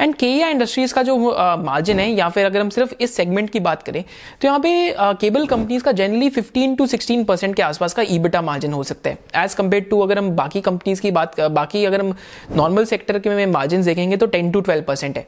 and 0.00 0.14
K 0.14 0.26
I 0.42 0.50
industries 0.50 0.94
का 0.94 1.02
जो 1.02 1.16
मार्जिन 1.58 2.00
है, 2.00 2.08
या 2.10 2.28
फिर 2.28 2.46
अगर 2.46 2.60
हम 2.60 2.68
सिर्फ़ 2.68 2.94
इस 3.00 3.14
सेगमेंट 3.16 3.50
की 3.50 3.60
बात 3.60 3.82
करें 3.82 4.02
तो 4.02 4.48
यहाँ 4.48 4.60
पे 4.60 4.94
केबल 5.20 5.46
कंपनीज़ 5.46 5.82
का 5.82 5.92
जनरली 5.92 6.30
15 6.30 6.76
टू 6.78 6.86
16 6.86 7.24
परसेंट 7.26 7.54
के 7.56 7.62
आसपास 7.62 7.94
का 7.94 8.02
ईबिटा 8.08 8.42
मार्जिन 8.42 8.72
हो 8.72 8.82
सकता 8.84 9.10
है। 9.10 9.44
एज 9.44 9.54
कंपेयर 9.54 9.82
टू 9.90 10.00
अगर 10.00 10.18
हम 10.18 10.30
बाकी 10.36 10.60
कंपनीज़ 10.62 11.00
की 11.00 11.10
बात 11.10 11.40
बाकी 11.40 11.84
अगर 11.84 12.00
हम 12.00 12.14
नॉर्मल 12.52 12.84
सेक्टर 12.84 13.18
के 13.26 13.34
में 13.36 13.46
मार्जिन 13.48 13.82
देखेंगे 13.82 14.16
तो 14.16 14.26
टेन 14.28 14.50
टू 14.50 14.60
ट्वेल्व 14.60 14.84
परसेंट 14.84 15.16
है। 15.18 15.26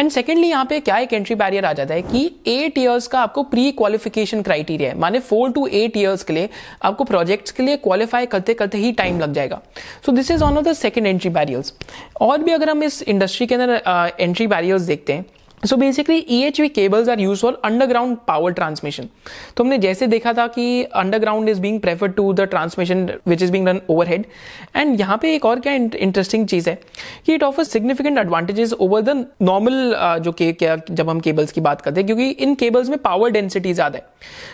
एंड 0.00 0.10
सेकेंडली 0.10 0.48
यहाँ 0.48 0.64
पे 0.64 0.80
क्या 0.80 0.98
एक 0.98 1.12
एंट्री 1.12 1.34
बैरियर 1.36 1.64
आ 1.64 1.72
जाता 1.72 1.94
है 1.94 2.02
कि 2.02 2.24
एट 2.48 2.78
ईयर्स 2.78 3.06
का 3.06 3.20
आपको 3.20 3.42
प्री 3.44 3.70
क्वालिफिकेशन 3.72 4.42
क्राइटेरिया 4.42 4.90
है। 4.90 4.98
माने 4.98 5.18
फोर 5.20 5.52
टू 5.52 5.66
एट 5.68 5.96
ईयर्स 5.96 6.24
के 6.24 6.32
लिए 6.32 6.48
आपको 6.82 7.04
प्रोजेक्ट्स 7.04 7.50
के 7.50 7.62
लिए 7.62 7.76
क्वालिफाई 7.78 8.26
करते 8.26 8.54
करते 8.54 8.78
ही 8.78 8.92
टाइम 8.94 9.20
लग 9.20 9.32
जाएगा। 9.32 9.60
So 10.06 10.12
this 10.12 10.30
is 10.30 10.42
one 10.44 10.58
of 10.58 10.64
the 10.64 10.72
second 10.74 11.06
entry 11.06 11.30
barriers 11.30 11.72
और 12.20 12.42
भी 12.42 12.52
अगर 12.52 12.70
हम 12.70 12.82
इस 12.82 13.02
इंडस्ट्री 13.04 13.46
के 13.46 13.54
अंदर 13.54 14.14
एंट्री 14.20 14.46
बैरियर्स 14.46 14.82
देखते 14.84 15.12
हैं 15.12 15.24
so 15.62 15.76
basically 15.76 16.16
E 16.18 16.40
H 16.44 16.60
V 16.60 16.68
cables 16.68 17.08
are 17.08 17.20
use 17.20 17.40
for 17.40 17.60
underground 17.64 18.16
power 18.26 18.52
transmission 18.52 19.08
तो 19.56 19.64
हमने 19.64 19.78
जैसे 19.78 20.06
देखा 20.06 20.32
था 20.32 20.46
कि 20.48 20.82
underground 20.94 21.48
is 21.48 21.60
being 21.60 21.80
prefer 21.80 22.08
to 22.08 22.32
the 22.32 22.40
transmission 22.50 23.08
which 23.28 23.42
is 23.42 23.52
being 23.52 23.68
overhead 24.08 24.26
and 24.76 25.00
यहाँ 25.00 25.16
पे 25.22 25.34
एक 25.34 25.44
और 25.44 25.60
क्या 25.60 25.72
इंटरेस्टिंग 25.72 26.46
चीज़ 26.48 26.68
है 26.70 26.78
कि 27.26 27.34
it 27.34 27.42
offer 27.42 27.64
significant 27.64 28.18
advantages 28.18 28.72
over 28.72 29.02
the 29.02 29.24
normal 29.42 29.94
जो 30.24 30.32
के 30.32 30.52
क्या 30.52 30.76
जब 30.90 31.10
हम 31.10 31.20
केबल्स 31.20 31.52
की 31.52 31.60
बात 31.60 31.80
करते 31.80 32.00
हैं, 32.00 32.06
क्योंकि 32.06 32.28
इन 32.28 32.54
केबल्स 32.54 32.88
में 32.88 32.98
पावर 32.98 33.30
डेंसिटी 33.30 33.72
ज़्यादा 33.72 33.98
है। 33.98 34.04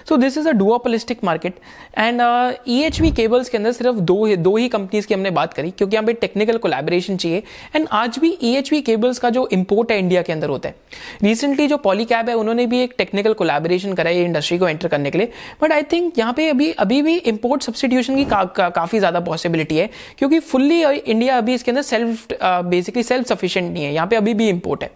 So 0.09 0.17
this 0.17 0.39
is 0.39 0.49
a 0.49 0.53
duopolistic 0.53 1.25
market 1.25 1.55
and 1.99 2.21
E 2.69 2.81
H 2.83 3.01
V 3.01 3.11
cables 3.13 3.49
के 3.49 3.59
अंदर 3.59 3.73
सिर्फ़ 3.73 3.97
दो 3.97 4.25
ही 4.25 4.37
दो 4.39 4.57
ही 4.57 4.69
कंपनीज़ 4.69 5.07
की 5.07 5.15
हमने 5.15 5.31
बात 5.33 5.55
करी, 5.55 5.71
क्योंकि 5.71 5.97
यहाँ 5.97 6.07
पे 6.07 6.13
टेक्निकल 6.15 6.59
कोलेबोरेशन 6.59 7.17
चाहिए। 7.17 7.43
एंड 7.77 7.89
आज 7.93 8.19
भी 8.19 8.37
ई 8.43 8.55
एच 8.57 8.73
वी 8.73 8.81
केबल्स 8.83 9.19
का 9.19 9.31
जो 9.31 9.49
इम्पोर्ट 9.53 9.93
है 9.93 9.99
इंडिया 9.99 10.23
के 10.23 10.33
अंदर 10.33 10.49
होता 10.49 10.69
है। 10.69 10.92
रिसेंटली 11.23 11.67
जो 11.67 11.77
पॉलीकैब 11.79 12.29
है 12.29 12.35
उन्होंने 12.35 12.67
भी 12.67 12.81
एक 12.83 12.95
टेक्निकल 12.99 13.33
कोलैबोरेशन 13.35 13.93
करा 13.95 14.11
है 14.11 14.25
इंडस्ट्री 14.25 14.59
को 14.59 14.69
एंटर 14.69 14.89
करने 14.89 15.11
के 15.11 15.19
लिए। 15.19 15.31
बट 15.63 15.73
आई 15.73 15.83
थिंक 15.93 16.19
यहाँ 16.19 16.33
पे 16.33 16.49
अभी 16.49 16.71
अभी 16.79 17.01
भी 17.03 17.17
इंपोर्ट 17.17 17.63
सब्सटीट्यूशन 17.63 18.17
की 18.17 18.25
का, 18.25 18.43
का, 18.45 18.69
काफ़ी 18.71 18.99
ज़्यादा 18.99 19.21
पॉसिबिलिटी 19.23 19.77
है 19.77 19.89
क्योंकि 20.19 20.39
फुल्ली 20.41 20.83
इंडिया 20.83 21.39
अभी 21.39 21.55
इसके 21.55 21.71
अंदर 21.71 21.83
सेल्फ 21.85 22.27
बेसिकली 22.43 23.03
सेल्फ 23.03 23.27
सफिशियंट 23.29 23.73
नहीं 23.73 23.85
है। 23.85 23.93
यहाँ 23.95 24.07
पे 24.07 24.17
अभी 24.17 24.35
भी 24.35 24.49
इंपोर्ट 24.49 24.83
है। 24.83 24.91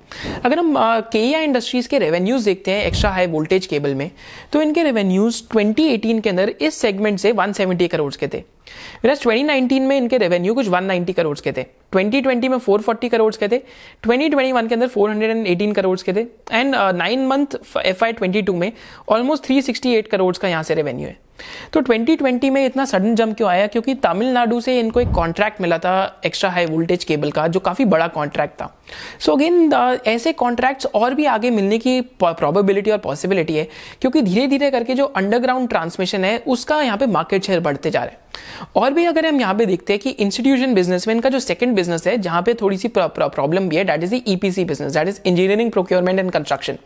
अगर 0.44 0.58
हम 0.58 0.74
के 1.12 1.24
इंडस्ट्रीज़ 1.34 1.88
के 1.88 1.98
रेवेन्यूज 1.98 2.44
देखते 2.44 2.70
हैं 2.70 2.84
एक्स्ट्रा 2.86 3.10
हाई 3.10 3.26
वोल्टेज 3.28 3.66
केबल 3.66 3.94
में 3.94 4.10
तो 4.52 4.62
इनके 4.62 4.82
रेवेन्यूज 4.82 5.42
ट्वेंटी 5.50 6.20
के 6.20 6.28
अंदर 6.30 6.54
इस 6.60 6.74
सेगमेंट 6.76 7.18
से 7.18 7.32
170 7.32 7.88
करोड़ 7.88 8.12
के 8.16 8.28
थे। 8.28 8.42
ट्वेंटी 9.02 9.22
2019 9.22 9.80
में 9.80 9.96
इनके 9.96 10.18
रेवेन्यू 10.18 10.54
कुछ 10.54 10.68
190 10.68 11.12
करोड़ 11.12 11.38
के 11.38 11.52
थे। 11.52 11.64
2020 11.92 12.48
में 12.48 12.58
440 12.58 13.08
करोड़ 13.08 13.34
के 13.34 13.48
थे। 13.48 13.62
2021 14.06 14.68
के 14.68 14.74
अंदर 14.74 14.88
418 14.88 15.72
करोड़ 15.72 15.98
के 16.00 16.12
थे। 16.12 16.20
And 16.52 16.74
nine 16.74 17.26
month 17.26 17.46
F 17.84 18.04
I 18.04 18.42
में 18.48 18.72
ऑलमोस्ट 19.08 19.44
368 19.44 20.08
करोड़ 20.08 20.36
का 20.36 20.48
यहाँ 20.48 20.62
से 20.62 20.74
रेवेन्यू 20.74 21.06
है। 21.06 21.16
तो 21.72 21.80
2020 21.80 22.50
में 22.50 22.66
इतना 22.66 22.84
सडन 22.84 23.14
जंप 23.14 23.36
क्यों 23.36 23.50
आया? 23.50 23.66
क्योंकि 23.66 23.94
तमिलनाडु 23.94 24.60
से 24.60 24.78
इनको 24.80 25.00
एक 25.00 25.08
कॉन्ट्रैक्ट 25.08 25.60
मिला 25.60 25.78
था 25.78 26.20
एक्स्ट्रा 26.26 26.50
हाई 26.50 26.66
वोल्टेज 26.66 27.04
केबल 27.04 27.30
का, 27.30 27.46
जो 27.46 27.60
काफ़ी 27.60 27.84
बड़ा 27.84 28.08
कॉन्ट्रैक्ट 28.08 28.54
था। 28.54 28.82
सो 29.20 29.32
so 29.32 29.38
अगेन 29.38 29.72
ऐसे 30.06 30.32
कॉन्ट्रैक्ट्स 30.32 30.86
और 30.86 31.14
भी 31.14 31.24
आगे 31.24 31.50
मिलने 31.50 31.78
की 31.78 32.00
प्रोबेबिलिटी 32.00 32.90
और 32.90 32.98
पॉसिबिलिटी 32.98 33.56
है। 33.56 33.68
क्योंकि 34.00 34.22
धीरे 34.22 34.46
धीरे 34.46 34.70
करके 34.70 34.94
जो 34.94 35.04
अंडरग्राउंड 35.04 35.68
ट्रांसमिशन 35.68 36.24
है, 36.24 36.42
उसका 36.46 36.82
यहाँ 36.82 36.98
पे 36.98 37.06
मार्केट 37.06 37.44
शेयर 37.44 37.60
बढ़ते 37.60 37.90
जा 37.90 38.00
रहे 38.00 38.10
हैं। 38.10 38.18
और 38.76 38.92
भी 38.92 39.04
अगर 39.04 39.26
हम 39.26 39.40
यहाँ 39.40 39.54
पे 39.54 39.66
देखते 39.66 39.92
हैं 39.92 40.00
कि 40.00 40.10
इंस्टीट्यूशन 40.10 40.74
बिज़नेस 40.74 41.06
में 41.08 41.14
इनका 41.14 41.28
जो 41.28 41.40
सेकंड 41.40 41.74
बिज़नेस 41.76 42.06
है, 42.06 42.16
जहाँ 42.18 42.42
पे 42.42 42.54
थोड़ी 42.54 42.76
सी 42.76 42.88
प्रॉब्लम 42.98 43.68
भी 43.68 43.76
है 43.76 43.84
that 43.84 44.02
is 44.02 44.14
the 44.14 44.22
EPC 44.28 44.64
business 44.64 44.92
that 44.92 45.08
is 45.08 45.20
engineering 45.24 45.70
procurement 45.70 46.18
and 46.18 46.30
construction 46.32 46.78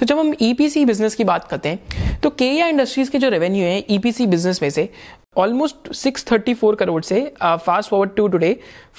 तो 0.00 0.06
जब 0.06 0.18
हम 0.18 0.34
ईपीसी 0.42 0.84
बिज़नेस 0.84 1.14
की 1.14 1.24
बात 1.24 1.48
करते 1.48 1.68
हैं 1.68 2.18
तो 2.20 2.30
के 2.32 2.50
इंडस्ट्रीज़ 2.68 3.10
के 3.10 3.18
जो 3.18 3.28
रेवेन्यू 3.28 3.64
है 3.64 3.84
ईपीसी 3.90 4.26
बिज़नेस 4.26 4.62
में 4.62 4.70
से 4.70 4.88
ऑलमोस्ट 5.38 5.88
634 5.94 6.76
करोड़ 6.78 7.02
से 7.02 7.20
fast 7.42 7.90
forward 7.90 8.10
to 8.16 8.26
today 8.28 8.56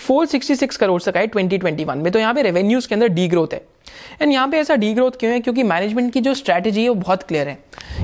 466 0.10 0.76
crore 0.76 1.02
तक 1.04 1.18
आए 1.18 1.28
2021 1.28 1.96
में। 1.96 2.12
तो 2.12 2.20
यहाँ 2.20 2.34
पे 2.34 2.42
रेवेन्यूज 2.42 2.86
के 2.86 2.96
अंदर 2.96 3.08
डी 3.08 3.28
ग्रोथ 3.28 3.54
है। 3.54 3.62
एंड 4.22 4.32
यहाँ 4.32 4.48
पे 4.48 4.58
ऐसा 4.58 4.76
डी 4.76 4.94
ग्रोथ 4.94 5.12
क्यों 5.12 5.32
है? 5.34 5.40
क्योंकि 5.40 5.64
मैनेजमेंट 5.64 6.12
की 6.14 6.22
जो 6.22 6.34
स्ट्रैटेजी 6.34 6.84
है, 6.84 6.90
वो 6.90 6.96
बहुत 6.96 7.24
क्लियर 7.24 7.48
है 7.48 7.58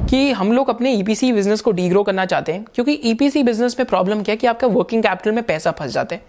कि 0.09 0.31
हम 0.31 0.51
लोग 0.53 0.69
अपने 0.69 0.91
ईपीसी 0.91 1.31
e 1.31 1.33
बिज़नेस 1.35 1.61
को 1.61 1.71
डी 1.71 1.87
ग्रो 1.89 2.03
करना 2.03 2.25
चाहते 2.25 2.51
हैं। 2.51 2.65
क्योंकि 2.75 2.93
ईपीसी 3.05 3.41
e 3.41 3.45
बिज़नेस 3.45 3.75
में 3.79 3.87
प्रॉब्लम 3.87 4.21
क्या 4.23 4.33
है 4.33 4.37
कि 4.37 4.47
आपका 4.47 4.67
वर्किंग 4.67 5.03
कैपिटल 5.03 5.31
में 5.31 5.43
पैसा 5.43 5.71
फंस 5.71 5.91
जाता 5.91 6.15
है। 6.15 6.21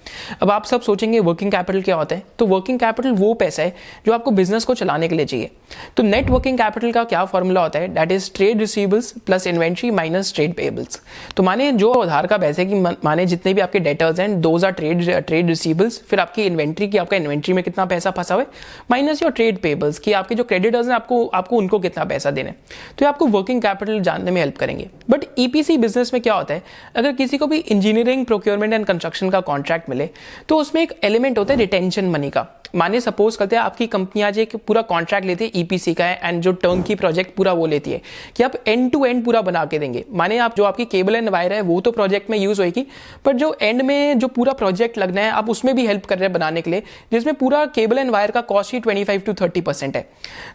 अब 0.42 0.50
आप 0.50 0.64
सब 0.64 0.80
सोचेंगे 0.82 1.20
वर्किंग 1.20 1.50
कैपिटल 1.52 1.82
क्या 1.82 1.96
होता 1.96 2.16
है? 2.16 2.22
तो 2.38 2.46
वर्किंग 2.46 2.78
कैपिटल 2.78 3.12
वो 3.12 3.32
पैसा 3.34 3.62
है 3.62 3.74
जो 4.06 4.12
आपको 4.12 4.30
बिज़नेस 4.30 4.64
को 4.64 4.74
चलाने 4.74 5.08
के 5.08 5.14
लिए 5.14 5.26
चाहिए। 5.26 5.50
तो 5.96 6.02
नेट 6.02 6.30
वर्किंग 6.30 6.58
कैपिटल 6.58 6.92
का 6.92 7.04
क्या 7.04 7.24
फॉर्मूला 7.24 7.62
होता 7.62 7.78
है? 7.78 7.88
That 7.88 8.12
is 8.12 8.30
trade 8.34 8.58
receivables 8.60 9.12
plus 9.26 9.46
inventory 9.46 9.90
minus 9.90 10.32
trade 10.34 10.54
payables 10.54 11.00
तो 11.36 11.42
माने 11.42 11.70
जो 11.72 11.92
उधार 11.92 12.26
का 12.26 12.36
पैसा 12.38 12.62
है 12.62 12.68
कि 12.68 12.74
माने 13.04 13.26
जितने 13.26 13.54
भी 13.54 13.60
आपके 13.60 13.80
डेटर्स 13.80 14.20
हैं 14.20 14.40
those 14.40 14.64
are 14.64 14.70
trade 14.72 15.04
trade 15.18 15.46
receivables 15.48 16.00
फिर 16.08 16.20
आपकी 16.20 16.42
इन्वेंट्री 16.42 16.88
की, 16.88 16.98
आपका 16.98 17.16
इन्वेंट्री 17.16 17.54
में 17.54 17.62
कितना 17.64 17.84
पैसा 17.84 18.10
फंसा 18.10 18.34
हुआ 18.34 18.42
है? 18.42 18.48
माइनस 18.90 19.22
योर 19.22 19.32
ट्रेड 19.32 19.47
पेबल्स 19.56 19.98
कि 19.98 20.12
आपके 20.12 20.34
जो 20.34 20.44
क्रेडिटर्स 20.44 20.86
हैं, 20.86 20.94
आपको 20.94 21.24
आपको 21.26 21.56
उनको 21.56 21.78
कितना 21.78 22.04
पैसा 22.04 22.30
देना 22.30 22.48
है। 22.48 22.56
तो 22.98 23.04
ये 23.04 23.08
आपको 23.08 23.26
वर्किंग 23.28 23.62
कैपिटल 23.62 24.00
जानने 24.00 24.30
में 24.30 24.40
हेल्प 24.40 24.56
करेंगे। 24.56 24.88
बट 25.10 25.24
ईपीसी 25.38 25.76
बिज़नेस 25.78 26.12
में 26.14 26.22
क्या 26.22 26.34
होता 26.34 26.54
है, 26.54 26.62
अगर 26.96 27.12
किसी 27.12 27.38
को 27.38 27.46
भी 27.46 27.58
इंजीनियरिंग 27.58 28.24
प्रोक्योरमेंट 28.26 28.72
एंड 28.72 28.86
कंस्ट्रक्शन 28.86 29.30
का 29.30 29.40
कॉन्ट्रैक्ट 29.42 29.88
मिले 29.90 30.08
तो 30.48 30.56
उसमें 30.56 30.82
एक 30.82 30.98
एलिमेंट 31.04 31.38
होता 31.38 31.54
है 31.54 31.60
रिटेंशन 31.60 32.10
मनी 32.10 32.30
का। 32.30 32.46
माने 32.74 33.00
सपोज़ 33.00 33.38
करते 33.38 33.56
हैं, 33.56 33.62
आपकी 33.62 33.86
कंपनी 33.88 34.22
आज 34.22 34.38
एक 34.38 34.56
पूरा 34.58 34.82
कॉन्ट्रैक्ट 34.84 35.26
लेती 35.26 35.44
है 35.44 35.50
ईपीसी 35.56 35.94
का 35.94 36.04
है 36.04 36.20
एंड 36.24 36.40
जो 36.42 36.52
टर्न 36.54 36.82
की 36.82 36.94
प्रोजेक्ट 36.94 37.34
पूरा 37.36 37.52
वो 37.52 37.66
लेती 37.66 37.90
है, 37.90 38.00
कि 38.36 38.42
आप 38.42 38.54
एंड 38.68 38.90
टू 38.92 39.04
एंड 39.06 39.24
पूरा 39.24 39.40
बना 39.42 39.64
के 39.64 39.78
देंगे। 39.78 40.04
माने 40.12 40.38
आप 40.38 40.56
जो 40.56 40.64
आपकी 40.64 40.84
केबल 40.86 41.16
एंड 41.16 41.28
वायर 41.28 41.52
है, 41.52 41.60
वो 41.62 41.80
तो 41.80 41.90
प्रोजेक्ट 41.92 42.30
में 42.30 42.38
यूज़ 42.38 42.60
होगी 42.62 42.86
बट 43.26 43.36
जो 43.36 43.56
एंड 43.62 43.82
में 43.82 44.18
जो 44.18 44.28
पूरा 44.28 44.52
प्रोजेक्ट 44.54 44.98
लगना 44.98 45.20
है, 45.20 45.30
आप 45.30 45.50
उसमें 45.50 45.74
भी 45.76 45.86
हेल्प 45.86 46.04
कर 46.04 46.18
रहे 46.18 46.24
हैं 46.24 46.32
बनाने 46.32 46.62
के 46.62 46.70
लिए, 46.70 46.82
जिसमें 47.12 47.34
पूरा 47.36 47.64
केबल 47.68 47.98
एंड 47.98 48.10
वायर 48.10 48.30
का 48.30 48.40
कॉस्ट 48.42 48.74
ही 48.74 48.80
ट्वेंटी 48.80 49.18
टू 49.18 49.34
थर्टी 49.34 49.62
है। 49.94 50.06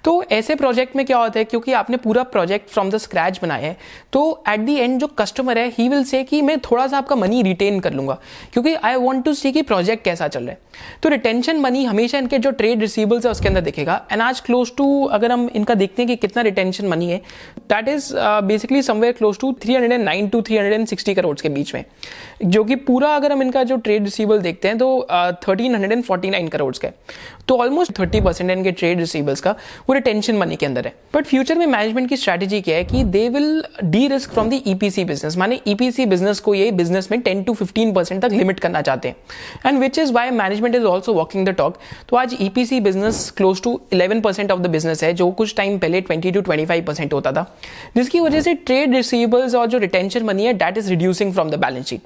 तो 0.04 0.24
ऐसे 0.32 0.56
प्रोजेक्ट 0.56 0.96
में 0.96 1.06
क्या 1.06 1.18
होता 1.18 1.40
है, 1.40 1.46
क्योंकि 1.46 1.74
आपने 1.74 1.98
पूरा 1.98 2.24
प्रोजेक्ट 2.26 2.70
फ्रॉम 2.70 2.90
द 2.90 2.98
स्क्रैच 3.00 3.40
बनाया 3.42 3.68
है 3.68 3.78
तो 4.14 4.44
एट 4.50 4.60
दी 4.60 4.76
एंड 4.76 5.00
जो 5.00 5.08
कस्टमर 5.10 5.58
है 5.58 5.68
ही 5.70 5.88
विल 5.90 6.04
से 6.04 6.24
कि 6.24 6.42
मैं 6.42 6.60
थोड़ा 6.62 6.88
सा 6.88 6.98
आपका 6.98 7.16
मनी 7.16 7.42
रिटेन 7.44 7.80
कर 7.80 7.94
लूँगा, 7.94 8.18
क्योंकि 8.54 8.74
आई 8.76 8.96
वॉन्ट 8.98 9.26
टू 9.26 9.34
सी 9.34 9.52
कि 9.52 9.62
प्रोजेक्ट 9.64 10.04
कैसा 10.06 10.28
चल 10.28 10.40
रहा 10.40 10.52
है। 10.52 10.58
तो 11.04 11.10
रिटेंशन 11.10 11.60
मनी 11.60 11.84
हमेशा 12.04 12.18
इनके 12.18 12.38
जो 12.38 12.50
ट्रेड 12.52 12.82
रिसीबल्स 12.82 13.26
है 13.26 13.32
उसके 13.32 13.48
अंदर 13.48 13.62
दिखेगा। 13.62 13.94
एंड 14.12 14.22
आज 14.22 14.40
क्लोज 14.40 14.72
टू 14.78 15.04
अगर 15.08 15.32
हम 15.32 15.50
इनका 15.56 15.74
देखते 15.74 16.02
हैं 16.02 16.08
कि 16.08 16.16
कितना 16.18 16.42
रिटेंशन 16.44 16.88
मनी 16.88 17.10
है 17.10 17.18
that 17.70 17.88
is 17.88 18.12
basically 18.48 18.82
somewhere 18.82 19.14
close 19.14 19.38
to 19.40 19.52
309 19.66 20.30
to 20.32 20.42
360 20.42 21.14
crore 21.16 21.36
के 21.42 21.50
बीच 21.50 21.74
में। 21.76 21.84
जो 22.46 22.64
कि 22.64 22.76
पूरा 22.78 23.16
अगर 23.16 23.32
हम 23.32 23.42
इनका 23.42 23.64
जो 23.64 23.78
ट्रेड 23.78 24.04
रिसीबल 24.04 24.40
देखते 24.42 24.68
हैं 24.68 24.78
तो 24.78 25.08
thirteen 25.48 25.74
hundred 25.74 25.92
and 25.92 26.04
forty 26.04 26.30
nine 26.30 26.48
crore 26.48 26.76
का 26.76 26.88
है। 26.88 26.94
तो 27.48 27.58
ऑलमोस्ट 27.58 27.92
थर्टी 28.00 28.20
परसेंट 28.22 28.52
इनके 28.52 28.72
ट्रेड 28.72 29.00
रिसीबल्स 29.00 29.42
का 29.42 29.52
वो 29.90 29.94
रिटेंशन 29.94 30.38
मनी 30.38 30.56
के 30.56 30.66
अंदर 30.66 30.86
है। 30.86 30.94
बट 31.16 31.26
फ्यूचर 31.26 31.58
में 31.58 31.66
मैनेजमेंट 31.66 32.10
की 32.10 32.18
स्ट्रेटेजी 32.18 32.62
क्या 32.62 32.76
है 32.76 32.84
कि 32.84 33.04
they 33.06 33.28
will 33.30 33.64
derisk 34.08 34.32
from 34.32 34.50
the 34.50 34.62
EPC 34.68 35.06
business 35.06 35.38
माने 35.38 35.60
ईपीसी 35.68 36.06
बिज़नेस 36.06 36.40
को 36.40 36.54
ये 36.54 36.70
बिज़नेस 36.74 37.12
में 37.12 37.20
टेन 37.22 37.44
टू 37.44 37.54
फिफ्टीन 37.54 37.94
परसेंट 37.94 38.22
तक 38.22 38.32
लिमिट 38.32 38.60
करना 38.60 38.82
चाहते 38.82 39.08
हैं। 39.08 39.16
And 39.66 39.80
which 39.80 40.00
is 40.00 40.14
why 40.14 40.30
management 40.32 40.76
is 40.76 40.84
also 40.86 41.14
walking 41.14 41.48
the 41.48 41.50
talk 41.54 41.78
तो 42.10 42.18
आज 42.18 42.38
EPC 42.42 42.80
business 42.82 43.30
close 43.38 43.62
to 43.64 43.80
eleven 43.94 44.22
percent 44.22 44.52
of 44.52 44.60
the 44.60 44.68
business 44.68 45.04
है, 45.04 45.14
जो 45.14 45.30
कुछ 45.32 45.56
टाइम 45.58 45.78
पहले 45.80 46.02
twenty 46.02 46.32
to 46.32 46.42
twenty 46.42 46.66
five 46.66 46.86
percent 46.86 47.14
होता 47.14 47.32
था। 47.32 47.46
जिसकी 47.96 48.20
वजह 48.20 48.42
से 48.42 48.54
ट्रेड 48.56 48.96
रिसीबल्स 48.96 49.56
और 49.56 49.68
जो 49.68 49.78
रिटेंशन 49.78 50.24
मनी 50.26 50.46
है 50.46 50.54
that 50.56 50.78
is 50.78 50.90
reducing 50.90 51.34
from 51.34 51.50
the 51.50 51.60
balance 51.60 51.86
sheet 51.86 52.02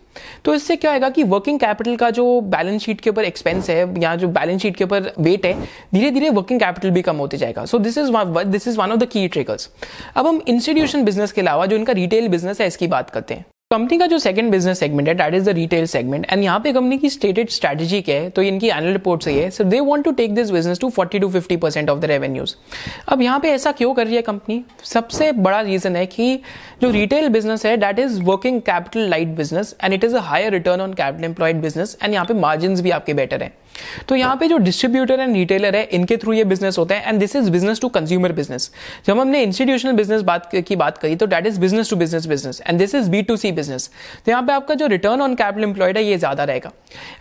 तो 0.46 0.54
इससे 0.54 0.76
क्या 0.76 0.94
होगा 0.94 1.10
कि 1.10 1.24
वर्किंग 1.26 1.60
कैपिटल 1.60 1.96
का 1.96 2.10
जो 2.12 2.40
बैलेंस 2.44 2.82
शीट 2.82 3.02
के 3.02 3.10
ऊपर 3.10 3.24
एक्सपेंस 3.24 3.70
है, 3.70 4.02
या 4.02 4.16
जो 4.16 4.28
बैलेंस 4.30 4.62
शीट 4.62 4.76
के 4.76 4.84
ऊपर 4.84 5.12
वेट 5.20 5.46
है 5.46 5.54
धीरे 5.94 6.12
धीरे 6.12 6.30
वर्किंग 6.32 6.60
कैपिटल 6.60 6.92
भी 6.92 7.02
कम 7.02 7.18
होते 7.18 7.38
जाएगा। 7.38 7.66
So 7.66 7.80
this 7.80 7.98
is 7.98 8.12
this 8.48 8.68
is 8.68 8.78
one 8.78 8.92
of 8.92 9.00
the 9.00 9.08
key 9.08 9.28
trackers 9.28 9.70
अब 10.16 10.28
हम 10.28 10.42
इंस्टीट्यूशन 10.48 11.04
बिज़नेस 11.04 11.32
के 11.32 11.42
अलावा, 11.42 11.66
जो 11.66 11.76
इनका 11.76 11.94
रिटेल 11.94 12.28
बिज़नेस 12.28 12.62
है, 12.62 12.68
इसकी 12.68 12.88
बात 12.88 13.10
करते 13.10 13.34
हैं। 13.34 13.46
कंपनी 13.72 13.98
का 13.98 14.06
जो 14.08 14.18
सेकंड 14.20 14.52
बिज़नेस 14.52 14.80
सेगमेंट 14.80 15.08
है 15.08 15.14
that 15.14 15.34
is 15.34 15.46
the 15.46 15.54
retail 15.56 15.86
segment 15.86 16.26
and 16.32 16.44
यहाँ 16.44 16.60
पे 16.60 16.72
कंपनी 16.74 16.98
की 16.98 17.10
स्टेटेड 17.10 17.50
स्ट्रेटजी 17.50 18.02
क्या 18.02 18.16
है 18.16 18.30
तो 18.30 18.42
इनकी 18.42 18.68
एनुअल 18.68 18.94
रिपोर्ट 18.94 19.24
से 19.24 19.34
है 19.34 19.50
so 19.50 19.64
they 19.64 19.80
want 19.80 20.04
to 20.06 20.12
take 20.12 20.36
this 20.36 20.52
business 20.52 20.80
to 20.80 20.90
40 20.90 21.22
to 21.22 21.30
50 21.32 21.58
percent 21.62 21.90
of 21.90 22.00
the 22.00 22.06
revenues 22.06 22.56
अब 23.08 23.22
यहाँ 23.22 23.40
पे 23.40 23.52
ऐसा 23.52 23.72
क्यों 23.72 23.94
कर 23.94 24.06
रही 24.06 24.16
है 24.16 24.22
कंपनी 24.22 24.64
सबसे 24.86 25.32
बड़ा 25.42 25.60
रीजन 25.62 25.96
है 25.96 26.06
कि 26.06 26.40
जो 26.82 26.92
रिटेल 26.92 27.30
बिज़नेस 27.30 27.66
है 27.66 27.76
that 27.78 28.00
is 28.00 28.22
working 28.24 28.62
capital 28.62 29.10
light 29.10 29.36
business 29.38 29.76
and 29.84 29.94
it 29.94 30.04
is 30.04 30.16
a 30.16 30.22
higher 30.22 30.52
return 30.54 30.82
on 30.82 30.94
capital 30.94 31.26
employed 31.26 31.62
business 31.62 31.98
and 32.04 32.14
यहाँ 32.14 32.26
पे 32.26 32.34
मार्जिन 32.40 32.82
भी 32.82 32.92
आपके 32.92 33.14
बेटर 33.14 33.44
है। 33.44 33.54
तो 34.10 34.16
यहाँ 34.16 34.36
पे 34.36 34.48
जो 34.48 34.58
डिस्ट्रीब्यूटर 34.58 35.20
एंड 35.20 35.36
रिटेलर 35.36 35.76
है, 35.76 35.84
इनके 35.86 36.16
थ्रू 36.18 36.34
ये 36.34 36.44
बिज़नेस 36.44 36.78
होता 36.78 36.96
है 36.96 37.10
and 37.10 37.20
this 37.20 37.36
is 37.36 37.50
business 37.52 37.82
to 37.82 37.90
consumer 37.90 38.32
business 38.32 38.72
जब 39.08 39.20
हमने 39.20 39.42
इंस्टीट्यूशनल 39.44 39.92
बिज़नेस 39.94 40.22
बात 40.22 40.50
की 40.58 40.76
बात 40.76 40.98
करी 40.98 41.16
तो 41.16 41.28
that 41.28 41.48
is 41.48 41.60
business 41.62 41.90
to 41.90 41.96
business 41.96 42.26
business 42.28 42.62
and 42.68 42.80
this 42.80 42.96
is 42.96 43.10
B 43.10 43.22
to 43.22 43.38
C 43.38 43.52
business 43.58 43.90
तो 44.26 44.32
यहाँ 44.32 44.44
पे 44.44 44.54
आपका 44.54 44.76
जो 44.76 44.88
रिटर्न 44.88 45.22
ऑन 45.22 45.36
कैपिटल 45.36 45.64
एम्प्लॉयड 45.64 45.98
है, 45.98 46.04
ये 46.04 46.18
ज़्यादा 46.18 46.44
रहेगा। 46.44 46.72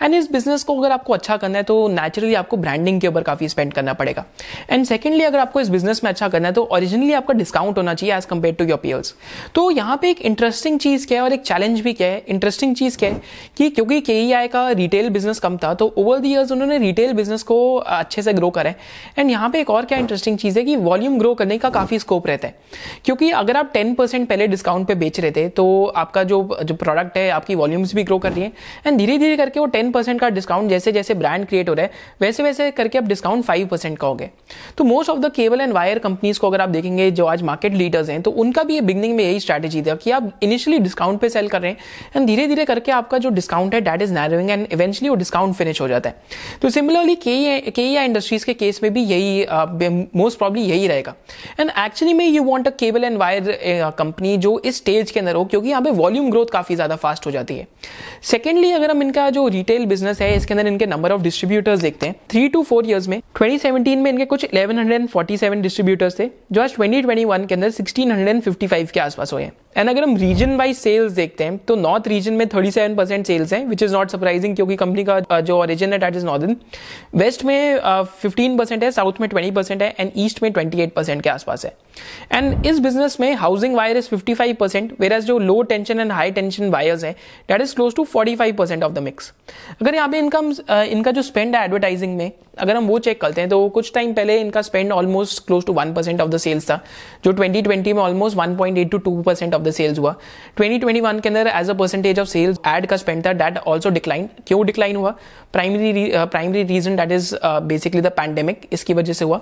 एंड 0.03 0.15
इस 0.15 0.31
बिज़नेस 0.33 0.63
को 0.65 0.79
अगर 0.79 0.93
आपको 0.93 1.13
अच्छा 1.13 1.37
करना 1.37 1.59
है 1.59 1.65
तो 1.65 1.77
नेचुरली 1.91 2.35
आपको 2.35 2.57
ब्रांडिंग 2.57 3.01
के 3.01 3.09
ऊपर 3.09 3.23
काफ़ी 3.23 3.49
स्पेंड 3.49 3.73
करना 3.73 3.93
पड़ेगा। 3.95 4.25
एंड 4.71 4.85
सेकेंडली 4.87 5.25
अगर 5.25 5.39
आपको 5.39 5.61
इस 5.61 5.69
बिज़नेस 5.69 6.03
में 6.05 6.11
अच्छा 6.11 6.29
करना 6.29 6.49
है 6.49 6.55
तो 6.55 6.63
ओरिजिनली 6.73 7.13
आपका 7.15 7.35
डिस्काउंट 7.35 7.79
होना 7.79 7.95
चाहिए 7.95 8.15
as 8.17 8.25
compared 8.27 8.55
to 8.55 8.65
your 8.65 8.79
peers 8.79 9.15
तो 9.55 9.71
यहाँ 9.71 9.97
पे 9.97 10.11
एक 10.11 10.21
इंटरेस्टिंग 10.23 10.79
चीज़ 10.81 11.07
क्या 11.07 11.19
है 11.19 11.25
और 11.25 11.33
एक 11.33 11.43
चैलेंज 11.43 11.81
भी 11.81 11.93
क्या 11.93 12.09
है? 12.09 12.23
इंटरेस्टिंग 12.29 12.75
चीज़ 12.77 12.99
क्या 12.99 13.11
है 13.11 13.21
कि 13.57 13.71
क्योंकि 13.71 14.01
के 14.03 14.47
का 14.49 14.69
रिटेल 14.73 15.09
बिज़नेस 15.11 15.39
कम 15.39 15.57
था 15.57 15.73
तो 15.75 15.93
ओवर 15.99 16.19
द 16.19 16.23
बिकॉज़ 16.23 16.53
उन्होंने 16.53 16.79
रिटेल 16.79 17.13
बिज़नेस 17.13 17.43
को 17.43 17.57
अच्छे 17.77 18.23
से 18.23 18.33
ग्रो 18.33 18.51
करा 18.51 18.71
है। 18.71 18.77
एंड 19.19 19.31
यहाँ 19.31 19.51
पे 19.51 19.61
एक 19.61 19.71
और 19.71 19.85
क्या 19.85 19.99
इंटरेस्टिंग 19.99 20.39
चीज़ 20.39 20.59
है 20.59 20.65
कि 20.65 20.77
वॉल्यूम 20.79 21.19
ग्रो 21.19 21.35
करने 21.35 21.59
का 21.59 21.71
काफ़ी 21.71 21.99
स्कोप 21.99 22.27
रहता 22.27 22.49
है। 22.49 22.55
क्योंकि 23.05 23.31
अगर 23.33 23.57
आप 23.57 23.71
टेन 23.75 23.95
परसेंट 23.95 24.29
पहले 24.29 24.47
डिस्काउंट 24.47 24.87
पे 24.89 24.95
बेच 24.97 25.21
रहे 25.21 25.31
थे 25.31 25.49
तो 25.51 25.65
आपका 25.97 26.23
जो 26.27 26.59
जो 26.63 26.75
प्रोडक्ट 26.75 27.17
है, 27.17 27.29
आपकी 27.31 27.55
वॉल्यूम्स 27.55 27.95
भी 27.95 28.05
ग्रो 28.05 28.19
कर 28.19 28.33
रही 28.33 28.43
है। 28.43 28.53
एंड 28.87 28.99
धीरे 28.99 29.19
धीरे 29.19 29.37
करके 29.37 29.61
वो 29.61 29.67
टेन 29.69 29.91
परसेंट 29.93 30.21
का 30.21 30.29
डिस्काउंट 30.31 30.71
जैसे 30.71 30.93
जैसे 30.93 31.15
ब्रांड 31.17 31.47
क्रिएट 31.47 31.69
हो 31.69 31.75
रहा 31.75 31.85
है, 31.85 31.91
वैसे 32.21 32.43
वैसे 32.43 32.71
करके 32.73 32.99
अब 32.99 33.09
डिस्काउंट 33.09 33.45
फाइव 33.45 33.67
परसेंट 33.67 33.99
का 33.99 34.07
हो 34.07 34.15
गया 34.15 34.29
तो 34.79 34.85
most 34.85 35.11
of 35.11 35.19
the 35.19 35.31
cable 35.35 35.61
and 35.61 35.73
wire 35.73 35.99
companies 35.99 36.39
को 36.41 36.49
अगर 36.49 36.61
आप 36.61 36.69
देखेंगे, 36.69 37.11
जो 37.11 37.27
आज 37.27 37.43
मार्केट 37.43 37.75
लीडर्स 37.75 38.09
हैं 38.11 38.21
तो 38.23 38.31
उनका 38.33 38.63
भी 38.63 38.81
बिगनिंग 38.83 39.15
में 39.17 39.25
यही 39.25 39.41
स्ट्रैटेजी 39.41 39.83
था 39.83 39.95
कि 39.97 40.11
आप 40.11 40.31
इनिशियली 40.43 40.79
डिस्काउंट 40.79 41.21
पे 41.21 41.29
सेल 41.29 41.49
कर 41.49 41.63
रहे 41.63 41.71
हैं। 41.71 41.79
एंड 42.17 42.27
धीरे 42.27 42.47
धीरे 42.47 42.65
करके 42.65 42.93
आपका 42.93 43.19
जो 43.19 43.31
डिस्काउंट 43.31 43.75
है 43.75 43.81
that 43.81 44.03
is 44.03 44.13
narrowing 44.15 44.51
and 44.51 44.67
eventually 44.73 45.09
वो 45.09 45.15
डिस्काउंट 45.17 45.55
फिनिश 45.55 45.81
हो 45.81 45.89
जाता 45.89 46.09
है। 46.09 46.23
तो 46.63 46.71
सिमिलरली 46.71 47.15
के 47.19 47.35
इंडस्ट्रीज़ 47.97 48.45
के 48.47 48.55
केस 48.55 48.83
में 48.83 48.93
भी 48.93 49.03
यही 49.05 49.47
मोस्ट 50.17 50.39
प्रॉब्ली 50.39 50.63
यही 50.63 50.87
रहेगा। 50.87 51.15
एंड 51.61 51.71
एक्चुअली 51.79 52.13
में 52.15 52.27
you 52.27 52.43
want 52.43 52.67
a 52.67 52.71
cable 52.79 53.05
and 53.05 53.17
wire 53.19 53.91
company 53.99 54.37
जो 54.37 54.59
इस 54.61 54.77
स्टेज 54.77 55.11
के 55.11 55.21
अंदर 55.21 55.35
हो, 55.35 55.45
क्योंकि 55.45 55.69
यहाँ 55.69 55.83
पे 55.83 55.91
वॉल्यूम 55.93 56.16
ग्रोथ 56.23 56.47
काफ़ी 56.47 56.75
ज़्यादा 56.75 56.97
फास्ट 56.97 57.27
हो 57.27 57.31
जाती 57.31 57.55
है। 57.55 57.67
सेकेंडली 58.23 58.71
अगर 58.73 58.91
हम 58.91 59.03
इनका 59.03 59.29
जो 59.31 59.47
रिटेल 59.49 59.87
बिज़नेस 59.87 60.21
है, 60.21 60.35
इसके 60.37 60.55
अंदर 60.55 60.67
इनके 60.67 60.87
नंबर 60.87 61.13
ऑफ़ 61.13 61.23
डिस्ट्रीब्यूटर्स 61.23 61.81
देखते 61.81 62.07
हैं 62.07 62.17
थ्री 62.31 62.49
टू 62.49 62.63
फोर 62.63 62.89
ईयर्स 62.89 63.09
में 63.09 63.21
2017 63.41 63.97
में 63.97 64.11
इनके 64.11 64.25
कुछ 64.25 64.47
1147 64.47 65.63
डिस्ट्रीब्यूटर्स 65.63 66.19
थे, 66.19 66.31
जो 66.53 66.63
आज 66.63 66.75
2021 66.75 67.47
के 67.47 67.55
अंदर 67.55 67.71
1655 67.71 68.91
के 68.91 69.01
आसपास 69.01 69.33
हुए 69.33 69.43
हैं। 69.43 69.53
एंड 69.77 69.91
अगर 69.91 70.03
हम 70.03 70.17
रीजन 70.17 70.55
वाइज 70.57 70.77
सेल्स 70.77 71.13
देखते 71.13 71.45
हैं 71.45 71.57
तो 71.59 71.75
नॉर्थ 71.77 72.07
रीजन 72.09 72.35
में 72.35 72.45
37 72.47 72.95
परसेंट 72.97 73.27
सेल्स 73.27 73.53
हैं 73.53 73.65
विच 73.67 73.83
इज़ 73.83 73.93
नॉट 73.93 74.11
सरप्राइजिंग 74.11 74.55
क्योंकि 74.57 74.77
कंपनी 74.77 75.05
का 75.05 75.41
जो 75.41 75.59
ओरिजिन 75.59 75.93
है 75.93 75.99
डेट 75.99 76.17
इज़ 76.17 76.25
नॉर्दर्न 76.27 76.57
वेस्ट 77.15 77.45
में 77.45 77.79
फिफ्टीन 78.21 78.57
परसेंट 78.59 78.85
है 78.85 78.91
साउथ 78.91 79.21
में 79.21 79.29
ट्वेंटी 79.31 79.51
परसेंट 79.51 79.83
है 79.83 79.95
एंड 79.99 80.13
ईस्ट 80.17 80.43
में 80.43 80.51
ट्वेंटी 80.53 80.81
एट 80.83 80.93
परसेंट 80.95 81.23
के 81.23 81.31
आसपास 81.31 81.65
है। 81.65 81.73
एंड 82.33 82.67
इस 82.67 82.79
बिज़नेस 82.79 83.19
में 83.21 83.33
housing 83.35 83.75
wire 83.77 83.97
is 83.97 84.09
fifty 84.09 84.35
five 84.35 84.57
percent 84.61 84.93
whereas 85.13 85.25
जो 85.25 85.39
low 85.39 85.61
tension 85.65 86.01
and 86.01 86.06
high 86.11 86.31
tension 86.31 86.71
wires 86.71 87.05
है 87.05 87.13
that 87.51 87.61
is 87.61 87.75
close 87.75 87.95
to 87.97 88.05
forty 88.07 88.37
five 88.37 88.55
percent 88.57 88.85
of 88.85 88.93
the 88.93 88.99
mix 89.03 89.33
अगर 89.83 89.95
यहाँ 89.95 90.09
पे 90.09 90.19
इनकम 90.19 90.53
इनका 90.71 91.11
जो 91.11 91.23
स्पेंड 91.23 91.57
है 91.57 91.65
एडवर्टाइजिंग 91.65 92.17
में, 92.17 92.31
अगर 92.59 92.77
हम 92.77 92.87
वो 92.87 92.99
चेक 92.99 93.21
करते 93.21 93.41
हैं 93.41 93.51
तो 93.51 93.69
कुछ 93.69 93.93
टाइम 93.95 94.13
पहले 94.15 94.39
इनका 94.41 94.61
spend 94.63 94.93
almost 94.93 95.47
close 95.47 95.65
to 95.67 95.73
one 95.73 95.93
percent 95.95 96.21
of 96.21 96.31
the 96.31 96.37
sales 96.37 96.65
था, 96.71 96.81
जो 97.25 97.33
2020 97.33 97.93
में 97.95 98.03
almost 98.03 98.37
1.8 98.37 98.91
to 98.91 98.99
2 99.01 99.23
percent 99.25 99.55
of 99.55 99.63
the 99.63 99.71
sales 99.71 99.99
हुआ. 99.99 100.15
2021 100.61 101.21
के 101.21 101.29
अंदर 101.29 101.47
as 101.49 101.71
a 101.71 101.75
percentage 101.75 102.21
of 102.21 102.29
sales 102.29 102.59
ad 102.69 102.87
का 102.87 102.97
स्पेंड 102.97 103.25
था 103.27 103.33
दैट 103.33 103.59
ऑल्सो 103.59 103.91
डिक्लाइन 103.91 104.29
क्यों 104.47 104.65
डिक्लाइन 104.67 104.97
हुआ? 104.97 105.15
Primary 105.53 106.11
primary 106.15 106.63
reason 106.63 106.97
that 106.97 107.13
is 107.13 107.35
basically 107.45 108.01
the 108.01 108.13
pandemic 108.17 108.67
इसकी 108.73 108.95
वजह 108.95 109.13
से 109.13 109.25
हुआ. 109.25 109.41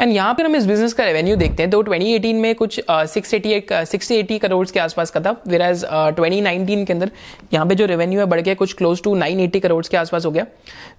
एंड 0.00 0.12
यहाँ 0.12 0.34
पर 0.34 0.44
हम 0.44 0.56
इस 0.56 0.66
बिज़नेस 0.66 0.92
का 0.92 1.04
रेवेन्यू 1.04 1.36
देखते 1.36 1.62
हैं 1.62 1.70
तो 1.70 1.82
2018 1.82 2.34
में 2.34 2.54
कुछ 2.54 2.80
six 2.90 3.34
eighty 3.34 3.62
six 3.70 4.10
eighty 4.12 4.38
crore 4.38 4.66
के 4.68 4.80
आसपास 4.80 5.10
का 5.10 5.20
था 5.20 5.36
वेर 5.48 5.62
एज 5.62 5.84
ट्वेंटी 6.08 6.40
नाइनटीन 6.40 6.84
के 6.84 6.92
अंदर, 6.92 7.10
यहाँ 7.54 7.66
पे 7.66 7.74
जो 7.74 7.86
रेवेन्यू 7.86 8.20
है 8.20 8.26
बढ़ 8.26 8.40
गया, 8.40 8.54
कुछ 8.54 8.72
close 8.74 9.02
to 9.02 9.14
nine 9.14 9.40
eighty 9.40 9.60
crore 9.60 9.84
के 9.86 9.96
आसपास 9.96 10.26
हो 10.26 10.30
गया। 10.30 10.46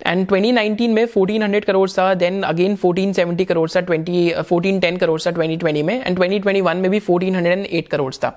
एंड 0.07 0.27
ट्वेंटी 0.27 0.51
नाइनटीन 0.51 0.91
में 0.93 1.05
फोर्टीन 1.07 1.43
हंड्रेड 1.43 1.65
करोड़ 1.65 1.89
था 1.89 2.13
then 2.15 2.41
again 2.43 2.75
fourteen 2.75 3.13
seventy 3.13 3.45
crore 3.45 3.69
था 3.69 3.81
ट्वेंटी 3.81 4.29
फोर्टीन 4.49 4.79
टेन 4.79 4.97
करोड़ 4.97 5.19
था 5.21 5.31
ट्वेंटी 5.31 5.57
ट्वेंटी 5.57 5.83
में 5.83 5.93
एंड 5.95 6.15
ट्वेंटी 6.15 6.39
ट्वेंटी 6.39 6.61
वन 6.61 6.77
में 6.77 6.89
भी 6.91 6.99
fourteen 7.01 7.35
hundred 7.35 7.57
and 7.57 7.67
eight 7.71 7.87
crore 7.87 8.13
था। 8.15 8.29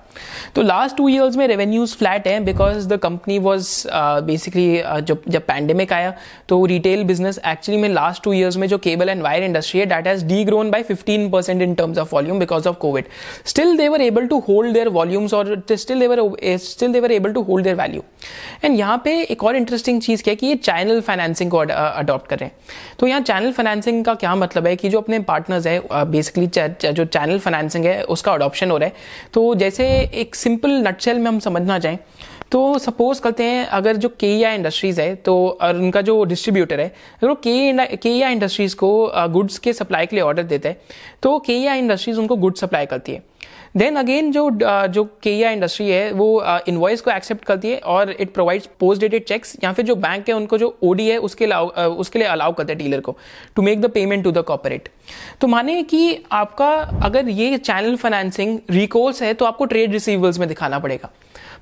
तो 0.55 0.63
लास्ट 0.63 0.97
टू 0.97 1.09
ईयर्स 1.09 1.37
में 1.37 1.47
रेवेन्यूज 1.49 1.95
फ्लैट 1.97 2.27
है 2.29 2.39
because 2.45 2.89
the 2.89 2.97
company 3.03 3.39
was 3.39 3.71
basically 4.27 4.67
जब 5.03 5.23
जब 5.29 5.47
पैंडेमिक 5.47 5.93
आया 5.93 6.15
तो 6.49 6.65
रिटेल 6.67 7.05
बिज़नेस 7.05 7.41
एक्चुअली 7.47 7.81
में 7.83 7.89
लास्ट 7.89 8.23
टू 8.25 8.33
ईयर्स 8.33 8.57
में 8.57 8.67
जो 8.69 8.79
केबल 8.79 9.09
एंड 9.09 9.23
वायर 9.23 9.45
इंडस्ट्री 9.45 9.81
है 9.81 9.87
that 9.87 10.07
has 10.07 10.25
degrown 10.45 10.71
by 10.71 10.83
fifteen 10.85 11.29
percent 11.31 11.63
in 11.63 11.75
terms 11.75 11.99
of 11.99 12.15
volume 12.15 12.39
because 12.39 12.69
of 12.69 12.77
Covid 12.79 13.05
still 13.47 13.77
they were 13.77 14.01
able 14.03 14.27
to 14.27 14.39
hold 14.49 14.73
their 14.75 14.89
volumes 14.91 15.35
और 15.35 15.63
still 15.73 16.03
they were 16.57 16.65
still 16.67 16.93
they were 16.93 17.13
able 17.13 17.33
to 17.33 17.43
hold 17.43 17.65
their 17.65 17.77
value 17.77 18.03
and 18.65 18.79
यहाँ 18.79 19.01
पे 19.05 19.21
एक 19.23 19.45
और 19.45 19.57
interesting 19.57 20.01
चीज़ 20.03 20.23
क्या 20.23 20.33
है 20.33 20.37
कि 20.37 20.47
ये 20.47 20.55
channel 20.57 21.01
financing 21.01 21.51
को 21.51 21.59
अडॉप्ट 21.59 22.29
कर 22.29 22.39
रहे 22.39 22.49
हैं। 22.49 22.97
तो 22.99 23.07
यहाँ 23.07 23.21
चैनल 23.23 23.53
फाइनेंसिंग 23.53 24.05
का 24.05 24.15
क्या 24.15 24.35
मतलब 24.35 24.67
है 24.67 24.77
कि 24.77 24.89
जो 24.89 25.01
अपने 25.01 25.19
पार्टनर्स 25.23 25.67
है 25.67 25.81
बेसिकली 26.07 26.47
जो 26.47 27.05
चैनल 27.05 27.39
फाइनेंसिंग 27.39 27.85
है, 27.85 28.03
उसका 28.05 28.33
अडॉप्शन 28.33 28.71
हो 28.71 28.77
रहा 28.77 28.89
है। 28.89 28.95
तो 29.35 29.55
जैसे 29.55 29.87
एक 30.15 30.35
सिंपल 30.35 30.71
नटसेल 30.89 31.19
में 31.19 31.27
हम 31.27 31.39
समझना 31.41 31.79
चाहें 31.79 31.99
तो 32.53 32.79
सपोज़ 32.79 33.21
करते 33.21 33.45
हैं 33.45 33.65
अगर 33.67 33.97
जो 33.97 34.09
के 34.21 34.29
इंडस्ट्रीज़ 34.47 35.01
है 35.01 35.15
तो 35.17 35.37
और 35.63 35.77
उनका 35.77 36.01
जो 36.01 36.23
डिस्ट्रीब्यूटर 36.25 36.81
है, 36.81 36.87
अगर 36.89 37.29
वो 37.29 37.35
के 37.47 37.97
के 37.97 38.11
इंडस्ट्रीज़ 38.23 38.77
को 38.77 38.91
गुड्स 39.31 39.59
के 39.59 39.73
सप्लाई 39.73 40.07
के 40.07 40.17
लिए 40.17 40.23
ऑर्डर 40.25 40.43
देता 40.45 40.69
है 40.69 40.81
तो 41.23 41.39
के 41.39 41.57
इंडस्ट्रीज़ 41.69 42.19
उनको 42.21 42.37
गुड्स 42.37 42.61
सप्लाई 42.61 42.87
करती 42.87 43.13
है। 43.13 43.23
देन 43.77 43.97
अगेन 43.97 44.31
जो 44.33 44.51
जो 44.91 45.05
के 45.23 45.31
इंडस्ट्री 45.43 45.89
है, 45.89 46.13
वो 46.13 46.43
इन्वॉइस 46.69 47.01
को 47.01 47.11
एक्सेप्ट 47.11 47.45
करती 47.45 47.71
है 47.71 47.79
और 47.79 48.11
it 48.11 48.33
provides 48.35 48.69
post 48.81 49.01
dated 49.01 49.25
cheques 49.25 49.57
या 49.65 49.73
फिर 49.73 49.85
जो 49.85 49.95
बैंक 49.97 50.29
है, 50.29 50.35
उनको 50.35 50.59
जो 50.59 50.77
ओडी 50.83 51.09
है, 51.09 51.19
उसके 51.19 51.47
उसके 51.47 52.19
लिए 52.19 52.29
अलाउ 52.29 52.53
करते 52.53 52.73
हैं 52.73 52.79
डीलर 52.79 53.01
को 53.01 53.17
to 53.57 53.63
make 53.63 53.81
the 53.81 53.91
payment 53.91 54.25
to 54.25 54.33
the 54.33 54.43
corporate 54.45 54.89
तो 55.41 55.47
माने 55.47 55.83
कि 55.83 56.25
आपका, 56.33 56.73
अगर 57.05 57.29
ये 57.29 57.59
चैनल 57.59 57.97
फाइनेंसिंग 57.97 58.59
रिकोर्स 58.71 59.23
है 59.23 59.33
तो 59.35 59.45
आपको 59.45 59.65
ट्रेड 59.67 59.93
रिसीवेबल्स 59.93 60.39
में 60.39 60.49
दिखाना 60.49 60.79
पड़ेगा। 60.79 61.11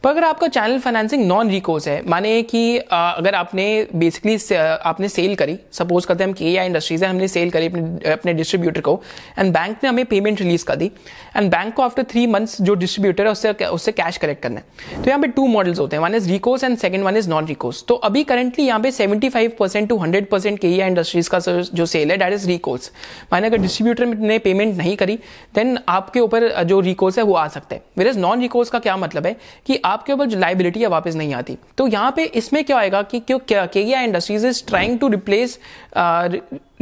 पर 0.04 0.10
अगर 0.10 0.24
आपका 0.24 0.46
चैनल 0.48 0.78
फाइनेंसिंग 0.78 1.26
नॉन 1.26 1.50
रिकोर्स 1.50 1.86
है, 1.88 2.02
माने 2.06 2.42
कि 2.44 2.76
अगर 2.78 3.34
आपने 3.34 3.64
बेसिकली 3.94 4.56
आपने 4.56 5.08
सेल 5.08 5.34
करी 5.34 5.58
सपोज़ 5.72 6.06
करते 6.06 6.24
हैं 6.24 6.28
हम 6.28 6.34
के 6.34 6.50
या 6.50 6.62
इंडस्ट्रीज़ 6.62 7.04
है, 7.04 7.10
हमने 7.10 7.28
सेल 7.28 7.50
करी 7.50 7.66
अपने 7.66 8.10
अपने 8.12 8.34
डिस्ट्रीब्यूटर 8.34 8.80
को 8.80 9.00
एंड 9.38 9.52
बैंक 9.52 9.76
ने 9.82 9.88
हमें 9.88 10.04
पेमेंट 10.06 10.40
रिलीज़ 10.40 10.64
कर 10.64 10.76
दी 10.76 10.90
एंड 11.36 11.50
बैंक 11.50 11.72
को 11.74 11.82
आफ्टर 11.82 12.04
थ्री 12.10 12.26
मंथ्स 12.26 12.60
जो 12.62 12.74
डिस्ट्रीब्यूटर 12.74 13.24
है 13.24 13.30
उससे 13.30 13.52
उससे 13.66 13.92
कैश 13.92 14.16
कलेक्ट 14.16 14.42
करना 14.42 14.60
है। 14.60 15.02
तो 15.02 15.10
यहाँ 15.10 15.20
पे 15.20 15.28
टू 15.28 15.46
मॉडल्स 15.46 15.80
होते 15.80 15.96
हैं 15.96 16.02
one 16.02 16.14
is 16.14 16.28
recourse 16.30 16.64
and 16.64 16.76
second 16.78 17.04
one 17.04 17.16
is 17.16 17.30
non 17.30 17.46
recourse 17.46 17.84
तो 17.88 17.94
अभी 18.04 18.24
करंटली 18.24 18.66
यहाँ 18.66 18.80
पे 18.80 18.90
seventy 18.90 19.28
five 19.28 19.52
percent 19.58 19.88
to 19.88 19.96
hundred 19.98 20.28
percent 20.30 20.58
के 20.58 20.74
इंडस्ट्रीज़ 20.76 21.30
का 21.30 21.38
जो 21.38 21.86
सेल 21.86 22.10
है 22.10 22.16
दैट 22.16 22.32
इज़ 22.32 22.46
रिकोर्स 22.48 22.90
माने 23.32 23.46
अगर 23.46 23.58
डिस्ट्रीब्यूटर 23.58 24.06
ने 24.06 24.38
पेमेंट 24.40 24.76
नहीं 24.76 24.96
करी 24.96 25.18
देन 25.54 25.78
आपके 25.88 26.20
ऊपर 26.20 26.48
जो 26.64 26.80
रिकोर्स 26.82 27.18
है 27.18 27.24
वो 27.24 27.34
आ 27.34 27.48
सकता 27.48 27.74
है। 27.74 27.82
मेरे 27.98 28.12
नॉन 28.18 28.40
रिकोर्स 28.40 28.70
का 28.70 28.78
क्या 28.78 28.96
मतलब 28.98 29.26
है 29.26 29.36
कि 29.66 29.80
आपके 29.94 30.12
ऊपर 30.12 30.26
जो 30.26 30.38
लाइबिलिटी 30.38 30.80
है 30.80 30.86
वापस 30.88 31.14
नहीं 31.14 31.34
आती। 31.34 31.56
तो 31.78 31.86
यहाँ 31.88 32.12
पे 32.16 32.24
इसमें 32.34 32.64
क्या 32.64 32.80
होगा 32.80 33.02
कि 33.04 33.20
क्यों 33.22 33.38
के 33.48 33.80
industries 33.94 34.46
is 34.46 34.64
trying 34.66 34.98
to 34.98 35.08
replace 35.08 35.58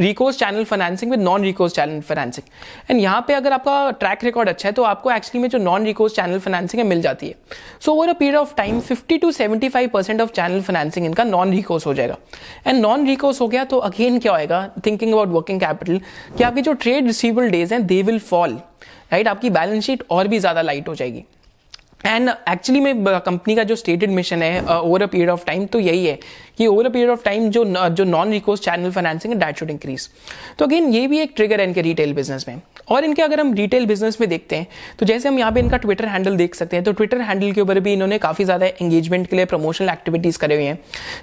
recourse 0.01 0.37
channel 0.39 0.63
financing 0.63 1.11
with 1.11 1.19
non 1.19 1.43
recourse 1.43 1.73
channel 1.73 1.99
financing 2.01 2.45
and 2.89 2.99
यहाँ 3.01 3.23
पे 3.27 3.33
अगर 3.33 3.53
आपका 3.53 3.91
ट्रैक 3.99 4.23
रिकॉर्ड 4.23 4.49
अच्छा 4.49 4.67
है 4.67 4.73
तो 4.73 4.83
आपको 4.83 5.11
एक्चुअली 5.11 5.41
में 5.41 5.49
जो 5.49 5.57
नॉन 5.59 5.85
रिकोर्स 5.85 6.15
चैनल 6.15 6.39
फाइनेंसिंग 6.39 6.81
है 6.81 6.87
मिल 6.87 7.01
जाती 7.01 7.27
है। 7.27 7.35
So 7.81 7.91
over 7.93 8.09
a 8.09 8.13
period 8.13 8.35
of 8.35 8.53
time 8.55 8.79
50 8.81 9.19
to 9.21 9.31
75 9.31 9.87
percent 9.93 10.21
of 10.21 10.31
channel 10.31 10.61
financing 10.61 11.05
इनका 11.05 11.23
नॉन 11.23 11.51
रिकोर्स 11.51 11.85
हो 11.85 11.93
जाएगा। 11.93 12.17
एंड 12.67 12.81
नॉन 12.81 13.07
रिकोर्स 13.07 13.41
हो 13.41 13.47
गया 13.47 13.63
तो 13.65 13.77
अगेन 13.79 14.19
क्या 14.19 14.31
होएगा 14.33 14.67
थिंकिंग 14.85 15.13
अबाउट 15.13 15.29
वर्किंग 15.29 15.59
कैपिटल 15.59 15.99
कि 16.37 16.43
आपकी 16.43 16.61
जो 16.61 16.73
ट्रेड 16.75 17.07
रिसीवेबल 17.07 17.49
डेज़ 17.49 17.73
हैं 17.73 17.85
दे 17.87 18.01
विल 18.03 18.19
फॉल 18.21 18.59
राइट 19.11 19.27
आपकी 19.27 19.49
बैलेंस 19.51 19.83
शीट 19.85 20.03
और 20.09 20.27
भी 20.27 20.39
ज़्यादा 20.39 20.61
लाइट 20.61 20.87
हो 20.87 20.95
जाएगी। 20.95 21.23
एंड 22.05 22.29
एक्चुअली 22.49 22.79
में 22.79 23.03
कंपनी 23.19 23.55
का 23.55 23.63
जो 23.63 23.75
स्टेटेड 23.75 24.09
मिशन 24.11 24.41
है 24.43 24.77
over 24.77 25.03
a 25.03 25.05
period 25.05 25.29
of 25.29 25.45
time 25.45 25.65
तो 25.65 25.79
यही 25.79 26.05
है 26.05 26.17
कि 26.57 26.67
over 26.67 26.85
a 26.85 26.89
period 26.89 27.09
of 27.09 27.23
time 27.25 27.49
जो 27.49 27.65
जो 27.89 28.03
नॉन 28.03 28.31
रिकोर्स 28.31 28.61
चैनल 28.61 28.91
फाइनेंसिंग 28.91 29.33
है 29.33 29.39
डैट 29.39 29.59
शुड 29.59 29.69
इंक्रीज 29.69 30.09
तो 30.59 30.65
अगेन 30.65 30.93
ये 30.93 31.07
भी 31.07 31.19
एक 31.19 31.33
ट्रिगर 31.35 31.61
है 31.61 31.67
इनके 31.67 31.81
रिटेल 31.81 32.13
बिज़नेस 32.13 32.45
में। 32.47 32.61
और 32.87 33.05
इनके 33.05 33.21
अगर 33.21 33.39
हम 33.39 33.53
रिटेल 33.53 33.85
बिज़नेस 33.85 34.19
में 34.21 34.27
देखते 34.29 34.55
हैं 34.55 34.67
तो 34.99 35.05
जैसे 35.05 35.29
हम 35.29 35.39
यहाँ 35.39 35.51
पे 35.51 35.59
इनका 35.59 35.77
ट्विटर 35.77 36.05
हैंडल 36.05 36.37
देख 36.37 36.55
सकते 36.55 36.75
हैं 36.75 36.83
तो 36.85 36.91
ट्विटर 36.91 37.21
हैंडल 37.21 37.51
के 37.51 37.61
ऊपर 37.61 37.79
भी 37.79 37.93
इन्होंने 37.93 38.17
काफ़ी 38.17 38.45
ज़्यादा 38.45 38.65
एंगेजमेंट 38.65 39.27
के 39.27 39.35
लिए 39.35 39.45
प्रमोशनल 39.45 39.89
एक्टिविटीज़ 39.89 40.37
करे 40.37 40.55
हुए 40.55 40.65
हैं। 40.65 40.77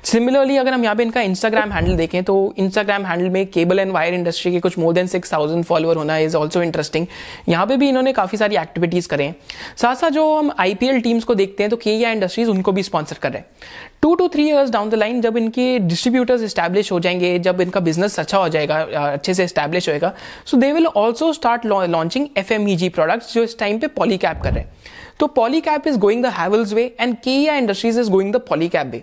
सिमिलरली 0.05 0.57
अगर 0.57 0.75
हम 0.75 0.85
यहाँ 0.85 0.97
पे 0.97 1.03
इनका 1.03 1.21
इंस्टाग्राम 1.23 1.73
हैंडल 1.73 1.97
देखें 1.97 2.23
तो 2.25 2.55
इंस्टाग्राम 2.59 3.07
हैंडल 3.07 3.29
में 3.29 3.47
केबल 3.49 3.79
एंड 3.79 3.93
वायर 3.93 4.15
इंडस्ट्री 4.15 4.53
के 4.53 4.61
कुछ 4.61 4.79
more 4.79 4.95
than 4.95 5.07
six 5.07 5.33
thousand 5.33 5.65
follower 5.65 5.97
होना 5.97 6.19
इज़ 6.19 6.37
ऑल्सो 6.37 6.63
इंटरेस्टिंग 6.63 7.07
यहाँ 7.49 7.67
पे 7.67 7.77
भी 7.77 7.89
इन्होंने 7.89 8.13
काफ़ी 8.13 8.39
सारी 8.39 8.57
एक्टिविटीज़ 8.57 9.09
करें 9.09 9.33
साथ 9.77 9.95
साथ 9.97 10.11
जो 10.11 10.35
हम 10.37 10.51
आईपीएल 10.59 11.01
टीम्स 11.01 11.25
को 11.25 11.35
देखते 11.35 11.63
हैं 11.63 11.71
तो 11.71 11.77
के 11.77 11.97
इंडस्ट्रीज़ 12.03 12.51
उनको 12.51 12.73
भी 12.73 12.83
स्पॉन्सर 12.83 13.17
कर 13.23 13.33
रहे 13.33 13.39
हैं। 13.39 13.90
Two 14.03 14.15
two 14.15 14.29
three 14.29 14.47
years 14.49 14.71
down 14.71 14.91
the 14.91 14.95
line 14.95 15.21
जब 15.21 15.37
इनके 15.37 15.79
डिस्ट्रीब्यूटर्स 15.79 16.43
इस्टेब्लिश 16.43 16.93
हो 16.93 17.01
जाएँगे, 17.01 17.39
जब 17.39 17.61
इनका 17.61 17.81
बिज़नेस 17.81 18.19
अच्छा 18.21 18.39
हो 18.39 18.49
जाएगा 18.49 18.81
अच्छे 19.03 19.35
से 19.35 19.47
स्टैब्लिश 19.49 19.89
होएगा 19.89 20.13
so 20.47 20.57
they 20.57 20.73
will 20.73 20.87
also 20.87 21.33
start 21.33 21.67
launching 21.67 22.29
F 22.39 22.53
M 22.53 22.69
E 22.69 22.77
G 22.77 22.89
products 22.89 23.35
जो 23.35 23.43
इस 23.43 23.59
टाइम 23.59 23.79
पे 23.79 23.87
पॉलीकैप 23.87 24.41
कर 24.43 24.53
रहे 24.53 24.63
हैं। 24.63 24.73
तो 25.21 25.27
Polycab 25.27 25.87
is 25.87 25.99
going 25.99 26.23
the 26.25 26.27
Havells 26.39 26.73
way 26.73 26.85
and 27.01 27.17
K 27.25 27.31
E 27.31 27.49
industries 27.49 28.01
is 28.01 28.11
going 28.11 28.33
the 28.33 28.37
Polycab 28.49 28.87
way 28.87 29.03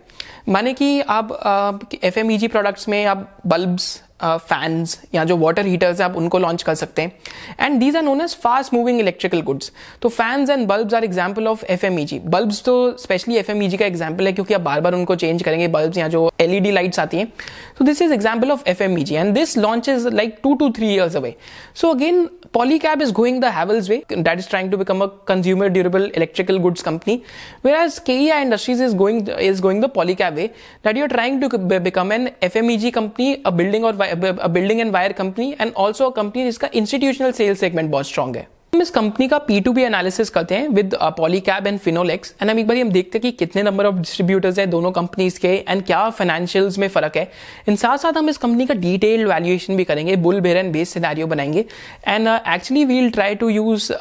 माने 0.50 0.74
कि 0.74 1.00
आप 1.02 1.90
F 2.04 2.20
M 2.20 2.32
E 2.32 2.38
G 2.38 2.48
products 2.48 2.90
में 2.90 3.04
आप 3.06 3.30
बल्ब्स 3.48 4.02
फैंस 4.20 5.00
या 5.16 5.24
जो 5.24 5.38
वाटर 5.38 5.66
हीटर्स 5.66 6.00
हैं, 6.00 6.06
आप 6.06 6.16
उनको 6.18 6.40
लॉन्च 6.40 6.64
कर 6.64 6.76
सकते 6.76 7.02
हैं. 7.02 7.12
And 7.60 7.80
these 7.80 7.96
are 7.96 8.04
known 8.04 8.22
as 8.22 8.36
fast 8.44 8.74
moving 8.74 9.00
electrical 9.00 9.42
goods 9.42 9.72
तो 10.02 10.10
fans 10.10 10.50
and 10.50 10.66
bulbs 10.68 10.94
are 10.94 11.04
example 11.04 11.48
of 11.48 11.66
F 11.66 11.86
M 11.86 12.00
E 12.00 12.20
bulbs 12.26 12.64
तो 12.64 12.76
specially 12.98 13.36
F 13.38 13.52
M 13.52 13.62
E 13.64 13.68
G 13.68 13.78
का 13.78 13.86
एग्ज़ाम्पल 13.86 14.28
है, 14.28 14.34
क्योंकि 14.34 14.54
आप 14.54 14.62
बार 14.62 14.82
बार 14.82 14.94
उनको 14.94 15.16
चेंज 15.16 15.44
करेंगे 15.44 15.68
बल्ब्स 15.70 15.98
या 15.98 16.08
जो 16.08 16.30
एल 16.42 16.54
ई 16.56 16.60
डी 16.60 16.72
लाइट्स 16.72 17.00
आती 17.00 17.18
हैं. 17.18 17.32
तो 17.78 17.86
this 17.86 18.02
is 18.02 18.14
example 18.14 18.52
of 18.52 18.64
F 18.68 18.84
M 18.84 18.98
E 18.98 19.04
G 19.04 19.16
and 19.16 19.34
this 19.34 19.58
launch 19.58 19.90
is 19.90 20.08
like 20.10 20.38
two 20.44 20.54
two 20.56 20.70
three 20.72 20.94
years 20.94 21.16
away 21.16 21.36
so 21.76 21.90
again 21.90 22.28
Polycab 22.53 23.01
is 23.01 23.13
going 23.13 23.41
the 23.41 23.47
Havells 23.47 23.89
way, 23.89 24.05
that 24.11 24.39
is 24.39 24.47
trying 24.47 24.71
to 24.71 24.77
become 24.77 25.03
a 25.03 25.09
consumer 25.09 25.69
durable 25.71 26.05
electrical 26.05 26.59
goods 26.59 26.83
company, 26.83 27.25
whereas 27.63 27.99
KEI 27.99 28.43
Industries 28.43 28.81
is 28.81 28.95
going 28.95 29.27
is 29.29 29.61
going 29.61 29.81
the 29.81 29.89
Polycab 29.89 30.37
way, 30.37 30.53
that 30.83 30.97
you're 30.97 31.09
trying 31.09 31.41
to 31.41 31.81
become 31.81 32.13
an 32.13 32.31
FMEG 32.43 32.93
company, 32.93 33.41
a 33.45 33.53
building 33.53 33.85
or 33.85 33.95
a 33.99 34.49
building 34.49 34.81
and 34.81 34.93
wire 34.93 35.13
company, 35.13 35.57
and 35.59 35.75
also 35.75 36.11
a 36.11 36.13
company 36.13 36.45
जिसका 36.51 36.73
institutional 36.73 37.33
sales 37.33 37.59
segment 37.61 37.91
बहुत 37.91 38.07
strong 38.07 38.37
है 38.37 38.49
हम 38.78 38.82
इस 38.82 38.90
company 38.92 39.28
का 39.28 39.38
P 39.38 39.60
to 39.62 39.72
be 39.74 39.84
analysis 39.84 40.30
करते 40.30 40.56
हैं 40.56 40.68
with 40.70 40.94
Polycab 41.18 41.68
and 41.68 41.78
Finolex 41.80 42.34
and 42.42 42.50
हम 42.50 42.60
एक 42.60 42.68
बार 42.68 42.78
हम 42.78 42.90
देखते 42.90 43.18
हैं 43.18 43.22
कि 43.22 43.32
कितने 43.38 43.62
नंबर 43.64 43.86
ऑफ़ 43.86 43.96
डिस्ट्रीब्यूटर्स 43.96 44.60
है 44.60 44.66
दोनों 44.68 44.92
कंपनीज़ 44.92 45.40
के 45.40 45.54
एंड 45.70 45.82
क्या 45.86 46.10
फाइनेंशियल्स 46.10 46.78
में 46.80 46.88
फ़र्क 46.88 47.18
है। 47.18 47.24
इन 47.70 47.76
साथ 47.76 47.98
साथ 47.98 48.18
हम 48.18 48.30
इस 48.30 48.38
कंपनी 48.38 48.66
का 48.66 48.74
डिटेल्ड 48.76 49.28
वैल्यूएशन 49.28 49.78
भी 49.78 49.84
करेंगे 49.84 50.16
bull 50.18 50.42
bear 50.42 50.58
and 50.58 50.72
base 50.74 50.90
scenario 50.90 51.28
बनाएँगे। 51.28 51.66
And 52.08 52.28
actually 52.28 52.86
we'll 52.86 53.10
try 53.12 53.36
to 53.36 53.50
use 53.50 53.92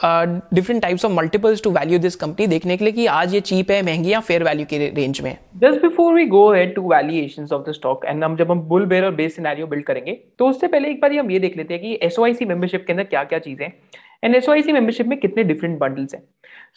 different 0.55 0.83
types 0.83 1.05
of 1.05 1.13
multiples 1.13 1.63
to 1.63 1.71
value 1.71 1.99
this 1.99 2.17
company 2.17 2.47
देखने 2.47 2.77
के 2.77 2.85
लिए 2.85 2.93
कि 2.93 3.07
आज 3.09 3.35
ये 3.35 3.41
चीप 3.43 3.71
है, 3.71 3.83
महँगी 3.83 4.13
या 4.13 4.21
फेयर 4.21 4.45
वैल्यू 4.45 4.67
के 4.71 4.89
रेंज 4.91 5.21
में। 5.21 5.37
Just 5.57 5.83
before 5.83 6.15
we 6.15 6.27
go 6.29 6.51
ahead 6.53 6.75
to 6.75 6.89
valuations 6.91 7.53
of 7.53 7.71
the 7.71 7.73
stock 7.75 8.05
and 8.07 8.25
हम 8.25 8.37
जब 8.37 8.51
हम 8.51 8.61
बुल 8.69 8.87
बेर 8.87 9.05
और 9.05 9.15
बेस 9.15 9.37
सिनेरियो 9.37 9.67
बिल्ड 9.67 9.85
करेंगे 9.85 10.19
तो 10.39 10.49
उससे 10.49 10.67
पहले 10.67 10.91
एक 10.91 11.01
बार 11.01 11.17
हम 11.17 11.31
ये 11.31 11.39
देख 11.39 11.57
लेते 11.57 11.75
हैं 11.75 11.83
कि 11.83 11.99
एसओआईसी 12.03 12.45
मेंबरशिप 12.45 12.85
के 12.87 12.93
अंदर 12.93 13.05
क्या 13.05 13.25
क्या 13.25 13.39
चीज़ें 13.39 13.71
एंड 14.27 14.35
एस 14.37 14.49
मेंबरशिप 14.49 15.07
में 15.07 15.19
कितने 15.19 15.45
डिफरेंट 15.45 15.79
बंडल्स 15.79 16.15
हैं. 16.15 16.23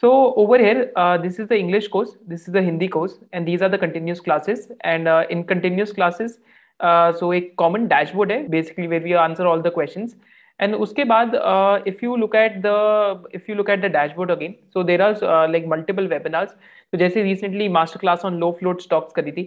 So 0.01 0.09
over 0.37 0.61
here 0.61 0.93
this 0.97 1.39
is 1.39 1.47
the 1.47 1.51
English 1.53 1.87
course 1.87 2.09
this 2.29 2.47
is 2.49 2.57
the 2.57 2.61
Hindi 2.63 2.87
course 2.87 3.19
and 3.33 3.45
these 3.45 3.63
are 3.63 3.69
the 3.69 3.79
continuous 3.81 4.19
classes 4.19 4.67
and 4.85 5.07
in 5.31 5.43
continuous 5.49 5.91
classes 5.93 6.39
so 7.19 7.31
एक 7.33 7.53
common 7.57 7.87
dashboard 7.87 8.31
है 8.31 8.47
basically 8.49 8.87
where 8.87 9.03
we 9.03 9.13
answer 9.23 9.45
all 9.45 9.61
the 9.61 9.71
question 9.75 10.07
and 10.59 10.75
उसके 10.75 11.03
बाद 11.05 11.35
if 11.87 12.05
you 12.05 12.15
look 12.15 12.35
at 12.35 12.61
the 12.65 13.29
if 13.35 13.49
you 13.49 13.55
look 13.55 13.69
at 13.69 13.81
the 13.81 13.91
dashboard 13.93 14.31
again 14.31 14.55
so 14.73 14.83
there 14.83 15.01
are 15.01 15.49
like 15.49 15.67
multiple 15.67 16.07
webinars 16.07 16.55
तो 16.93 16.97
जैसे 16.97 17.23
recently 17.23 17.67
master 17.69 17.99
class 17.99 18.25
on 18.25 18.39
low 18.39 18.51
float 18.59 18.81
stocks 18.81 19.13
करी 19.13 19.31
थी 19.31 19.43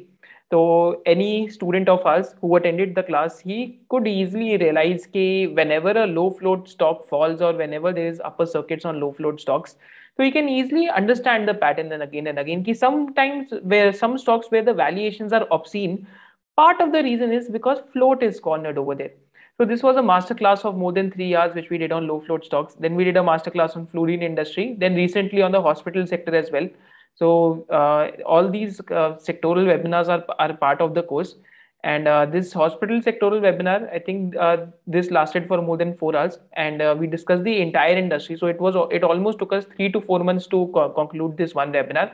So 0.53 1.01
any 1.07 1.49
student 1.49 1.89
of 1.89 2.05
us 2.05 2.35
who 2.43 2.57
attended 2.57 2.95
the 2.95 3.03
class, 3.03 3.39
he 3.41 3.81
could 3.89 4.07
easily 4.07 4.59
realize 4.59 5.05
that 5.05 5.53
whenever 5.55 5.93
a 5.93 6.07
low 6.07 6.29
float 6.31 6.69
stock 6.69 7.09
falls 7.09 7.41
or 7.41 7.55
whenever 7.55 7.91
there 7.91 8.09
is 8.09 8.21
upper 8.23 8.45
circuits 8.45 8.85
on 8.85 9.01
low 9.01 9.13
float 9.13 9.41
stocks, 9.41 9.77
so 10.15 10.23
you 10.23 10.31
can 10.31 10.51
easily 10.51 10.91
understand 10.91 11.49
the 11.49 11.55
pattern 11.55 11.91
and 11.91 12.03
again 12.03 12.27
and 12.27 12.39
again. 12.39 12.63
Ki 12.63 12.75
sometimes 12.75 13.55
where 13.63 13.95
some 13.95 14.19
stocks 14.19 14.51
where 14.51 14.63
the 14.63 14.75
valuations 14.75 15.33
are 15.33 15.47
obscene, 15.51 16.07
part 16.55 16.83
of 16.83 16.93
the 16.93 17.03
reason 17.03 17.33
is 17.33 17.49
because 17.49 17.79
float 17.95 18.23
is 18.23 18.39
cornered 18.39 18.77
over 18.77 18.95
there. 18.95 19.13
So 19.57 19.65
this 19.65 19.83
was 19.83 19.97
a 19.97 20.03
master 20.03 20.35
class 20.35 20.67
of 20.67 20.77
more 20.77 20.93
than 20.93 21.11
three 21.11 21.35
hours, 21.35 21.55
which 21.55 21.71
we 21.71 21.79
did 21.79 21.93
on 21.93 22.07
low 22.07 22.21
float 22.21 22.45
stocks. 22.45 22.75
Then 22.75 22.95
we 22.95 23.05
did 23.05 23.17
a 23.17 23.23
master 23.23 23.51
class 23.51 23.75
on 23.75 23.87
fluorine 23.87 24.23
industry. 24.23 24.77
Then 24.79 24.97
recently 24.97 25.41
on 25.41 25.53
the 25.53 25.63
hospital 25.63 26.07
sector 26.07 26.37
as 26.37 26.51
well. 26.51 26.69
So 27.15 27.67
uh, 27.71 28.11
all 28.25 28.51
these 28.51 28.81
uh, 28.81 29.17
sectoral 29.29 29.67
webinars 29.67 30.09
are, 30.09 30.25
are 30.39 30.57
part 30.57 30.81
of 30.81 30.95
the 30.95 31.03
course. 31.03 31.37
And 31.85 32.07
uh, 32.07 32.27
this 32.27 32.53
hospital 32.53 33.01
sectoral 33.01 33.41
webinar, 33.41 33.93
I 33.93 33.99
think 33.99 34.37
uh, 34.37 34.67
this 34.87 35.11
lasted 35.11 35.49
for 35.49 35.61
more 35.61 35.77
than 35.77 35.97
four 35.97 36.15
hours, 36.15 36.39
and 36.53 36.81
uh, 36.81 36.95
we 36.97 37.09
discussed 37.09 37.43
the 37.43 37.61
entire 37.61 37.97
industry. 37.97 38.37
So 38.39 38.47
it 38.47 38.61
was 38.61 38.77
it 38.93 39.03
almost 39.03 39.41
took 39.41 39.53
us 39.53 39.65
three 39.77 39.91
to 39.91 40.01
four 40.01 40.21
months 40.23 40.47
to 40.49 40.71
co 40.73 40.91
conclude 40.91 41.37
this 41.37 41.57
one 41.57 41.73
webinar. 41.73 42.13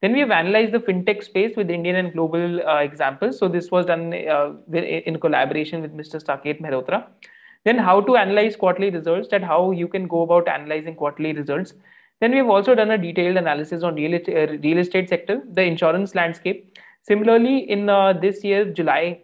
Then 0.00 0.14
we 0.14 0.20
have 0.20 0.30
analyzed 0.30 0.72
the 0.72 0.78
fintech 0.78 1.22
space 1.22 1.54
with 1.56 1.70
Indian 1.70 1.96
and 1.96 2.12
global 2.12 2.66
uh, 2.66 2.78
examples. 2.78 3.38
So 3.38 3.48
this 3.48 3.70
was 3.70 3.86
done 3.86 4.14
in 4.14 5.20
collaboration 5.20 5.82
with 5.82 5.94
Mr. 5.94 6.20
Saket 6.24 6.60
Mehrotra. 6.60 7.04
Then 7.64 7.78
how 7.78 8.00
to 8.00 8.16
analyze 8.16 8.56
quarterly 8.56 8.90
results, 8.90 9.28
that 9.28 9.44
how 9.44 9.70
you 9.70 9.86
can 9.86 10.08
go 10.08 10.22
about 10.22 10.48
analyzing 10.48 10.96
quarterly 10.96 11.32
results. 11.34 11.74
Then 12.22 12.30
we 12.30 12.36
have 12.36 12.50
also 12.50 12.76
done 12.76 12.92
a 12.92 12.96
detailed 12.96 13.36
analysis 13.36 13.82
on 13.82 13.96
real, 13.96 14.14
uh, 14.14 14.52
real 14.62 14.78
estate 14.78 15.08
sector, 15.08 15.42
the 15.50 15.62
insurance 15.62 16.14
landscape. 16.14 16.78
Similarly, 17.02 17.68
in 17.68 17.88
uh, 17.88 18.12
this 18.12 18.44
year, 18.44 18.64
July, 18.64 19.22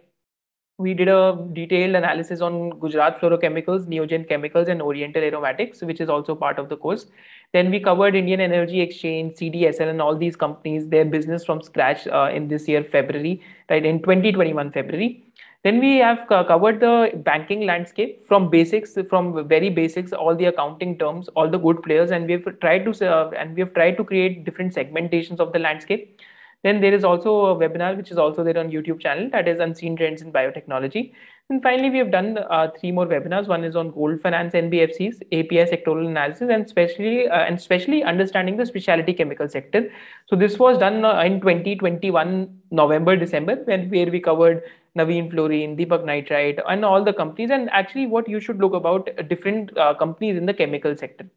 we 0.77 0.93
did 0.93 1.07
a 1.07 1.47
detailed 1.53 1.95
analysis 1.95 2.41
on 2.41 2.77
Gujarat 2.77 3.21
Fluorochemicals, 3.21 3.87
Neogen 3.87 4.27
Chemicals, 4.27 4.67
and 4.67 4.81
Oriental 4.81 5.23
Aromatics, 5.23 5.81
which 5.81 6.01
is 6.01 6.09
also 6.09 6.35
part 6.35 6.59
of 6.59 6.67
the 6.67 6.75
course. 6.75 7.05
Then 7.53 7.71
we 7.71 7.79
covered 7.79 8.15
Indian 8.15 8.41
Energy 8.41 8.81
Exchange, 8.81 9.37
CDSL, 9.37 9.89
and 9.89 10.01
all 10.01 10.17
these 10.17 10.35
companies, 10.35 10.89
their 10.89 11.05
business 11.05 11.45
from 11.45 11.61
scratch 11.61 12.05
uh, 12.07 12.29
in 12.33 12.49
this 12.49 12.67
year, 12.67 12.83
February, 12.83 13.41
right, 13.69 13.85
in 13.85 13.99
2021 13.99 14.73
February. 14.73 15.23
Then 15.63 15.81
we 15.81 15.97
have 15.97 16.25
covered 16.27 16.79
the 16.79 17.11
banking 17.25 17.65
landscape 17.65 18.25
from 18.25 18.49
basics, 18.49 18.97
from 19.09 19.45
very 19.47 19.69
basics, 19.69 20.13
all 20.13 20.33
the 20.33 20.45
accounting 20.45 20.97
terms, 20.97 21.27
all 21.29 21.49
the 21.49 21.57
good 21.57 21.83
players, 21.83 22.11
and 22.11 22.25
we 22.27 22.33
have 22.33 22.59
tried 22.61 22.85
to 22.85 23.11
uh, 23.11 23.29
and 23.37 23.55
we 23.55 23.61
have 23.61 23.73
tried 23.73 23.97
to 23.97 24.05
create 24.05 24.45
different 24.45 24.73
segmentations 24.73 25.39
of 25.41 25.51
the 25.51 25.59
landscape. 25.59 26.17
Then 26.63 26.79
there 26.79 26.93
is 26.93 27.03
also 27.03 27.47
a 27.47 27.55
webinar 27.55 27.95
which 27.97 28.11
is 28.11 28.17
also 28.17 28.43
there 28.43 28.57
on 28.57 28.69
YouTube 28.69 29.01
channel 29.01 29.29
that 29.31 29.47
is 29.47 29.59
Unseen 29.59 29.95
Trends 29.97 30.21
in 30.21 30.31
Biotechnology. 30.31 31.13
And 31.49 31.63
finally, 31.63 31.89
we 31.89 31.97
have 31.97 32.11
done 32.11 32.37
uh, 32.37 32.69
three 32.79 32.91
more 32.91 33.07
webinars. 33.07 33.47
One 33.47 33.63
is 33.63 33.75
on 33.75 33.91
gold 33.91 34.21
finance 34.21 34.53
NBFCs, 34.53 35.21
API 35.31 35.65
sectoral 35.71 36.05
analysis, 36.07 36.49
and 36.51 36.63
especially 36.63 37.27
uh, 37.27 37.39
and 37.39 37.57
especially 37.57 38.03
understanding 38.03 38.55
the 38.55 38.65
specialty 38.65 39.13
chemical 39.13 39.49
sector. 39.49 39.89
So 40.27 40.35
this 40.35 40.59
was 40.59 40.77
done 40.77 41.03
uh, 41.03 41.19
in 41.21 41.41
2021 41.41 42.59
November 42.71 43.15
December 43.15 43.55
when 43.63 43.89
where 43.89 44.11
we 44.11 44.19
covered 44.19 44.61
Naveen 44.99 45.31
Fluorine, 45.31 45.75
Deepak 45.77 46.05
Nitrite, 46.05 46.59
and 46.67 46.85
all 46.85 47.03
the 47.09 47.13
companies, 47.13 47.51
and 47.57 47.69
actually 47.81 48.07
what 48.07 48.29
you 48.35 48.39
should 48.39 48.59
look 48.59 48.73
about 48.73 49.09
different 49.33 49.77
uh, 49.77 49.93
companies 50.05 50.37
in 50.37 50.45
the 50.45 50.53
chemical 50.53 50.95
sector. 51.03 51.27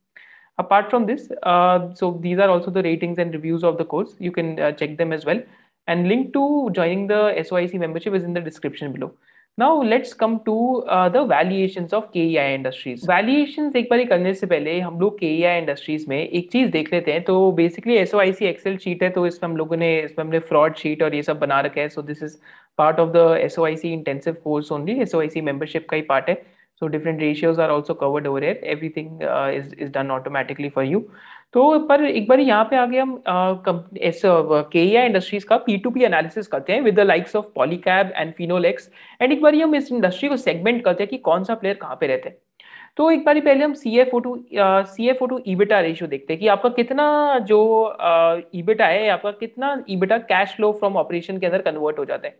Apart 0.58 0.90
from 0.90 1.06
this, 1.06 1.28
uh, 1.42 1.94
so 1.94 2.18
these 2.22 2.38
are 2.38 2.48
also 2.50 2.70
the 2.70 2.82
ratings 2.82 3.18
and 3.18 3.32
reviews 3.32 3.64
of 3.64 3.78
the 3.78 3.84
course. 3.84 4.14
You 4.18 4.32
can 4.32 4.58
uh, 4.60 4.72
check 4.72 4.96
them 4.98 5.12
as 5.12 5.24
well. 5.24 5.42
And 5.86 6.08
link 6.08 6.32
to 6.34 6.70
joining 6.72 7.06
the 7.06 7.34
SOIC 7.38 7.78
membership 7.84 8.14
is 8.14 8.24
in 8.24 8.34
the 8.34 8.40
description 8.40 8.92
below. 8.92 9.12
Now 9.58 9.82
let's 9.82 10.12
come 10.14 10.36
to 10.44 10.54
the 10.88 11.16
valuation 11.30 11.86
of 11.94 12.04
K 12.12 12.20
E 12.20 12.36
I 12.36 12.54
industries 12.54 13.76
एक 13.76 13.88
बार 13.90 14.04
करने 14.08 14.32
से 14.34 14.46
पहले 14.46 14.78
हम 14.80 14.98
लोग 15.00 15.18
के 15.18 15.26
ई 15.28 16.04
में 16.08 16.16
एक 16.18 16.50
चीज़ 16.52 16.70
देख 16.70 16.92
लेते 16.92 17.12
हैं। 17.12 17.22
तो 17.24 17.50
basically 17.52 17.96
SO 17.96 18.18
I 18.20 18.32
C 18.32 18.46
Excel 18.46 18.76
sheet 18.76 19.02
है 19.02 19.10
तो 19.10 19.26
इसमें 19.26 19.48
हम 19.48 19.56
लोगों 19.56 19.76
ने, 19.76 19.98
इसमें 20.00 20.24
हमने 20.24 20.38
फ्रॉड 20.38 20.76
शीट 20.76 21.02
और 21.02 21.14
ये 21.14 21.22
सब 21.22 21.38
बना 21.38 21.60
रखा 21.60 21.80
है। 21.80 21.88
So 21.88 22.02
this 22.02 22.22
is 22.22 22.36
part 22.78 23.00
of 23.00 23.10
the 23.12 23.26
SO 23.40 23.64
I 23.66 23.76
C 23.76 23.92
intensive 23.92 24.36
course 24.44 24.72
only 24.72 24.98
SO 25.02 25.20
I 25.20 25.28
C 25.28 25.40
membership 25.40 25.86
का 25.90 25.96
ही 25.96 26.02
पार्ट 26.02 26.28
है। 26.28 26.34
So 26.82 26.86
different 26.86 27.20
ratios 27.20 27.60
are 27.60 27.70
also 27.70 27.94
covered 27.94 28.26
over 28.26 28.44
here 28.44 28.60
everything 28.64 29.22
is 29.22 29.74
is 29.74 29.92
done 29.92 30.10
automatically 30.10 30.68
for 30.68 30.84
you 30.84 31.04
तो 31.54 31.78
पर 31.88 32.04
एक 32.04 32.28
बार 32.28 32.40
यहाँ 32.40 32.64
पे 32.64 32.76
आगे 32.76 32.98
हम 32.98 33.22
के 33.28 34.84
इंडस्ट्रीज़ 35.06 35.44
का 35.46 35.56
पी 35.56 35.76
टू 35.78 35.90
पी 35.90 36.04
एनालिसिस 36.04 36.46
करते 36.46 36.72
हैं 36.72 36.80
with 36.82 36.94
the 36.96 37.00
likes 37.00 37.36
of 37.36 37.46
Polycab 37.54 38.12
and 38.16 38.32
Finolex 38.34 38.90
and 39.22 39.32
एक 39.32 39.42
बार 39.42 39.54
हम 39.54 39.74
इस 39.74 39.92
इंडस्ट्री 39.92 40.28
को 40.28 40.36
सेगमेंट 40.36 40.82
करते 40.84 41.02
हैं 41.02 41.10
कि 41.10 41.18
कौन 41.20 41.44
सा 41.44 41.54
प्लेयर 41.54 41.76
कहाँ 41.82 41.96
पे 42.00 42.06
रहते 42.06 42.28
हैं। 42.28 42.36
तो 42.96 43.10
एक 43.10 43.24
बार 43.24 43.40
पहले 43.40 43.64
हम 43.64 43.74
C 43.74 43.98
F 44.00 44.14
O 44.14 44.18
to 44.20 44.36
C 44.54 45.08
F 45.08 45.22
O 45.24 45.26
to 45.26 45.40
EBITDA 45.48 45.80
ratio 45.80 46.08
देखते 46.08 46.32
हैं 46.32 46.40
कि 46.40 46.48
आपका 46.48 46.68
कितना 46.70 47.38
जो 47.40 47.60
ईबिटा 48.54 48.86
है, 48.86 49.08
आपका 49.08 49.30
कितना 49.30 49.76
EBITDA 49.90 50.18
cash 50.32 50.54
flow 50.56 50.72
from 50.72 50.96
operation 50.96 51.38
के 51.38 51.46
अंदर 51.46 51.62
कन्वर्ट 51.62 51.98
हो 51.98 52.04
जाता 52.04 52.28
है। 52.28 52.36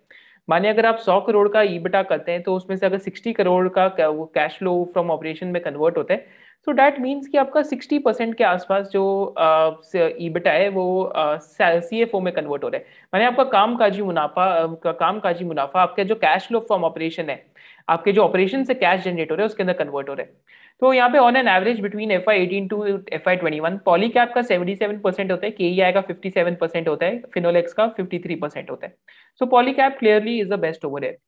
माने 0.49 0.69
अगर 0.69 0.87
आप 0.87 0.99
100 0.99 1.21
करोड़ 1.27 1.49
का 1.49 1.63
ईबिटा 1.63 2.03
करते 2.03 2.33
हैं 2.33 2.43
तो 2.43 2.55
उसमें 2.57 2.77
से 2.77 2.87
अगर 2.87 2.99
60 3.01 3.33
करोड़ 3.33 3.69
का 3.79 3.89
कैश 3.99 4.57
फ्लो 4.59 4.73
फ्रॉम 4.93 5.11
ऑपरेशन 5.11 5.47
में 5.49 5.63
कन्वर्ट 5.63 5.97
होता 5.97 6.15
है 6.15 6.27
सो 6.67 6.73
डैट 6.73 6.99
मीन्स 7.01 7.27
कि 7.29 7.39
आपका 7.39 7.61
60 7.63 7.99
परसेंट 8.03 8.35
के 8.37 8.45
आसपास 8.45 8.89
जो 8.89 9.03
ईबिटा 10.21 10.51
है, 10.51 10.69
वो 10.69 11.13
सी 11.17 12.01
एफ़ 12.03 12.15
ओ 12.17 12.21
में 12.21 12.33
कन्वर्ट 12.35 12.65
हो 12.65 12.69
रहा 12.69 12.79
है। 12.79 12.87
मैंने 13.15 13.27
आपका 13.27 13.45
काम 13.51 13.77
काजी 13.77 14.03
मुनाफा 14.03 14.45
का 14.85 14.93
काम 15.01 15.19
काजी 15.21 15.45
मुनाफा 15.45 15.83
आपका 15.83 16.03
जो 16.05 16.15
कैश 16.17 16.47
फ्लो 16.49 16.61
फ्रॉम 16.61 16.85
ऑपरेशन 16.85 17.31
है, 17.31 17.45
आपके 17.89 18.13
जो 18.13 18.23
ऑपरेशन 18.25 18.65
से 18.65 18.75
कैश 18.75 19.03
जनरेट 19.05 19.31
हो 19.31 19.37
रहे 19.37 19.45
हैं, 19.45 19.49
उसके 19.51 19.63
अंदर 19.63 19.73
कन्वर्ट 19.75 20.09
हो 20.09 20.15
रहे 20.15 20.27
हैं। 20.27 20.35
तो 20.83 20.93
यहाँ 20.93 21.09
पे 21.11 21.19
on 21.19 21.37
an 21.37 21.49
average 21.49 21.81
between 21.81 22.11
F 22.11 22.31
I 22.31 22.43
eighteen 22.43 22.69
to 22.69 22.85
F 22.87 23.29
I 23.29 23.37
twenty 23.37 23.61
one 23.61 23.79
Polycab 23.85 24.33
का 24.35 24.43
सेवेंटी 24.43 24.77
सेवन 24.77 24.99
परसेंट 25.01 25.31
होता 25.33 25.47
है 25.47 25.51
के 25.53 25.65
ई 25.67 25.81
आई 25.81 25.93
का 25.93 26.01
फिफ्टी 26.03 26.31
सेवन 26.31 26.55
परसेंट 26.61 26.89
होता 26.89 27.07
है 27.07 27.23
फिनोलेक्स 27.35 27.73
का 27.73 27.89
फिफ्टी 27.91 28.19
थ्री 28.19 28.35
परसेंट 28.37 28.71
होता 28.71 28.87
है। 28.87 28.95
So 29.41 29.47
Polycab 29.75 29.97
clearly 29.99 30.39
is 30.41 30.49
the 30.49 30.59
best 30.61 30.85
over 30.85 31.05
here 31.05 31.19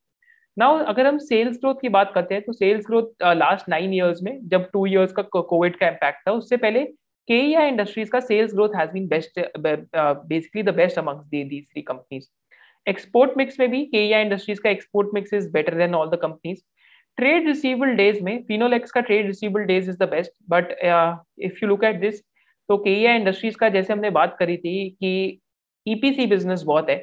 now 0.56 0.78
अगर 0.84 1.06
हम 1.06 1.18
सेल्स 1.20 1.56
ग्रोथ 1.58 1.74
की 1.80 1.88
बात 1.88 2.12
करते 2.14 2.34
हैं 2.34 2.42
तो 2.44 2.52
sales 2.52 2.86
growth 2.86 3.22
last 3.36 3.68
nine 3.68 3.94
years 3.94 4.22
में, 4.22 4.38
जब 4.48 4.68
टू 4.72 4.86
ईयर्स 4.86 5.12
का 5.12 5.22
कोविड 5.22 5.76
का 5.78 5.88
इम्पैक्ट 5.88 6.28
था, 6.28 6.32
उससे 6.32 6.56
पहले 6.56 6.84
के 7.28 7.54
आई 7.54 7.68
इंडस्ट्रीज़ 7.68 8.10
का 8.10 8.20
sales 8.20 8.52
growth 8.54 8.76
has 8.76 8.90
been 8.90 9.06
best 9.08 9.40
basically 9.56 10.62
the 10.62 10.74
best 10.76 10.98
amongst 10.98 11.26
these 11.26 11.66
three 11.72 11.82
companies 11.82 12.28
export 12.86 13.36
mix 13.38 13.58
में 13.60 13.68
भी 13.70 13.84
के 13.86 14.12
आई 14.12 14.22
इंडस्ट्रीज़ 14.22 14.60
का 14.60 14.70
export 14.70 15.14
mix 15.14 15.34
is 15.34 15.50
better 15.52 15.74
than 15.74 15.94
all 15.94 16.10
the 16.10 16.18
companies 16.22 16.60
trade 17.18 17.46
receivable 17.46 17.94
days 17.96 18.22
में 18.24 18.42
फिनोलेक्स 18.44 18.90
का 18.90 19.00
trade 19.00 19.26
receivable 19.26 19.64
days 19.64 19.90
is 19.90 19.98
the 19.98 20.08
best 20.10 20.32
but 20.50 20.72
if 21.40 21.58
you 21.62 21.68
look 21.68 21.84
at 21.84 22.00
this 22.00 22.20
तो 22.68 22.76
K 22.78 22.94
industries 23.14 23.56
का 23.56 23.68
जैसे 23.68 23.92
हमने 23.92 24.10
बात 24.10 24.36
करी 24.38 24.56
थी 24.56 24.90
कि 24.92 25.40
ईपीसी 25.86 26.26
e 26.26 26.28
बिज़नेस 26.28 26.62
बहुत 26.62 26.90
है 26.90 26.96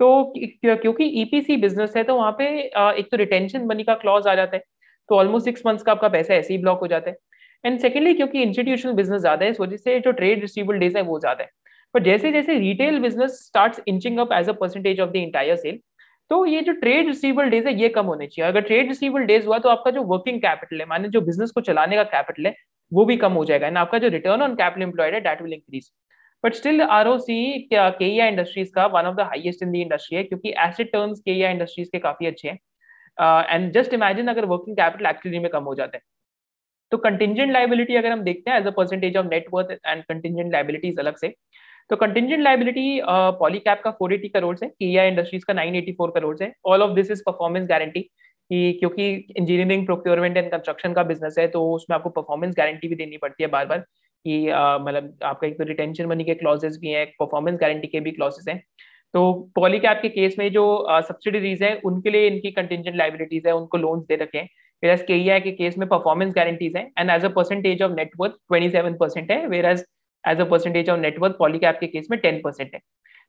तो 0.00 0.32
क्योंकि 0.36 1.04
ईपीसी 1.22 1.56
e 1.56 1.60
बिज़नेस 1.60 1.96
है 1.96 2.02
तो 2.04 2.14
वहाँ 2.16 2.32
पे 2.38 2.46
एक 2.98 3.08
तो 3.10 3.16
रिटेंशन 3.16 3.66
मनी 3.66 3.84
का 3.84 3.94
क्लॉज 3.96 4.26
आ 4.26 4.34
जाता 4.34 4.56
है 4.56 4.62
तो 5.08 5.16
ऑलमोस्ट 5.16 5.44
सिक्स 5.44 5.62
मंथ्स 5.66 5.82
का 5.82 5.92
आपका 5.92 6.08
पैसा 6.08 6.34
ऐसे 6.34 6.54
ही 6.54 6.60
ब्लॉक 6.60 6.80
हो 6.80 6.86
जाता 6.86 7.10
है। 7.10 7.16
एंड 7.64 7.78
सेकेंडली 7.80 8.14
क्योंकि 8.14 8.42
इंस्टीट्यूशनल 8.42 8.92
बिज़नेस 8.94 9.20
ज़्यादा 9.20 9.44
है, 9.44 9.50
इस 9.50 9.60
वजह 9.60 9.76
से 9.76 9.98
जो 10.00 10.12
ट्रेड 10.12 10.40
रिसीवेबल 10.40 10.78
डेज़ 10.78 10.96
है 10.96 11.02
वो 11.04 11.18
ज़्यादा 11.20 11.44
है। 11.44 11.50
पर 11.94 12.02
जैसे 12.02 12.32
जैसे 12.32 12.58
retail 12.58 12.98
business 13.00 13.38
start 13.46 13.80
inching 13.88 14.18
up 14.18 14.32
as 14.32 14.48
a 14.48 14.52
percentage 14.60 15.00
of 15.00 15.10
the 15.10 15.16
entire 15.18 15.56
sale 15.56 15.78
तो 16.30 16.44
ये 16.46 16.60
जो 16.62 16.72
ट्रेड 16.74 17.06
रिसीवेबल 17.06 17.48
डेज़ 17.50 17.66
है, 17.68 17.74
ये 17.74 17.88
कम 17.90 18.06
होने 18.06 18.26
चाहिए। 18.26 18.48
अगर 18.48 18.60
ट्रेड 18.62 18.88
रिसीवेबल 18.88 19.24
डेज़ 19.26 19.46
हुआ 19.46 19.58
तो 19.58 19.68
आपका 19.68 19.90
जो 19.90 20.02
वर्किंग 20.06 20.38
कैपिटल 20.40 20.80
है, 20.80 20.86
माने 20.86 21.08
जो 21.08 21.20
बिज़नेस 21.22 21.50
को 21.50 21.60
चलाने 21.62 21.96
का 21.96 22.02
कैपिटल 22.06 22.46
है, 22.46 22.54
वो 22.92 23.04
भी 23.04 23.16
कम 23.18 23.32
हो 23.32 23.44
जाएगा। 23.44 23.66
एंड 23.66 23.78
आपका 23.78 23.98
जो 23.98 24.08
रिटर्न 24.08 24.42
ऑन 24.42 24.54
कैपिटल 24.56 24.82
एम्प्लॉयड 24.82 25.14
है 25.14 25.20
that 25.22 25.42
will 25.42 25.52
increase 25.52 25.90
but 26.44 26.54
still 26.54 26.82
R 26.82 27.08
O 27.08 27.16
C 27.20 27.68
K 27.72 28.06
industries 28.28 28.70
का 28.74 28.86
one 28.88 29.06
of 29.06 29.16
the 29.16 29.26
highest 29.28 29.62
in 29.62 29.72
the 29.72 29.76
industry 29.76 30.16
है, 30.16 30.22
क्योंकि 30.24 30.54
एसेट 30.60 30.92
टर्म्स 30.92 31.20
के 31.20 31.32
इंडस्ट्रीज़ 31.50 31.88
के 31.92 31.98
काफ़ी 32.00 32.26
अच्छे 32.26 32.48
हैं। 32.48 32.58
एंड 33.48 33.72
जस्ट 33.72 33.94
इमेजिन 33.94 34.28
अगर 34.28 34.44
वर्किंग 34.46 34.76
कैपिटल 34.76 35.06
एक्चुअली 35.06 35.38
में 35.38 35.50
कम 35.50 35.64
हो 35.64 35.74
जाता 35.74 35.96
है। 35.96 36.02
तो 36.92 36.96
कंटिजेंट 36.98 37.52
लाइबिलिटी 37.52 37.96
अगर 37.96 38.10
हम 38.10 38.22
देखते 38.22 38.50
हैं 38.50 38.58
as 38.58 38.66
a 38.66 38.70
percentage 38.76 39.16
of 39.16 39.26
net worth 39.26 39.70
and 39.86 40.02
contingent 40.04 40.52
liabilities 40.52 40.98
अलग 40.98 41.16
से 41.16 41.34
तो 41.90 41.96
कंटिजेंट 41.96 42.42
लाइबिलिटी 42.42 43.00
पॉलीकैप 43.38 43.80
का 43.84 43.90
480 43.92 44.28
करोड़ 44.34 44.56
है 44.62 44.68
किया 44.68 45.04
इंडस्ट्रीज़ 45.04 45.44
का 45.44 45.54
984 45.54 46.10
करोड़ 46.14 46.36
है। 46.42 46.52
All 46.66 46.82
of 46.82 46.94
this 46.94 47.10
is 47.10 47.22
performance 47.26 47.66
guarantee 47.68 48.00
कि 48.00 48.72
क्योंकि 48.80 49.08
इंजीनियरिंग 49.36 49.84
प्रोक्योरमेंट 49.86 50.36
एंड 50.36 50.50
कंस्ट्रक्शन 50.50 50.92
का 50.92 51.02
बिज़नेस 51.04 51.34
है 51.38 51.46
तो 51.48 51.64
उसमें 51.72 51.94
आपको 51.96 52.10
परफॉर्मेंस 52.10 52.54
गारंटी 52.56 52.88
भी 52.88 52.94
देनी 52.96 53.16
पड़ती 53.18 53.42
है 53.42 53.48
बार 53.50 53.66
बार। 53.66 53.84
कि 54.24 54.46
मतलब 54.48 55.18
आपका 55.24 55.46
एक 55.46 55.58
तो 55.58 55.64
रिटेंशन 55.64 56.06
मनी 56.06 56.24
के 56.24 56.34
क्लॉजेस 56.34 56.78
भी 56.80 56.88
हैं 56.90 57.06
परफॉर्मेंस 57.20 57.58
गारंटी 57.60 57.88
के 57.88 58.00
भी 58.00 58.10
क्लॉजेस 58.12 58.48
हैं। 58.48 58.62
तो 59.14 59.32
पॉलीकैप 59.56 59.98
के 60.02 60.08
केस 60.08 60.36
में 60.38 60.50
जो 60.52 60.64
सब्सिडीज 61.02 61.62
है 61.62 61.74
उनके 61.84 62.10
लिए 62.10 62.26
इनकी 62.26 62.50
कंटिजेंट 62.52 62.96
लाइबिलिटीज 62.96 63.46
है 63.46 63.52
उनको 63.54 63.78
लोन्स 63.78 64.04
दे 64.08 64.16
रखे? 64.16 64.38
हैं 64.38 64.48
वेराज 64.82 65.02
के 65.02 65.40
के 65.40 65.50
केस 65.52 65.78
में 65.78 65.88
परफॉर्मेंस 65.88 66.34
गारंटीज 66.36 66.76
है 66.76 66.82
and 66.98 67.10
as 67.10 67.24
a 67.24 67.28
percentage 67.36 67.82
of 67.82 67.92
net worth 67.92 68.32
twenty 68.32 68.70
seven 68.70 68.94
percent 69.00 69.30
है 69.32 69.46
whereas 69.46 69.84
as 70.24 70.40
a 70.40 70.44
percentage 70.44 70.90
of 70.90 71.00
net worth 71.00 71.36
Polycab 71.38 71.78
के 71.80 71.86
केस 71.86 72.06
में 72.10 72.18
टेन 72.20 72.40
परसेंट 72.44 72.74
है। 72.74 72.80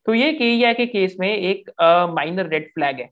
तो 0.06 0.13
ये 0.13 0.32
के 0.34 0.73
के 0.73 0.86
केस 0.86 1.15
में 1.19 1.27
एक 1.30 1.69
माइनर 2.15 2.47
रेड 2.49 2.69
फ्लैग 2.69 2.99
है 2.99 3.10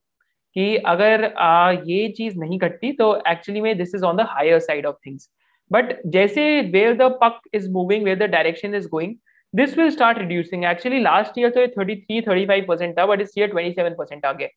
कि 0.55 0.75
अगर 0.77 1.25
uh, 1.25 1.87
ये 1.87 2.07
चीज़ 2.09 2.37
नहीं 2.39 2.57
घटती 2.59 2.91
तो 2.91 3.15
एक्चुअली 3.27 3.61
में 3.61 3.77
this 3.77 3.95
is 3.95 4.03
on 4.05 4.17
the 4.17 4.25
higher 4.29 4.59
side 4.59 4.85
of 4.85 4.95
things 5.05 5.29
but 5.71 5.93
जैसे 6.13 6.49
where 6.71 6.93
the 6.97 7.11
puck 7.21 7.39
is 7.53 7.69
moving 7.71 8.03
where 8.03 8.17
the 8.17 8.29
direction 8.31 8.75
is 8.75 8.87
going 8.87 9.15
this 9.53 9.77
will 9.77 9.89
start 9.89 10.17
reducing 10.17 10.65
actually 10.65 10.99
last 11.01 11.37
year 11.39 11.49
तो 11.49 11.59
ये 11.59 11.67
thirty 11.67 11.95
three 11.95 12.21
thirty 12.21 12.45
five 12.45 12.65
percent 12.67 12.97
था 12.97 13.05
but 13.05 13.21
इस 13.21 13.33
year 13.37 13.47
twenty 13.49 13.71
seven 13.71 13.95
percent 13.97 14.25
आ 14.25 14.31
गया 14.33 14.47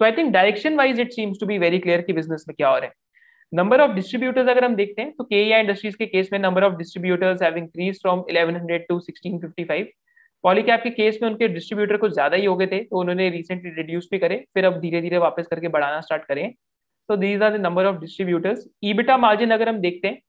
so 0.00 0.04
I 0.04 0.12
think 0.12 0.32
direction 0.32 0.76
wise 0.76 1.00
it 1.00 1.12
seems 1.12 1.40
to 1.40 1.46
be 1.46 1.58
very 1.58 1.78
clear 1.78 2.00
कि 2.02 2.12
business 2.12 2.44
में 2.48 2.54
क्या 2.56 2.68
हो 2.68 2.76
रहा 2.76 2.86
है. 2.86 2.92
नंबर 3.52 3.80
ऑफ़ 3.80 3.90
डिस्ट्रीब्यूटर्स 3.92 4.48
अगर 4.48 4.64
हम 4.64 4.74
देखते 4.76 5.02
हैं 5.02 5.12
तो 5.12 5.24
के 5.24 5.42
इंडस्ट्रीज़ 5.60 5.96
के 5.96 6.06
केस 6.06 6.28
में 6.32 6.38
number 6.38 6.64
of 6.64 6.74
distributors 6.76 7.42
have 7.42 7.56
increase 7.56 8.00
from 8.02 8.22
1100 8.30 8.78
to 8.88 8.98
1655 9.00 9.84
Polycab 10.44 10.82
के 10.82 10.90
केस 10.90 11.18
में 11.22 11.28
उनके 11.28 11.48
डिस्ट्रीब्यूटर 11.48 11.96
कुछ 11.96 12.12
ज़्यादा 12.12 12.36
ही 12.36 12.44
हो 12.44 12.56
गए 12.56 12.66
थे 12.66 12.78
तो 12.84 13.00
उन्होंने 13.00 13.28
रिसेंटली 13.30 13.70
रिड्यूस 13.76 14.08
भी 14.10 14.18
करे, 14.18 14.36
फिर 14.54 14.64
अब 14.64 14.80
धीरे 14.80 15.00
धीरे 15.00 15.18
वापस 15.18 15.46
करके 15.50 15.68
बढ़ाना 15.68 16.00
स्टार्ट 16.00 16.24
करें. 16.24 16.52
तो 17.08 17.16
these 17.16 17.42
are 17.42 17.56
the 17.56 17.60
number 17.60 17.86
of 17.86 18.00
distributors 18.00 18.66
EBITDA 18.84 19.16
margin 19.18 19.50
अगर 19.50 19.68
हम 19.68 19.78
देखते 19.80 20.08
हैं 20.08 20.20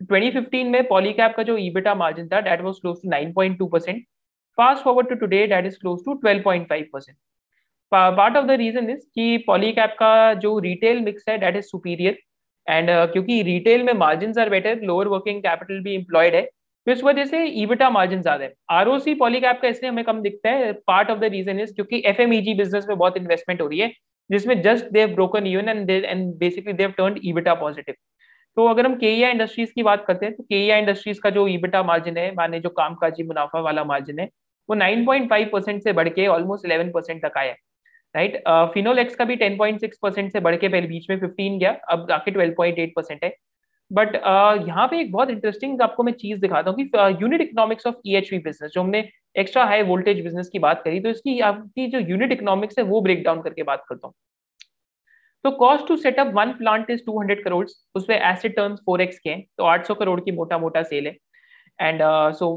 2015 0.00 0.64
में 0.64 0.86
पॉलीकैप 0.88 1.34
का 1.36 1.42
जो 1.42 1.56
ईबिटा 1.58 1.94
मार्जिन 1.94 2.28
था 2.28 2.40
that 2.40 2.60
was 2.60 2.74
close 2.80 2.96
to 3.02 3.08
9.2 3.10 3.70
percent 3.72 4.02
fast 4.58 4.84
forward 4.84 5.08
to 5.08 5.14
today 5.14 5.46
that 5.46 5.66
is 5.66 5.78
close 5.80 5.98
to 6.04 6.14
12.5 6.26 6.84
percent 6.92 7.16
part 7.92 8.36
of 8.36 8.46
the 8.46 8.50
reason 8.60 8.90
is 8.90 9.00
कि 9.14 9.36
पॉलीकैप 9.46 9.96
का 9.98 10.12
जो 10.34 10.58
रिटेल 10.58 11.00
मिक्स 11.00 11.28
है 11.28 11.36
डेट 11.38 11.56
इज़ 11.56 11.66
सुपीरियर 11.66 12.18
एंड 12.66 12.90
क्योंकि 13.12 13.42
रिटेल 13.42 13.82
में 13.82 13.92
margin 13.94 14.32
are 14.40 14.50
better 14.50 14.80
lower 14.82 15.08
working 15.08 15.42
capital 15.42 15.80
भी 15.84 15.94
employed 15.94 16.34
है 16.34 16.42
तो 16.86 16.92
इस 16.92 17.02
वजह 17.04 17.24
से 17.24 17.44
ईबिटा 17.62 17.88
मार्जिन 17.90 18.22
ज़्यादा 18.22 18.44
है। 18.44 18.52
आरओसी 18.70 19.14
पॉलीकैप 19.14 19.58
का 19.62 19.68
इसलिए 19.68 19.90
हमें 19.90 20.04
कम 20.04 20.20
दिखता 20.22 20.50
है 20.50 20.72
part 20.86 21.10
of 21.10 21.18
the 21.18 21.24
reason 21.32 21.60
is 21.60 21.74
क्योंकि 21.74 22.02
एफ़ 22.06 22.22
बिज़नेस 22.22 22.86
में 22.88 22.96
बहुत 22.96 23.16
इन्वेस्टमेंट 23.16 23.60
हो 23.62 23.66
रही 23.66 23.78
है, 23.78 23.88
जिसमें 24.30 24.60
just 24.62 24.90
they've 24.92 25.14
broken 25.14 25.46
even 25.46 25.68
and 25.68 25.90
and 25.90 26.34
basically 26.38 26.72
they've 26.72 26.90
turn 26.98 27.20
EBITDA 27.24 27.54
positive 27.56 27.94
तो 28.56 28.66
अगर 28.66 28.86
हम 28.86 28.94
के 28.96 29.14
इंडस्ट्रीज़ 29.30 29.70
की 29.74 29.82
बात 29.82 30.04
करते 30.06 30.26
हैं 30.26 30.34
तो 30.36 30.42
के 30.42 30.78
इंडस्ट्रीज़ 30.78 31.20
का 31.22 31.30
जो 31.30 31.46
ईबिटा 31.48 31.82
मार्जिन 31.82 32.16
है 32.16 32.30
माने 32.34 32.60
जो 32.60 32.68
कामकाजी 32.78 33.22
मुनाफा 33.22 33.60
वाला 33.60 33.84
मार्जिन 33.84 34.18
है 34.18 34.28
वो 34.68 34.74
9.5 34.76 35.50
परसेंट 35.52 35.82
से 35.82 35.92
बढ़ 35.92 36.08
के 36.08 36.26
ऑलमोस्ट 36.26 36.66
11 36.66 36.90
परसेंट 36.94 37.22
तक 37.22 37.38
आया 37.38 37.54
राइट 38.14 38.42
फिनोलेक्स 38.74 39.14
का 39.16 39.24
भी 39.24 39.36
10.6 39.36 39.96
परसेंट 40.02 40.32
से 40.32 40.40
बढ़ 40.40 40.56
के 40.56 40.68
पहले 40.68 40.86
बीच 40.88 41.06
में 41.10 41.16
15 41.20 41.58
गया 41.60 41.70
अब 41.90 42.10
आके 42.12 42.30
12.8 42.30 42.92
परसेंट 42.96 43.24
है। 43.24 43.32
बट 43.90 44.08
uh, 44.08 44.68
यहाँ 44.68 44.86
पे 44.88 45.00
एक 45.00 45.12
बहुत 45.12 45.30
इंटरेस्टिंग 45.30 45.80
आपको 45.82 46.02
मैं 46.02 46.12
चीज़ 46.14 46.40
दिखाता 46.40 46.70
हूँ 46.70 46.78
कि 46.78 47.22
unit 47.22 47.40
economics 47.40 47.86
of 47.86 47.94
EHV 48.06 48.38
business 48.38 48.70
जो 48.74 48.80
हमने 48.80 49.08
एक्स्ट्रा 49.36 49.64
हाई 49.64 49.82
वोल्टेज 49.84 50.20
बिज़नेस 50.24 50.48
की 50.52 50.58
बात 50.58 50.82
करी 50.84 51.00
तो 51.00 51.08
इसकी 51.08 51.38
आपकी 51.42 51.86
जो 51.88 51.98
यूनिट 52.00 52.32
इकोनॉमिक्स 52.32 52.78
है 52.78 52.84
वो 52.84 53.00
ब्रेक 53.00 53.22
डाउन 53.24 53.42
करके 53.42 53.62
बात 53.64 53.84
करता 53.88 54.06
हूँ। 54.06 54.14
तो 55.44 55.50
cost 55.50 55.86
to 55.88 55.96
setup 55.96 56.32
one 56.34 56.52
plant 56.52 56.90
is 56.90 57.00
200 57.04 57.42
crore 57.44 57.66
उसमें 57.94 58.16
एसिड 58.16 58.56
टर्म्स 58.56 58.80
4x 58.90 59.18
के 59.24 59.30
हैं 59.30 59.42
तो 59.58 59.64
800 59.64 59.94
करोड़ 59.98 60.20
की 60.20 60.32
मोटा 60.32 60.58
मोटा 60.58 60.82
सेल 60.82 61.06
है 61.06 61.16
and 61.78 62.00
so 62.34 62.48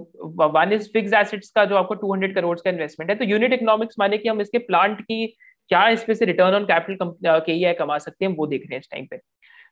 one 0.55 0.73
is 0.73 0.89
fixed 0.93 1.13
assets 1.13 1.51
का 1.51 1.65
जो 1.65 1.75
आपको 1.75 1.95
200 1.97 2.33
करोड़ 2.35 2.57
का 2.59 2.69
इन्वेस्टमेंट 2.69 3.09
है 3.11 3.15
तो 3.17 3.25
यूनिट 3.25 3.53
इकोनॉमिक्स 3.53 3.95
माने 3.99 4.17
कि 4.17 4.29
हम 4.29 4.41
इसके 4.41 4.57
प्लांट 4.57 5.01
की 5.01 5.25
क्या 5.71 5.87
इसमें 5.89 6.15
से 6.15 6.25
रिटर्न 6.25 6.55
ऑन 6.55 6.65
कैपिटल 6.65 7.13
के 7.45 7.51
ही 7.51 7.73
कमा 7.73 7.97
सकते 7.97 8.25
हैं 8.25 8.35
वो 8.35 8.47
देख 8.47 8.61
रहे 8.61 8.75
हैं 8.75 8.79
इस 8.79 8.89
टाइम 8.91 9.05
पे। 9.11 9.17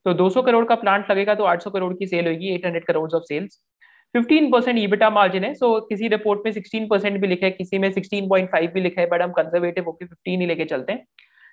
तो 0.06 0.14
200 0.14 0.46
करोड़ 0.46 0.66
का 0.66 0.76
प्लांट 0.76 1.12
लगेगा 1.12 1.36
तो 1.36 1.44
800 1.46 1.72
करोड़ 1.72 1.94
की 1.94 2.08
सेल 2.08 2.28
होगी 2.28 2.58
800 2.58 2.84
crore 2.88 3.10
of 3.16 3.24
sales 3.24 3.60
15 4.16 4.52
percent 4.52 4.80
EBITDA 4.80 5.10
margin 5.10 5.44
है 5.44 5.54
सो 5.54 5.68
so, 5.80 5.86
किसी 5.90 6.08
रिपोर्ट 6.08 6.42
में 6.46 6.52
16 6.52 6.88
परसेंट 6.90 7.20
भी 7.22 7.28
लिखा 7.28 7.46
है 7.46 7.52
किसी 7.52 7.78
में 7.78 7.92
16.5 7.92 8.74
भी 8.74 8.82
लिखा 8.82 9.02
है 9.02 9.08
बट 9.08 9.22
हम 9.22 9.32
कंजर्वेटिव 9.32 9.86
होकर 9.86 10.06
15 10.06 10.40
ही 10.40 10.46
लेके 10.46 10.66
चलते 10.66 10.94
हैं। 10.94 11.06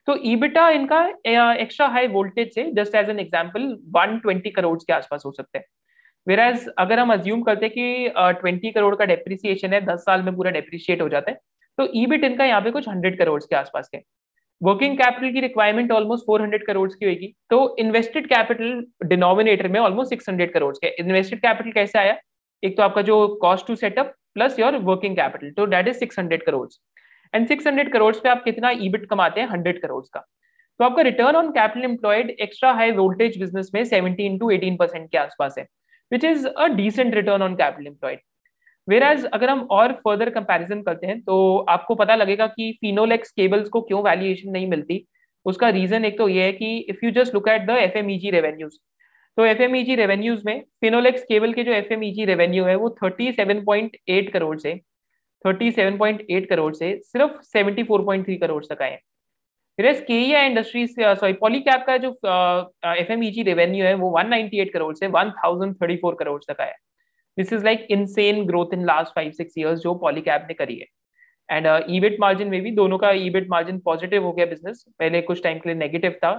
तो 0.09 0.16
ईबिटा 0.25 0.68
इनका 0.71 1.01
एक्स्ट्रा 1.27 1.87
हाई 1.88 2.07
वोल्टेज 2.09 2.55
से 2.55 2.62
just 2.75 2.94
as 2.97 3.09
an 3.11 3.18
example 3.21 3.62
120 3.97 4.51
crore 4.57 4.79
के 4.79 4.92
आसपास 4.92 5.23
हो 5.27 5.33
सकते 5.33 5.59
हैं। 5.59 5.64
वेर 6.27 6.40
एज 6.40 6.68
अगर 6.79 6.99
हम 6.99 7.12
अज्यूम 7.12 7.42
करते 7.42 7.66
हैं 7.66 7.75
कि 7.75 8.38
ट्वेंटी 8.40 8.71
करोड़ 8.73 8.94
का 8.97 9.05
डेप्रिसिएशन 9.07 9.73
है, 9.73 9.81
दस 9.87 10.01
साल 10.01 10.23
में 10.23 10.35
पूरा 10.37 10.51
डेप्रिशिएट 10.51 11.03
हो 11.03 11.09
जाता 11.09 11.31
है 11.31 11.38
तो 11.79 11.88
ईबिट 11.97 12.25
इनका 12.25 12.44
यहाँ 12.44 12.61
पे 12.61 12.71
कुछ 12.71 12.88
हंड्रेड 12.88 13.18
करोड़ 13.18 13.40
के 13.42 13.57
आसपास 13.57 13.90
है। 13.94 14.03
वर्किंग 14.61 14.97
कैपिटल 14.99 15.33
की 15.33 15.40
रिक्वायरमेंट 15.40 15.92
ऑलमोस्ट 15.92 16.27
400 16.27 16.66
करोड़ 16.66 16.88
की 16.90 17.07
होगी 17.07 17.35
तो 17.51 17.77
इन्वेस्टेड 17.79 18.27
कैपिटल 18.29 19.09
डिनोमिनेटर 19.09 19.68
में 19.68 19.79
ऑलमोस्ट 19.81 20.14
600 20.14 20.53
करोड़ 20.55 20.75
के 20.77 20.94
इन्वेस्टेड 21.01 21.40
कैपिटल 21.40 21.73
कैसे 21.73 21.99
आया? 21.99 22.16
एक 22.62 22.77
तो 22.77 22.83
आपका 22.83 23.03
जो 23.03 23.27
cost 23.42 23.66
to 23.66 23.75
setup 23.77 24.14
plus 24.35 24.59
your 24.59 24.77
working 24.85 25.16
capital 25.16 25.51
तो 25.53 25.66
that 25.66 25.88
is 25.88 26.01
600 26.01 26.42
crore 26.47 26.66
and 27.35 27.49
600 27.49 27.93
crore 27.93 28.14
पे 28.17 28.29
आप 28.29 28.43
कितना 28.45 28.71
ईबिट 28.81 29.07
कमाते 29.11 29.41
हैं? 29.41 29.49
100 29.49 29.81
करोड़ 29.83 30.05
का। 30.14 30.21
तो 30.81 30.85
आपका 30.85 31.03
return 31.03 31.37
on 31.37 31.51
capital 31.53 31.85
employed 31.85 32.31
extra 32.41 32.73
high 32.73 32.91
voltage 32.93 33.38
business 33.38 33.71
में 33.75 33.83
17 33.85 34.38
टू 34.41 34.51
18 34.51 34.79
परसेंट 34.79 35.11
के 35.11 35.19
आसपास 35.19 35.55
है 35.59 35.67
which 36.12 36.25
is 36.25 36.47
a 36.47 36.67
decent 36.75 37.14
return 37.14 37.43
on 37.43 37.55
capital 37.57 37.87
employed 37.87 38.19
whereas 38.88 39.25
अगर 39.27 39.51
हम 39.51 39.61
और 39.71 39.93
फर्दर 40.05 40.31
कंपैरिजन 40.31 40.83
करते 40.83 41.07
हैं 41.07 41.21
तो 41.23 41.57
आपको 41.69 41.95
पता 41.95 42.14
लगेगा 42.17 42.47
कि 42.49 42.71
फिनोलेक्स 42.81 43.31
केबल्स 43.33 43.69
को 43.69 43.81
क्यों 43.83 44.03
वैल्यूएशन 44.05 44.51
नहीं 44.51 44.67
मिलती? 44.69 45.05
उसका 45.47 45.69
रीजन 45.71 46.05
एक 46.05 46.19
तो 46.19 46.29
ये 46.29 46.45
है 46.45 46.53
कि 46.53 46.77
if 46.91 47.05
you 47.05 47.11
just 47.12 47.35
look 47.35 47.49
at 47.49 47.67
the 47.67 47.77
F 47.79 47.97
revenues 48.33 48.79
तो 49.38 49.45
एफ़ 49.45 49.61
रेवेन्यूज 49.97 50.43
में 50.47 50.62
फिनोलेक्स 50.81 51.23
केबल 51.25 51.53
के 51.53 51.64
जो 51.64 51.73
एफ़ 51.73 51.93
रेवेन्यू 51.93 52.64
है, 52.64 52.75
वो 52.77 52.97
37.8 53.03 54.33
करोड़ 54.33 54.57
से 54.59 54.73
37.8 55.46 56.46
करोड़ 56.46 56.74
से 56.74 57.01
सिर्फ़ 57.05 57.33
74.3 57.57 58.38
करोड़ 58.40 58.64
तक 58.64 58.83
आए 58.83 58.98
फिर 59.79 59.92
केया 60.01 60.42
इंडस्ट्रीज़ 60.42 60.94
सॉरी 61.01 61.33
पॉलीकैप 61.33 61.85
का 61.87 61.96
जो 61.96 62.11
एफ़ 62.96 63.12
एम 63.12 63.22
रेवेन्यू 63.46 63.85
है 63.85 63.94
वो 63.94 64.11
198 64.20 64.72
करोड़ 64.72 64.94
से 64.94 65.09
1034 65.09 66.14
करोड़ 66.18 66.40
तक 66.48 66.61
आया 66.61 66.74
this 67.38 67.53
is 67.53 67.64
like 67.64 67.87
insane 67.90 68.44
growth 68.46 68.74
in 68.74 68.85
last 68.85 69.14
five 69.14 69.31
six 69.31 69.59
years 69.59 69.81
जो 69.81 69.94
पॉलीकैप 69.94 70.46
ने 70.48 70.55
करी 70.55 70.79
है। 70.79 70.87
एंड 71.51 71.66
ईबिट 71.90 72.16
मार्जिन 72.20 72.48
में 72.48 72.61
भी 72.62 72.70
दोनों 72.70 72.98
का 72.98 73.11
ईबिट 73.11 73.46
मार्जिन 73.51 73.79
पॉजिटिव 73.79 74.24
हो 74.24 74.33
गया 74.33 74.46
बिज़नेस 74.46 74.85
पहले 74.98 75.22
कुछ 75.22 75.42
टाइम 75.42 75.59
के 75.59 75.68
लिए 75.68 75.79
नेगेटिव 75.79 76.12
था 76.24 76.33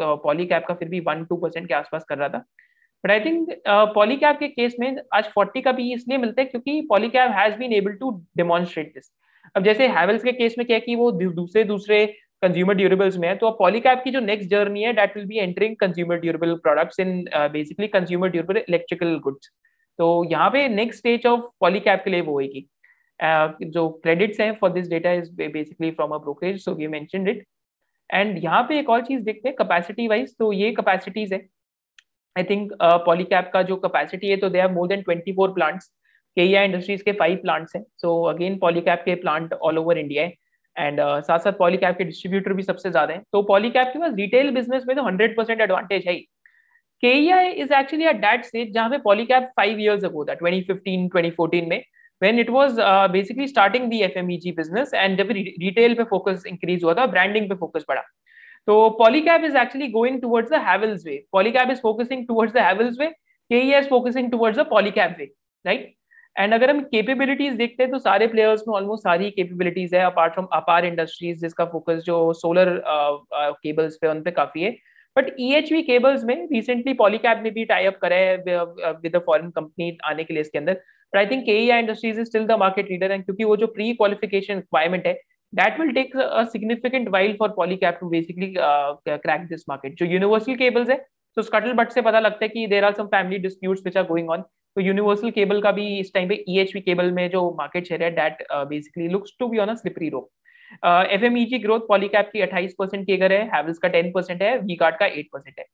पॉलीकैप 0.00 0.62
uh, 0.62 0.68
का 0.68 0.74
फिर 0.74 0.88
भी 0.88 1.00
वन 1.00 1.24
टू 1.24 1.36
परसेंट 1.36 1.68
के 1.68 1.74
आसपास 1.74 2.04
कर 2.08 2.18
रहा 2.18 2.28
था। 2.28 2.44
बट 3.04 3.10
आई 3.10 3.20
थिंक 3.20 3.48
पॉलीकैप 3.94 4.38
के 4.38 4.48
केस 4.48 4.76
में 4.80 4.96
आज 5.14 5.24
फोर्टी 5.34 5.60
का 5.60 5.72
भी 5.72 5.92
इसलिए 5.94 6.18
मिलता 6.18 6.42
है 6.42 6.46
क्योंकि 6.46 6.80
Polycab 6.88 7.30
has 7.30 7.56
been 7.58 7.72
able 7.72 7.92
to 7.92 8.10
demonstrate 8.36 8.92
this 8.94 9.10
अब 9.54 9.64
जैसे 9.64 9.86
हैवल्स 9.88 10.22
के 10.24 10.32
केस 10.32 10.54
में 10.58 10.66
क्या 10.66 10.78
कि 10.78 10.94
वो 10.96 11.10
दूसरे 11.12 11.64
दूसरे 11.64 12.06
कंज्यूमर 12.42 12.74
ड्यूरेबल्स 12.74 13.16
में 13.18 13.28
है 13.28 13.34
तो 13.36 13.46
अब 13.46 13.56
पॉलीकैप 13.58 14.02
की 14.04 14.10
जो 14.10 14.20
नेक्स्ट 14.20 14.50
जर्नी 14.50 14.82
है 14.82 14.92
that 14.92 15.16
will 15.16 15.26
be 15.26 15.38
entering 15.38 15.76
consumer 15.76 16.18
durable 16.18 16.54
products 16.62 17.00
in 17.00 17.22
basically 17.52 17.86
consumer 17.88 18.28
durable 18.28 18.56
electrical 18.58 19.18
goods 19.18 19.50
तो 19.98 20.08
यहाँ 20.30 20.50
पे 20.50 20.68
नेक्स्ट 20.68 20.98
स्टेज 20.98 21.26
ऑफ़ 21.26 21.40
पॉलीकैप 21.60 22.02
के 22.04 22.10
लिए 22.10 22.20
वो 22.20 22.32
होगी 22.32 22.66
uh, 23.20 23.70
जो 23.70 23.88
क्रेडिट्स 24.02 24.40
हैं 24.40 24.52
for 24.54 24.70
this 24.72 24.88
data 24.88 25.12
is 25.12 25.30
basically 25.36 25.90
from 25.90 26.10
a 26.10 26.18
brokerage 26.18 26.62
so 26.64 26.74
we 26.74 26.86
mentioned 26.88 27.28
it 27.28 27.44
and 28.10 28.44
यहाँ 28.44 28.62
पे 28.62 28.78
एक 28.78 28.90
और 28.90 29.04
चीज़ 29.06 29.22
देखते 29.22 29.48
हैं 29.48 29.56
कैपेसिटी 29.56 30.08
वाइज 30.08 30.36
तो 30.38 30.52
ये 30.52 30.70
कैपेसिटीज 30.72 31.32
है। 31.32 31.46
आई 32.38 32.44
थिंक 32.50 32.72
पॉलीकैप 33.06 33.50
का 33.52 33.62
जो 33.70 33.76
कैपेसिटी 33.76 34.28
है 34.30 34.36
तो 34.36 34.48
they 34.48 34.60
have 34.60 34.72
more 34.72 34.88
than 34.88 35.02
24 35.02 35.54
plants 35.54 35.86
KEI 36.36 36.62
industries 36.62 37.02
के 37.04 37.12
फाइव 37.12 37.36
प्लांट्स 37.42 37.76
हैं. 37.76 37.82
सो 38.02 38.22
अगेन 38.30 38.58
पॉलीकैप 38.58 39.02
के 39.04 39.14
प्लांट 39.22 39.52
ऑल 39.54 39.78
ओवर 39.78 39.98
इंडिया 39.98 40.22
है. 40.22 40.34
एंड 40.76 41.00
uh, 41.00 41.20
साथ 41.22 41.38
साथ 41.38 41.52
पॉलीकैप 41.58 41.96
के 41.98 42.04
डिस्ट्रीब्यूटर 42.04 42.52
भी 42.52 42.62
सबसे 42.62 42.90
ज़्यादा 42.90 43.14
है. 43.14 43.22
तो 43.32 43.42
पॉलीकैप 43.42 43.90
के 43.92 43.98
पास 43.98 44.12
रिटेल 44.16 44.50
बिज़नेस 44.54 44.84
में 44.88 44.96
तो 44.96 45.04
हंड्रेड 45.04 45.36
परसेंट 45.36 45.60
एडवांटेज 45.60 46.04
है 46.08 46.14
KEI 47.02 47.40
is 47.40 47.72
actually 47.74 48.04
a 48.06 48.12
that 48.26 48.44
stage 48.44 48.72
जहाँ 48.74 48.90
पे 48.90 48.98
पॉलीकैप 48.98 49.50
फाइव 49.56 49.80
ईयर्स 49.80 50.04
अगो 50.04 50.24
था 50.24 50.36
2015 50.38 51.08
2014 51.16 51.68
में 51.68 51.82
when 52.22 52.38
it 52.42 52.48
was 52.50 52.78
uh, 52.78 53.08
basically 53.08 53.46
starting 53.46 53.90
the 53.90 53.98
FMEG 54.04 54.54
business 54.56 54.94
and 55.02 55.18
जब 55.18 55.28
retail 55.64 55.96
पे 55.96 56.06
focus 56.12 56.46
increase 56.52 56.82
हुआ 56.84 56.94
था 56.94 57.04
branding 57.12 57.48
पे 57.48 57.58
focus 57.60 57.84
बढ़ा. 57.88 58.02
तो 58.66 58.98
Polycab 59.00 59.44
is 59.44 59.54
actually 59.54 59.88
going 59.88 60.20
towards 60.20 60.50
the 60.50 60.58
Havells 60.58 61.04
way. 61.04 61.24
Polycab 61.34 61.70
is 61.72 61.80
focusing 61.80 62.26
towards 62.26 62.52
the 62.52 62.60
Havells 62.60 62.98
way. 62.98 63.12
KEA 63.50 63.80
is 63.80 63.88
focusing 63.88 64.30
towards 64.30 64.58
the 64.58 64.64
Polycab 64.64 65.26
and 66.38 66.54
अगर 66.54 66.70
हम 66.70 66.80
capabilities 66.90 67.54
देखते 67.56 67.82
हैं 67.82 67.90
तो 67.92 67.98
सारे 67.98 68.26
प्लेयर्स 68.26 68.62
में 68.68 68.74
ऑलमोस्ट 68.74 69.04
सारी 69.04 69.30
केपेबिलिटीज 69.30 69.94
है 69.94 70.00
अपार्ट 70.06 70.32
फ्रॉम 70.34 70.46
अपार 70.54 70.84
इंडस्ट्रीज़ 70.84 71.40
जिसका 71.40 71.64
फोकस 71.72 72.02
जो 72.06 72.32
सोलर 72.40 72.70
केबल्स 73.34 73.96
पे 74.02 74.08
उन 74.08 74.20
पे 74.22 74.30
काफ़ी 74.30 74.62
है। 74.62 74.70
बट 75.16 75.34
ईएचवी 75.40 75.82
केबल्स 75.82 76.24
में 76.24 76.34
रिसेंटली 76.52 76.92
पॉलीकैब 76.94 77.42
ने 77.44 77.50
भी 77.50 77.64
टाई 77.64 77.86
अप 77.86 77.98
करा 78.02 78.16
है 78.16 78.36
विद 79.02 79.16
फॉरेन 79.26 79.50
कंपनी 79.50 79.96
आने 80.04 80.24
के 80.24 80.34
लिए 80.34 80.40
इसके 80.40 80.58
अंदर। 80.58 80.74
But 80.74 81.18
I 81.18 81.26
think 81.26 81.44
K 81.44 81.58
industries 81.78 82.20
is 82.20 82.28
still 82.28 82.46
the 82.46 82.58
market 82.60 82.90
leader 82.90 83.12
and 83.12 83.24
क्योंकि 83.24 83.44
वो 83.44 83.56
जो 83.56 83.66
प्री 83.66 83.92
क्वालिफिकेशन 83.94 84.54
रिक्वायरमेंट 84.54 85.06
है 85.06 85.14
that 85.52 85.78
will 85.78 85.92
take 85.92 86.14
a 86.14 86.46
significant 86.46 87.10
while 87.10 87.34
for 87.36 87.48
polycap 87.50 88.00
to 88.00 88.06
basically 88.06 88.58
uh, 88.58 88.94
crack 89.18 89.48
this 89.48 89.66
market. 89.66 89.94
जो 89.94 90.06
यूनिवर्सल 90.06 90.56
केबल्स 90.56 90.90
है 90.90 90.96
तो 91.36 91.42
स्कटल 91.42 91.72
बट 91.72 91.92
से 91.92 92.02
पता 92.02 92.20
लगता 92.20 92.44
है 92.44 92.48
कि 92.48 92.66
there 92.66 92.84
are 92.84 92.92
some 92.92 93.06
family 93.06 93.38
disputes 93.38 93.82
which 93.84 93.96
are 93.96 94.04
going 94.06 94.30
on 94.30 94.42
तो 94.76 94.80
यूनिवर्सल 94.80 95.30
केबल 95.30 95.60
का 95.62 95.72
भी 95.72 95.86
इस 95.98 96.12
टाइम 96.14 96.28
पे 96.28 96.44
ईएचवी 96.48 96.80
केबल 96.80 97.10
में 97.12 97.28
जो 97.30 97.50
मार्केट 97.58 97.86
शेयर 97.88 98.02
है 98.02 98.10
that 98.16 98.46
basically 98.68 99.08
looks 99.08 99.32
to 99.38 99.48
be 99.48 99.58
on 99.58 99.68
a 99.68 99.74
slippery 99.74 100.08
rope 100.08 100.30
F 101.12 101.60
growth 101.62 101.80
Polycab 101.88 102.30
की 102.32 102.42
28 102.42 102.72
परसेंट 102.78 103.06
की 103.06 103.12
अगर 103.12 103.32
है 103.32 103.44
हैवल्स 103.54 103.78
का 103.78 103.88
10 103.90 104.10
परसेंट 104.14 104.42
है 104.42 104.56
वी 104.58 104.76
कार्ड 104.76 104.96
का 104.96 105.06
8 105.06 105.30
परसेंट 105.32 105.58
है. 105.58 105.64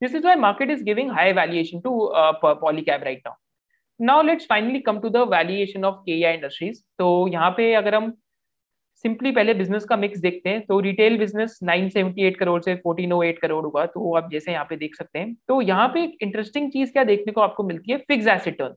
This 0.00 0.14
is 0.14 0.26
why 0.26 0.36
market 0.36 0.70
is 0.70 0.82
giving 0.84 1.10
high 1.10 1.32
valuation 1.32 1.80
to 1.80 1.92
Polycab 2.44 3.04
right 3.04 3.22
now 3.26 3.34
now 4.00 4.22
let's 4.22 4.46
finally 4.46 4.80
come 4.80 4.98
to 5.00 5.08
the 5.08 5.26
valuation 5.30 5.84
of 5.84 6.02
K 6.06 6.18
industries 6.34 6.82
तो 6.98 7.08
यहाँ 7.28 7.50
पे 7.56 7.72
अगर 7.74 7.94
हम 7.94 8.12
सिंपली 9.04 9.30
पहले 9.32 9.54
बिज़नेस 9.54 9.84
का 9.84 9.96
मिक्स 9.96 10.20
देखते 10.20 10.48
हैं। 10.50 10.60
तो 10.66 10.78
रिटेल 10.80 11.18
बिज़नेस 11.18 11.58
978 11.64 12.36
करोड़ 12.38 12.60
से 12.62 12.74
1408 12.76 13.38
करोड़ 13.38 13.64
हुआ। 13.66 13.84
तो 13.86 14.14
आप 14.16 14.30
जैसे 14.32 14.52
यहाँ 14.52 14.64
पे 14.70 14.76
देख 14.76 14.94
सकते 14.96 15.18
हैं। 15.18 15.34
तो 15.48 15.60
यहाँ 15.62 15.88
पे 15.88 16.02
एक 16.04 16.16
इंटरेस्टिंग 16.22 16.70
चीज़ 16.72 16.92
क्या 16.92 17.04
देखने 17.04 17.32
को 17.32 17.40
आपको 17.40 17.62
मिलती 17.64 17.92
है? 17.92 17.98
Fixed 17.98 18.26
asset 18.28 18.58
turn 18.58 18.74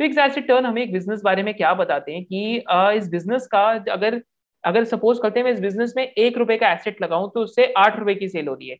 fixed 0.00 0.18
asset 0.18 0.46
turn 0.48 0.66
हमें 0.66 0.82
एक 0.82 0.92
बिज़नेस 0.92 1.20
बारे 1.24 1.42
में 1.42 1.52
क्या 1.54 1.72
बताते 1.74 2.12
हैं 2.12 2.24
कि 2.24 2.56
इस 2.96 3.08
बिज़नेस 3.10 3.46
का 3.46 3.62
अगर 3.92 4.20
अगर 4.64 4.84
सपोज़ 4.84 5.20
करते 5.22 5.40
हैं 5.40 5.44
मैं 5.44 5.52
इस 5.52 5.60
बिज़नेस 5.60 5.92
में 5.96 6.02
एक 6.04 6.38
रुपए 6.38 6.56
का 6.56 6.72
एसेट 6.72 7.02
लगाऊँ 7.02 7.30
तो 7.34 7.40
उससे 7.40 7.72
आठ 7.78 7.98
रुपए 7.98 8.14
की 8.14 8.28
सेल 8.28 8.48
हो 8.48 8.54
रही 8.54 8.68
है 8.68 8.76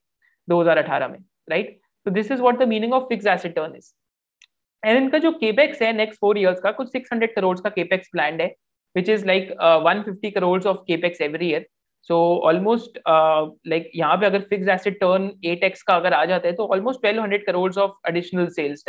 2018 0.48 1.08
में 1.08 1.18
राइट 1.50 1.78
तो 2.06 2.10
this 2.10 2.30
is 2.32 2.40
what 2.40 2.58
the 2.58 2.68
meaning 2.68 2.92
of 2.92 3.04
fixed 3.04 3.26
asset 3.26 3.54
turn 3.54 3.74
is 3.76 3.92
and 4.82 5.02
इनका 5.02 5.18
जो 5.18 5.30
केपेक्स 5.34 5.82
है 5.82 5.92
नेक्स्ट 5.92 6.20
फोर 6.20 6.38
इयर्स 6.38 6.60
का, 6.60 6.70
कुछ 6.72 6.92
600 6.92 7.34
करोड़ 7.34 7.58
का 7.60 7.70
केपेक्स 7.70 8.08
प्लान 8.08 8.40
है। 8.40 8.54
Which 8.96 9.08
is 9.08 9.24
like 9.24 9.50
uh, 9.60 9.78
150 9.80 10.30
crores 10.32 10.66
of 10.66 10.84
capex 10.86 11.20
every 11.20 11.48
year. 11.48 11.64
So 12.10 12.16
almost 12.48 12.98
uh, 13.06 13.46
like 13.66 13.90
यहाँ 13.96 14.16
पे 14.16 14.26
अगर 14.26 14.40
फिक्स 14.50 14.68
एसेट 14.68 14.98
टर्न 15.00 15.30
8x 15.46 15.82
का 15.82 15.94
अगर 15.96 16.14
आ 16.14 16.24
जाता 16.24 16.48
है 16.48 16.54
तो 16.54 16.66
almost 16.72 17.06
1200 17.06 17.38
crore 17.46 17.72
of 17.78 18.08
additional 18.08 18.46
sales 18.56 18.84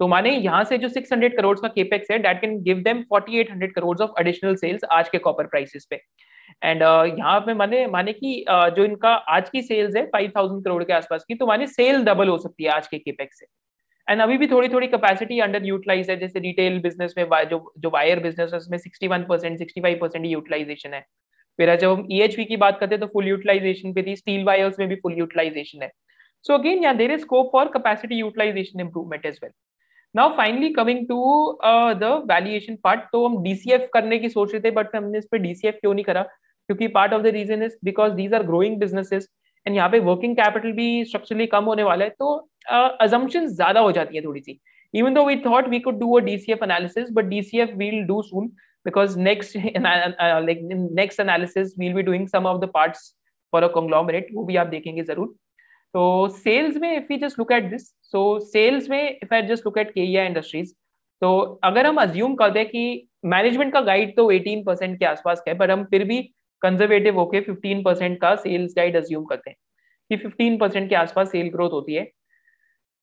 तो 0.00 0.06
माने 0.08 0.30
यहाँ 0.30 0.62
से 0.64 0.78
जो 0.78 0.88
600 0.88 1.30
करोड़ 1.36 1.58
का 1.60 1.68
केपेक्स 1.68 2.10
है 2.10 2.18
that 2.18 2.40
can 2.40 2.58
give 2.62 2.82
them 2.82 3.02
4800 3.12 3.68
crore 3.74 4.00
of 4.02 4.20
additional 4.20 4.54
sales 4.56 4.84
आज 4.92 5.08
के 5.08 5.18
कॉपर 5.18 5.46
प्राइसेस 5.46 5.86
पे. 5.90 6.00
एंड 6.64 6.82
uh, 6.82 7.18
यहाँ 7.18 7.38
पे 7.40 7.54
माने 7.54 7.86
माने 7.86 8.12
कि 8.12 8.44
uh, 8.50 8.68
जो 8.76 8.84
इनका 8.84 9.14
आज 9.36 9.50
की 9.50 9.62
सेल्स 9.62 9.96
है 9.96 10.08
5000 10.14 10.62
करोड़ 10.64 10.82
के 10.84 10.92
आसपास 10.92 11.24
की 11.28 11.34
तो 11.34 11.46
माने 11.46 11.66
सेल 11.66 12.04
डबल 12.04 12.28
हो 12.28 12.38
सकती 12.38 12.64
है 12.64 12.70
आज 12.70 12.88
के 12.88 12.98
केपेक्स 12.98 13.38
से. 13.38 13.46
एंड 14.08 14.20
अभी 14.22 14.36
भी 14.38 14.46
थोड़ी 14.46 14.68
थोड़ी 14.68 14.86
कैपेसिटी 14.88 15.38
अंडर 15.40 15.64
यूटिलाइज 15.66 16.10
है, 16.10 16.16
जैसे 16.18 16.40
रिटेल 16.40 16.78
बिज़नेस 16.82 17.14
में 17.18 17.24
जो 17.50 17.72
जो 17.78 17.90
वायर 17.90 18.20
बिज़नेस 18.20 18.50
है, 18.52 18.58
उसमें 18.58 18.78
sixty 18.78 19.08
one 19.08 19.24
percent 19.28 19.58
sixty 19.58 19.80
five 19.80 19.98
percent 20.00 20.26
utilization 20.26 20.94
है। 20.94 21.00
फिर 21.58 21.74
जब 21.76 21.90
हम 21.90 22.06
ईएचवी 22.12 22.44
e 22.44 22.48
की 22.48 22.56
बात 22.56 22.78
करते 22.80 22.94
हैं 22.94 23.00
तो 23.00 23.06
फुल 23.12 23.28
यूटिलाइजेशन 23.28 23.92
पे 23.94 24.02
थी 24.02 24.14
स्टील 24.16 24.44
वायर्स 24.44 24.78
में 24.78 24.88
भी 24.88 24.96
फुल 24.96 25.18
यूटिलाइजेशन 25.18 25.82
है। 25.82 25.90
सो 26.44 26.54
अगेन 26.54 26.82
यहाँ 26.82 26.96
there 26.96 27.12
is 27.12 27.20
scope 27.20 27.50
for 27.52 27.68
capacity 27.68 28.16
utilization 28.16 28.80
improvement 28.80 29.26
as 29.26 29.38
well 29.42 29.52
now 30.14 30.36
finally 30.36 30.68
coming 30.74 31.06
to 31.08 31.58
the 31.94 32.04
valuation 32.30 32.76
part 32.84 33.00
तो 33.12 33.26
हम 33.26 33.42
डीसीएफ 33.42 33.88
करने 33.94 34.18
की 34.18 34.28
सोच 34.30 34.52
रहे 34.52 34.60
थे 34.62 34.70
बट 34.72 34.94
हमने 34.96 35.18
इस 35.18 35.26
पर 35.32 35.38
डीसीएफ 35.38 35.78
क्यों 35.80 35.94
नहीं 35.94 36.04
करा? 36.04 36.22
क्योंकि 36.22 36.88
part 36.90 37.12
of 37.12 37.22
the 37.22 37.26
reason 37.34 37.62
is 37.62 37.76
because 37.84 38.12
these 38.14 38.34
are 38.34 38.42
growing 38.44 38.78
businesses 38.78 39.28
and 39.66 39.76
यहाँ 39.76 39.88
पे 39.88 39.98
वर्किंग 40.00 40.36
कैपिटल 40.36 40.72
भी 40.72 41.04
स्ट्रक्चरली 41.04 41.46
कम 41.46 41.64
होने 41.64 41.82
वाला 41.82 42.04
है 42.04 42.10
तो 42.10 42.34
अजम्पशन 42.70 43.44
uh, 43.44 43.50
ज़्यादा 43.50 43.80
हो 43.80 43.92
जाती 43.92 44.16
है 44.16 44.24
थोड़ी 44.24 44.40
सी 44.40 44.60
though 44.94 45.24
we 45.24 45.42
thought 45.42 45.68
we 45.68 45.80
could 45.80 46.00
do 46.00 46.16
a 46.16 46.22
DCF 46.22 46.62
analysis, 46.62 47.10
but 47.10 47.28
DCF 47.28 47.76
we'll 47.76 48.06
do 48.06 48.22
soon 48.28 48.52
because 48.86 49.16
next 49.16 49.56
uh, 49.84 50.42
like 50.42 50.60
next 50.62 51.18
analysis 51.18 51.74
we'll 51.76 51.94
be 51.94 52.02
doing 52.02 52.26
some 52.26 52.46
of 52.46 52.60
the 52.60 52.68
parts 52.68 53.14
for 53.52 53.62
a 53.62 53.68
conglomerate 53.68 54.32
वो 54.34 54.44
भी 54.44 54.56
आप 54.56 54.66
देखेंगे 54.66 55.02
ज़रूर। 55.04 55.34
तो 55.94 56.28
सेल्स 56.28 56.76
में 56.76 56.90
if 56.96 57.12
you 57.12 57.18
just 57.18 57.38
look 57.38 57.52
at 57.52 57.70
this 57.70 57.88
so 58.12 58.22
sales 58.46 58.88
में 58.90 59.02
if 59.02 59.34
I 59.34 59.42
just 59.42 59.66
look 59.66 59.78
at 59.78 59.90
KEI 59.90 60.24
industries 60.24 60.72
तो 61.22 61.38
अगर 61.64 61.86
हम 61.86 62.00
अज्यूम 62.00 62.34
कर 62.34 62.50
दें 62.50 62.64
कि 62.66 62.82
मैनेजमेंट 63.24 63.72
का 63.72 63.80
गाइड 63.80 64.14
तो 64.16 64.30
18 64.32 64.64
परसेंट 64.66 64.98
के 64.98 65.04
आसपास 65.04 65.40
का 65.40 65.50
है 65.50 65.56
पर 65.58 65.70
हम 65.70 65.84
फिर 65.84 66.04
भी 66.04 66.18
कंजर्वेटिव 66.62 67.18
होके 67.18 67.40
15 67.42 67.84
परसेंट 67.84 68.20
का 68.20 68.34
सेल्स 68.36 68.74
गाइड 68.76 68.96
अज्यूम 68.96 69.24
करते 69.24 69.50
हैं 69.50 69.56
कि 70.10 70.16
15 70.18 70.60
परसेंट 70.60 70.88
के 70.88 70.94
आसपास 70.94 71.30
सेल 71.32 71.48
ग्रोथ 71.48 71.70
होती 71.70 71.94
है। 71.94 72.06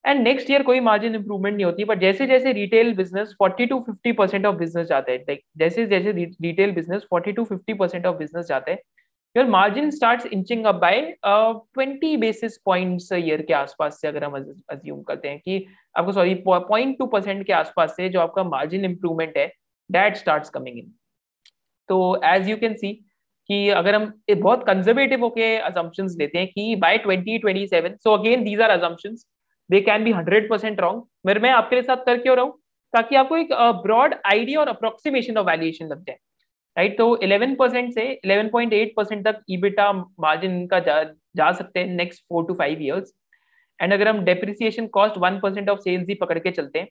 एंड 0.05 0.21
नेक्स्ट 0.23 0.49
ईयर 0.49 0.63
कोई 0.63 0.79
मार्जिन 0.79 1.15
इंप्रूवमेंट 1.15 1.55
नहीं 1.55 1.65
होती 1.65 1.85
बट 1.85 1.99
जैसे 1.99 2.27
जैसे 2.27 2.51
retail 2.53 2.93
business 2.93 3.35
40 3.43 3.69
to 3.69 3.79
50 3.89 4.15
percent 4.17 4.45
of 4.45 4.55
business 4.55 4.87
जाते 4.87 5.11
हैं 5.11 5.19
लाइक 5.19 5.41
जैसे 5.57 5.85
जैसे 5.85 6.11
retail 6.11 6.71
business 6.71 7.07
40 7.13 7.35
to 7.35 7.45
50 7.45 7.77
percent 7.79 8.05
of 8.05 8.17
business 8.17 8.45
जाते 8.45 8.71
हैं 8.71 8.79
your 9.35 9.47
margin 9.47 9.89
start 9.91 10.25
inching 10.25 10.65
up 10.65 10.75
by 10.75 11.01
twenty 11.25 12.15
basis 12.17 12.57
points 12.57 13.11
year 13.13 13.41
के 13.41 13.53
आसपास 13.53 13.99
से 14.01 14.07
अगर 14.07 14.23
हम 14.23 14.35
अज्यूम 14.69 15.01
करते 15.01 15.29
हैं 15.29 15.39
कि 15.39 15.65
आपको 15.95 16.11
सॉरी 16.11 16.35
पॉइंट 16.45 16.97
टू 16.99 17.05
परसेंट 17.05 17.45
के 17.47 17.53
आसपास 17.53 17.95
से 17.97 18.09
जो 18.09 18.19
आपका 18.19 18.43
मार्जिन 18.43 18.85
इंप्रूवमेंट 18.85 19.37
है 19.37 19.47
दैट 19.89 20.15
स्टार्ट 20.15 20.49
कमिंग 20.53 20.77
इन 20.77 20.91
तो 21.89 21.99
एज 22.25 22.49
यू 22.49 22.57
कैन 22.57 22.73
सी 22.73 22.93
कि 23.49 23.69
अगर 23.69 23.95
हम 23.95 24.11
बहुत 24.31 24.65
कंजर्वेटिव 24.67 25.21
होके 25.21 25.55
अजम्पशंस 25.59 26.15
लेते 26.19 26.37
हैं 26.37 26.47
कि 26.47 26.75
by 26.75 26.97
2027 26.99 27.97
so 28.03 28.17
again 28.17 28.43
these 28.43 28.61
are 28.61 28.69
assumptions 28.69 29.25
they 29.69 29.81
can 29.81 30.03
be 30.03 30.11
hundred 30.11 30.49
percent 30.49 30.79
wrong 30.79 31.03
मेरे 31.25 31.39
मैं 31.39 31.49
आपके 31.51 31.81
साथ 31.81 32.05
कर 32.05 32.17
क्यों 32.17 32.35
रहा 32.35 32.45
हूँ? 32.45 32.59
ताकि 32.93 33.15
आपको 33.15 33.37
एक 33.37 33.53
ब्रॉड 33.83 34.15
आइडिया 34.25 34.59
और 34.59 34.67
अप्रोक्सीमेशन 34.67 35.37
ऑफ़ 35.37 35.47
वैल्यूएशन 35.47 35.87
लग 35.87 36.03
जाए 36.03 36.17
राइट 36.77 36.97
तो 36.97 37.05
11 37.23 37.55
परसेंट 37.59 37.93
से 37.93 38.03
11.8 38.25 38.89
परसेंट 38.95 39.23
तक 39.27 39.41
ईबिटा 39.49 39.91
मार्जिन 39.93 40.65
का 40.67 40.79
जा, 40.79 41.03
जा 41.35 41.51
सकते 41.51 41.79
हैं 41.79 41.87
next 41.87 42.23
four 42.29 42.45
to 42.47 42.53
five 42.53 42.81
years 42.81 43.13
and 43.79 43.93
अगर 43.93 44.07
हम 44.07 44.23
depreciation 44.25 44.87
cost 44.87 45.17
one 45.17 45.39
percent 45.39 45.69
of 45.69 45.79
sales 45.79 46.09
ही 46.09 46.15
पकड़ 46.15 46.39
के 46.39 46.51
चलते 46.51 46.79
हैं 46.79 46.87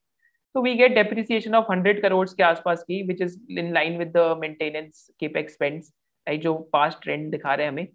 तो 0.55 0.63
we 0.63 0.75
get 0.75 0.95
depreciation 0.95 1.55
of 1.55 1.73
hundred 1.73 2.03
crore 2.03 2.29
के 2.29 2.43
आसपास 2.43 2.83
की 2.89 3.03
which 3.03 3.23
is 3.23 3.39
in 3.59 3.73
line 3.75 3.99
with 3.99 4.13
the 4.17 4.37
maintenance 4.41 5.07
capex 5.21 5.55
spends 5.55 5.93
right 6.29 6.43
जो 6.43 6.55
पास्ट 6.73 7.03
ट्रेंड 7.03 7.31
दिखा 7.31 7.55
रहे 7.55 7.67
हैं 7.67 7.73
हमें. 7.73 7.89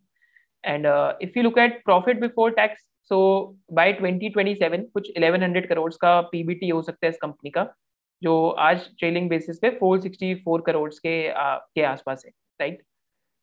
And 0.66 0.86
if 1.22 1.38
you 1.38 1.44
look 1.44 1.58
at 1.58 1.84
profit 1.86 2.20
before 2.20 2.52
tax 2.52 2.82
so 3.12 3.20
by 3.74 3.94
2027 3.94 4.84
कुछ 4.94 5.12
1100 5.18 5.68
करोड़ 5.68 5.94
का 6.02 6.22
पीबीटी 6.22 6.70
हो 6.70 6.82
सकता 6.82 7.06
है 7.06 7.10
इस 7.10 7.18
कंपनी 7.18 7.50
का 7.50 7.74
जो 8.24 8.50
आज 8.50 8.90
ट्रेलिंग 9.00 9.30
बेसिस 9.30 9.60
पे 9.60 9.80
464 9.84 10.62
करोड़ 10.66 10.90
के 10.94 11.30
आ, 11.30 11.56
के 11.56 11.82
आसपास 11.82 12.24
है 12.26 12.32
राइट 12.62 12.82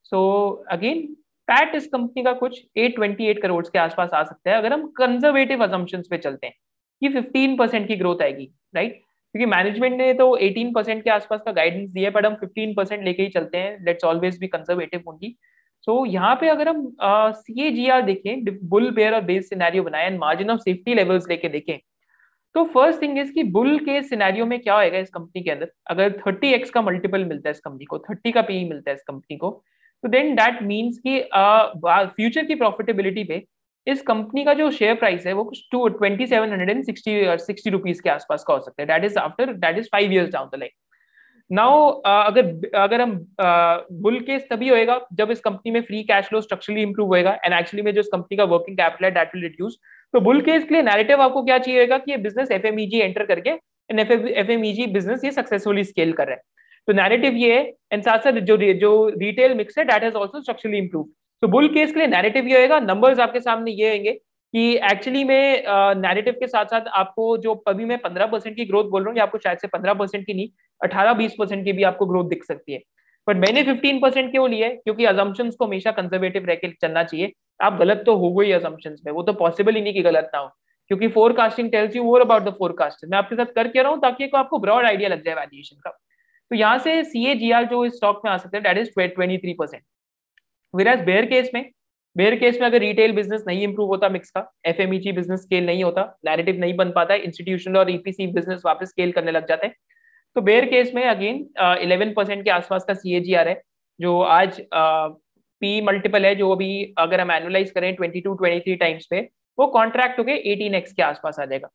सो 0.04 0.48
अगेन 0.70 1.16
पैट 1.48 1.74
इस 1.74 1.86
कंपनी 1.86 2.22
का 2.22 2.32
कुछ 2.32 2.62
828 2.78 3.42
करोड़ 3.42 3.66
के 3.66 3.78
आसपास 3.78 4.10
आ 4.10 4.22
सकता 4.24 4.50
है 4.50 4.56
अगर 4.56 4.72
हम 4.72 4.86
कंजर्वेटिव 4.88 5.64
अजम्पन 5.64 6.02
पे 6.10 6.18
चलते 6.18 6.46
हैं 6.46 6.54
कि 7.02 7.08
15 7.08 7.58
परसेंट 7.58 7.88
की 7.88 7.96
ग्रोथ 7.96 8.22
आएगी 8.22 8.50
राइट 8.74 9.02
क्योंकि 9.36 9.46
मैनेजमेंट 9.46 9.96
ने 9.98 10.12
तो 10.14 10.26
18 10.38 10.72
परसेंट 10.74 11.02
के 11.04 11.10
आसपास 11.10 11.40
का 11.44 11.52
गाइडेंस 11.52 11.90
दिया 11.90 12.08
है 12.08 12.10
बट 12.12 12.26
हम 12.26 12.34
15 12.36 12.74
परसेंट 12.76 13.04
लेके 13.04 13.22
ही 13.22 13.28
चलते 13.30 13.58
हैं। 13.58 13.76
Let's 13.86 14.04
always 14.04 14.38
be 14.40 14.46
conservative 14.48 15.02
only 15.08 15.36
so 15.84 16.04
यहाँ 16.06 16.34
पे 16.36 16.48
अगर 16.48 16.68
हम 16.68 16.86
सी 17.00 17.66
ए 17.66 17.70
जी 17.70 17.86
आर 17.88 18.02
देखें 18.02 18.44
बुल 18.68 18.90
बेयर 18.92 19.14
और 19.14 19.20
बेस 19.24 19.48
सिनेरियो 19.48 19.82
बनाए 19.82 20.06
and 20.06 20.18
margin 20.18 20.50
of 20.50 20.60
safety 20.60 20.94
levels 20.94 21.28
लेके 21.30 21.48
देखें 21.48 21.78
तो 22.54 22.64
फ़र्स्ट 22.64 23.02
थिंग 23.02 23.18
इज़ 23.18 23.32
कि 23.32 23.42
बुल 23.52 23.78
के 23.80 24.02
सिनेरियो 24.02 24.46
में 24.46 24.58
क्या 24.60 24.76
होएगा 24.76 24.98
इस 24.98 25.10
कंपनी 25.10 25.42
के 25.42 25.50
अंदर? 25.50 25.70
अगर 25.90 26.10
30 26.20 26.52
एक्स 26.54 26.70
का 26.70 26.82
मल्टीपल 26.82 27.24
मिलता 27.24 27.48
है 27.48 27.52
इस 27.52 27.60
कंपनी 27.60 27.84
को 27.84 27.98
30 28.06 28.32
का 28.34 28.42
पीई 28.42 28.68
मिलता 28.68 28.90
है 28.90 28.94
इस 28.96 29.02
कंपनी 29.08 29.36
को 29.36 29.50
तो 30.04 30.08
देन 30.08 30.34
दैट 30.36 30.62
मीन्स 30.62 30.98
कि 31.06 31.20
फ्यूचर 32.16 32.44
की 32.46 32.54
प्रॉफिटेबिलिटी 32.54 33.24
पे 33.24 33.38
इस 33.86 34.02
कंपनी 34.02 34.44
का 34.44 34.54
जो 34.54 34.70
शेयर 34.70 34.94
प्राइस 34.94 35.26
है, 35.26 35.32
वो 35.32 35.44
कुछ 35.44 35.68
two 35.72 35.86
twenty 35.88 36.26
seven 36.26 36.50
hundred 36.50 36.70
and 36.70 36.84
sixty 36.84 37.36
sixty 37.44 37.70
rupees 37.70 38.02
के 38.02 38.10
आसपास 38.10 38.44
का 38.48 38.54
हो 38.54 38.60
सकता 38.60 38.82
है। 38.82 38.86
That 38.88 39.04
is 39.04 39.18
after 39.18 39.52
that 39.54 39.78
is 39.78 39.88
five 39.92 40.12
years 40.12 40.30
down 40.32 40.48
the 40.52 40.58
line 40.58 40.70
now 41.50 41.88
अगर 42.02 42.70
अगर 42.74 43.00
हम 43.00 43.10
बुल 44.02 44.18
केस 44.20 44.46
तभी 44.50 44.68
होएगा 44.68 45.00
जब 45.12 45.30
इस 45.30 45.40
कंपनी 45.40 45.72
में 45.72 45.80
free 45.82 46.02
cash 46.04 46.26
flow 46.26 46.40
structurally 46.40 46.82
improve 46.82 47.08
होएगा 47.08 47.38
एंड 47.44 47.54
एक्चुअली 47.54 47.82
में 47.82 47.92
जो 47.94 48.00
इस 48.00 48.08
कंपनी 48.12 48.36
का 48.36 48.44
वर्किंग 48.44 48.76
कैपिटल 48.76 49.04
है 49.04 49.10
दैट 49.10 49.34
विल 49.34 49.42
रिड्यूस 49.42 49.78
तो 50.14 50.20
बुल 50.20 50.40
केस 50.40 50.64
के 50.64 50.74
लिए 50.74 50.82
नैरेटिव 50.82 51.20
आपको 51.22 51.42
क्या 51.44 51.58
चाहिए 51.58 51.86
कि 51.88 52.10
ये 52.10 52.16
बिज़नेस 52.18 52.50
एफ़ 52.50 52.66
एंटर 52.66 53.24
करके 53.24 53.50
एंड 53.50 54.00
एफ़ 54.00 54.52
बिज़नेस 54.92 55.24
ये 55.24 55.30
सक्सेसफुली 55.32 55.84
स्केल 55.84 56.12
कर 56.12 56.26
रहा 56.26 56.34
है। 56.34 56.42
तो 56.88 56.92
नैरेटिव 56.92 57.34
ये 57.36 57.54
है 57.54 57.62
एंड 57.92 58.02
साथ 58.02 58.18
साथ 58.18 58.40
जो 58.50 58.56
जो 58.56 58.90
रिटेल 59.18 59.54
मिक्स 59.54 59.78
है 59.78 59.84
that 59.84 60.02
has 60.02 60.16
also 60.16 60.40
structurally 60.40 60.78
improve 60.78 61.08
तो 61.46 61.50
बुल 61.50 61.66
केस 61.68 61.92
के 61.92 61.98
लिए 61.98 62.06
नैरेटिव 62.08 62.46
ये 62.48 62.60
होगा 62.62 62.78
नंबर्स 62.80 63.18
आपके 63.20 63.40
सामने 63.40 63.70
ये 63.72 63.90
होंगे 63.90 64.12
कि 64.12 64.62
एक्चुअली 64.84 65.22
में 65.24 65.64
नैरेटिव 65.96 66.34
के 66.40 66.46
साथ 66.46 66.64
साथ 66.66 66.86
आपको 67.00 67.36
जो 67.38 67.54
अभी 67.68 67.84
मैं 67.84 67.98
पंद्रह 67.98 68.26
परसेंट 68.26 68.56
की 68.56 68.64
ग्रोथ 68.64 68.88
बोल 68.90 69.02
रहा 69.02 69.12
हूँ 69.12 69.20
आपको 69.20 69.38
शायद 69.38 69.58
से 69.58 69.68
पंद्रह 69.68 69.94
परसेंट 69.94 70.24
की 70.26 70.34
नहीं, 70.34 70.48
अठारह 70.80 71.12
बीस 71.14 71.34
परसेंट 71.38 71.64
की 71.64 71.72
भी 71.72 71.82
आपको 71.82 72.06
ग्रोथ 72.06 72.28
दिख 72.28 72.44
सकती 72.44 72.72
है। 72.72 72.80
बट 73.26 73.36
मैंने 73.36 73.62
फिफ्टीन 73.62 74.00
परसेंट 74.00 74.30
क्यों 74.30 74.48
लिया 74.50 74.68
है? 74.68 74.76
क्योंकि 74.76 75.04
अजम्पन 75.04 75.50
को 75.50 75.66
हमेशा 75.66 75.90
कंजर्वेटिव 75.92 76.46
रह 76.46 76.54
के 76.54 76.72
चलना 76.72 77.04
चाहिए। 77.04 77.32
आप 77.60 77.78
गलत 77.80 78.02
तो 78.06 78.16
हो 78.16 78.32
गई 78.34 78.52
अजम्पन 78.52 78.96
में, 79.06 79.12
वो 79.12 79.22
तो 79.22 79.32
पॉसिबल 79.34 79.74
ही 79.74 79.82
नहीं 79.82 79.94
कि 79.94 80.02
गलत 80.02 80.30
ना 80.34 80.40
हो। 80.40 80.48
क्योंकि 80.90 81.08
forecasting 81.10 81.70
tells 81.70 81.96
you 81.96 82.04
more 82.04 82.20
about 82.20 82.42
the 82.42 82.54
forecast 82.58 83.10
मैं 83.10 83.18
आपके 83.18 83.36
साथ 83.36 83.54
करके 83.54 83.82
रहा 83.82 83.92
हूँ 83.92 84.00
ताकि 84.02 84.30
आपको 84.36 84.58
ब्रॉड 84.58 84.86
आइडिया 84.86 85.08
लग 85.08 85.24
जाए 85.24 85.34
वैल्यूएशन 85.34 85.76
का। 85.84 85.90
तो 85.90 86.56
यहाँ 86.56 86.78
से 86.78 87.02
सी 87.04 87.26
ए 87.26 87.34
जी 87.36 87.52
इस 87.86 87.96
स्टॉक 87.96 88.20
में 88.24 88.32
आ 88.32 88.36
सकते 88.36 88.56
हैं 88.56 88.64
that 88.64 88.78
is 88.78 88.90
twenty 88.96 89.38
three 89.38 89.54
percent 89.60 89.82
Viraj 90.76 91.04
bear 91.04 91.26
case 91.26 91.50
में 91.54 91.64
बेयर 92.16 92.34
केस 92.38 92.58
में 92.60 92.66
अगर 92.66 92.80
रिटेल 92.80 93.12
बिज़नेस 93.12 93.42
नहीं 93.46 93.62
इंप्रूव 93.62 93.88
होता 93.88 94.08
मिक्स 94.08 94.30
का 94.30 94.40
एफ़ 94.66 94.82
बिज़नेस 94.82 95.40
स्केल 95.40 95.66
नहीं 95.66 95.82
होता 95.84 96.02
नैरेटिव 96.26 96.58
नहीं 96.60 96.74
बन 96.76 96.90
पाता 96.92 97.14
इंस्टीट्यूशनल 97.14 97.76
और 97.76 97.90
ईपीसी 97.90 98.26
बिज़नेस 98.32 98.62
वापस 98.66 98.88
स्केल 98.88 99.12
करने 99.12 99.32
लग 99.32 99.48
जाते 99.48 99.66
हैं। 99.66 99.74
तो 100.36 100.40
बेयर 100.42 100.64
केस 100.64 100.92
में 100.94 101.02
अगेन 101.04 101.46
इलेवन 101.82 102.12
परसेंट 102.12 102.44
के 102.44 102.50
आसपास 102.50 102.84
का 102.84 102.94
सीएजीआर 102.94 103.48
है 103.48 103.60
जो 104.00 104.20
आज 104.20 104.60
पी 104.70 105.78
uh, 105.80 105.86
मल्टीपल 105.86 106.26
है 106.26 106.34
जो 106.34 106.50
अभी 106.52 106.94
अगर 106.98 107.20
हम 107.20 107.30
एनुलाइज 107.32 107.70
करें 107.70 107.94
twenty 107.96 108.20
two 108.20 108.34
twenty 108.34 108.60
three 108.60 108.74
times 108.76 109.06
पे 109.10 109.20
वो 109.58 109.66
कॉन्ट्रैक्ट 109.68 110.18
होकर 110.18 110.30
एटीन 110.30 110.74
एक्स 110.74 110.92
के 110.92 111.02
आसपास 111.02 111.38
आ 111.40 111.44
जाएगा। 111.44 111.68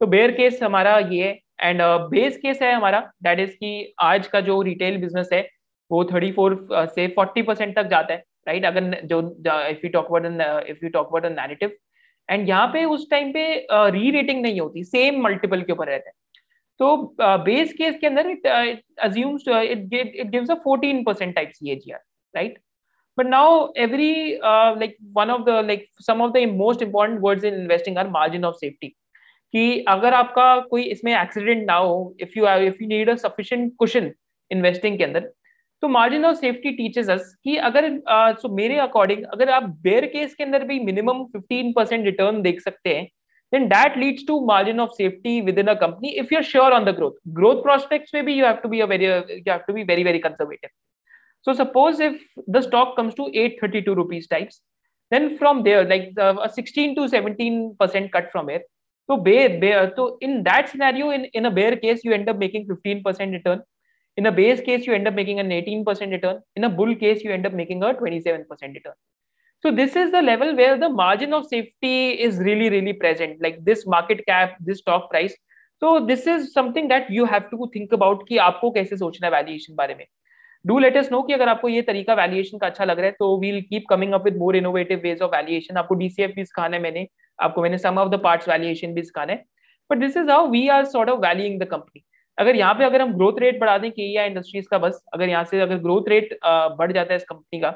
तो 0.00 0.06
बेयर 0.06 0.30
केस 0.32 0.62
हमारा 0.62 0.98
ये 1.00 1.24
है 1.24 1.38
एंड 1.60 1.82
बेस 2.10 2.36
केस 2.36 2.62
है 2.62 2.72
हमारा 2.74 3.00
दैट 3.22 3.40
इज़ 3.40 3.54
कि 3.54 3.94
आज 4.00 4.26
का 4.26 4.40
जो 4.42 4.60
रिटेल 4.62 4.96
बिज़नेस 5.00 5.28
है 5.32 5.48
वो 5.90 6.04
थर्टी 6.04 6.30
फोर 6.32 6.66
से 6.72 7.06
फोर्टी 7.16 7.42
परसेंट 7.42 7.74
तक 7.76 7.88
जाता 7.88 8.14
है। 8.14 8.22
राइट 8.46 8.64
अगर 8.64 9.00
जो 9.04 9.20
if 9.68 9.86
you 9.86 9.90
talk 9.90 10.06
about 10.06 10.68
if 10.68 10.84
you 10.84 10.90
talk 10.90 11.08
about 11.08 11.26
narrative 11.38 11.76
and 12.28 12.48
यहाँ 12.48 12.66
पे 12.72 12.84
उस 12.84 13.08
टाइम 13.10 13.32
पे 13.32 13.44
री 13.70 14.08
uh, 14.08 14.14
रेटिंग 14.14 14.42
नहीं 14.42 14.60
होती 14.60 14.84
सेम 14.84 15.22
मल्टीपल 15.22 15.62
के 15.62 15.72
ऊपर 15.72 15.88
रहता 15.88 16.08
है। 16.08 16.14
तो 16.80 17.16
बेस 17.18 17.68
uh, 17.68 17.76
केस 17.78 17.98
के 18.00 18.06
अंदर 18.06 18.30
it 18.30 18.46
assumes 19.00 19.48
it 19.48 19.94
it 19.94 20.30
gives 20.30 20.50
a 20.50 20.54
14% 20.68 21.34
type 21.34 21.50
CAGR 21.54 22.00
right 22.34 22.58
now 23.18 23.70
every 23.76 24.40
uh, 24.40 24.74
like 24.74 24.96
one 25.12 25.30
of 25.30 25.44
the 25.44 25.62
like 25.62 25.88
some 26.00 26.20
of 26.22 26.32
the 26.32 26.46
most 26.46 26.80
important 26.80 27.20
words 27.20 27.44
in 27.44 27.54
investing 27.54 27.98
are 27.98 28.08
margin 28.08 28.44
of 28.44 28.56
safety 28.56 28.94
कि 29.54 29.84
अगर 29.88 30.14
आपका 30.14 30.44
कोई 30.60 30.82
इसमें 30.82 31.12
accident 31.12 31.66
ना 31.66 31.74
हो 31.74 31.96
if 32.20 32.38
you 32.38 32.46
if 32.66 32.76
you 32.82 32.88
need 32.88 33.10
a 33.10 33.14
sufficient 33.14 33.72
cushion 33.78 34.10
investing 34.50 34.96
के 34.98 35.04
अंदर 35.04 35.30
तो 35.82 35.88
margin 35.88 36.24
of 36.24 36.36
safety 36.36 36.70
teaches 36.72 37.08
us 37.10 37.34
कि 37.44 37.56
अगर 37.68 37.88
सो 38.40 38.48
मेरे 38.54 38.76
अकॉर्डिंग 38.80 39.24
अगर 39.26 39.50
आप 39.50 39.62
बेयर 39.82 40.04
केस 40.06 40.34
के 40.34 40.44
अंदर 40.44 40.64
भी 40.64 40.78
मिनिमम 40.80 41.24
15 41.32 41.72
परसेंट 41.76 42.04
रिटर्न 42.04 42.40
देख 42.42 42.60
सकते 42.60 42.94
हैं 42.96 43.04
then 43.52 43.66
that 43.68 43.96
leads 43.98 44.26
to 44.26 44.40
margin 44.46 44.80
of 44.80 44.90
safety 44.92 45.40
within 45.58 45.66
a 45.66 45.74
company 45.80 46.10
if 46.20 46.32
you 46.32 46.38
are 46.38 46.44
sure 46.44 46.72
on 46.72 46.84
the 46.84 46.94
growth 46.96 47.18
growth 47.34 47.62
prospects 47.62 48.14
में 48.14 48.24
भी 48.24 48.34
you 48.34 48.44
have 48.46 48.60
to 48.62 48.68
be 48.68 48.80
a 48.80 48.86
very 48.92 49.06
you 49.06 49.12
have 49.48 49.58
to 49.66 49.72
be 49.72 49.82
very 49.84 50.04
very 50.04 50.18
conservative 50.18 50.70
so 51.46 51.54
suppose 51.54 52.02
if 52.02 52.40
the 52.50 52.60
stock 52.60 52.96
comes 52.96 53.14
to 53.16 53.30
eight 53.36 53.58
thirty 53.62 53.80
two 53.80 53.94
rupees 53.94 54.28
types 54.30 54.62
then 55.12 55.28
from 55.36 55.62
there 55.62 55.88
like 55.88 56.14
sixteen 56.52 56.94
to 56.94 57.08
seventeen 57.08 57.68
percent 57.80 58.10
cut 58.12 58.30
from 58.30 58.50
here 58.50 58.66
तो 59.08 59.16
bear 59.22 59.58
bear 59.58 59.86
तो 59.96 60.06
in 60.22 60.40
that 60.42 60.68
scenario 60.68 61.12
in 61.12 61.26
in 61.34 61.44
a 61.44 61.50
bear 61.52 61.74
case 61.76 62.02
you 62.06 62.12
end 62.12 62.28
up 62.28 62.36
making 62.38 62.66
fifteen 62.66 63.02
percent 63.02 63.32
return 63.32 63.60
in 64.17 64.25
a 64.25 64.31
base 64.31 64.61
case 64.61 64.87
you 64.87 64.93
end 64.93 65.07
up 65.07 65.13
making 65.13 65.39
an 65.39 65.51
18 65.51 65.85
percent 65.85 66.11
return 66.11 66.41
in 66.55 66.63
a 66.63 66.69
bull 66.69 66.95
case 66.95 67.23
you 67.23 67.31
end 67.31 67.45
up 67.45 67.53
making 67.53 67.83
a 67.83 67.93
27 67.93 68.45
percent 68.49 68.73
return 68.73 68.97
so 69.63 69.71
this 69.71 69.95
is 69.95 70.11
the 70.11 70.21
level 70.21 70.55
where 70.55 70.77
the 70.77 70.87
margin 70.87 71.33
of 71.33 71.47
safety 71.47 72.11
is 72.11 72.37
really, 72.37 72.69
really 72.69 72.93
present, 72.93 73.41
like 73.41 73.63
this 73.65 73.87
market 73.87 74.23
cap, 74.27 74.55
this 74.59 74.79
stock 74.79 75.09
price. 75.09 75.33
So 75.81 76.05
this 76.05 76.27
is 76.27 76.53
something 76.53 76.87
that 76.89 77.09
you 77.09 77.25
have 77.25 77.49
to 77.49 77.69
think 77.73 77.91
about 77.91 78.23
कि 78.27 78.37
आपको 78.37 78.71
कैसे 78.71 78.97
सोचना 78.97 79.27
है 79.27 79.31
valuation 79.33 79.75
बारे 79.75 79.95
में 79.95 80.05
do 80.65 80.77
let 80.79 80.97
us 80.97 81.11
know 81.11 81.21
कि 81.23 81.33
अगर 81.33 81.49
आपको 81.49 81.69
ये 81.69 81.81
तरीका 81.89 82.13
वैल्यूएशन 82.13 82.57
का 82.57 82.67
अच्छा 82.67 82.85
लग 82.85 82.99
रहा 82.99 83.05
है 83.05 83.15
तो 83.19 83.37
we'll 83.39 83.61
keep 83.69 83.83
coming 83.89 84.13
up 84.13 84.23
with 84.25 84.37
more 84.37 84.55
innovative 84.55 84.99
ways 85.03 85.21
of 85.21 85.31
valuation 85.33 85.77
आपको 85.77 85.95
डीसीएफ 85.95 86.31
भी 86.35 86.45
सिखाना 86.45 86.75
है 86.77 86.81
मैंने 86.83 87.07
आपको 87.39 87.61
मैंने 87.61 87.77
sum 87.77 87.97
of 87.99 88.11
the 88.11 88.19
parts 88.23 88.49
valuation 88.49 88.93
भी 88.93 89.03
सिखाना 89.03 89.33
है 89.33 89.43
but 89.89 89.97
this 89.97 90.17
is 90.17 90.29
how 90.29 90.47
we 90.51 90.67
are 90.77 90.85
sort 90.95 91.09
of 91.09 91.19
valuing 91.25 91.59
the 91.61 91.67
company 91.71 92.03
अगर 92.38 92.56
यहाँ 92.56 92.74
पे 92.74 92.84
अगर 92.84 93.00
हम 93.02 93.12
ग्रोथ 93.14 93.40
रेट 93.40 93.58
बढ़ा 93.60 93.76
दें 93.78 93.90
कि 93.92 94.04
इंडस्ट्रीज़ 94.18 94.66
का 94.70 94.78
बस, 94.78 95.02
अगर 95.14 95.28
यहाँ 95.28 95.44
से 95.44 95.60
अगर 95.60 95.78
ग्रोथ 95.78 96.08
रेट 96.08 96.38
बढ़ 96.44 96.92
जाता 96.92 97.12
है 97.12 97.16
इस 97.16 97.24
कंपनी 97.24 97.60
का 97.60 97.70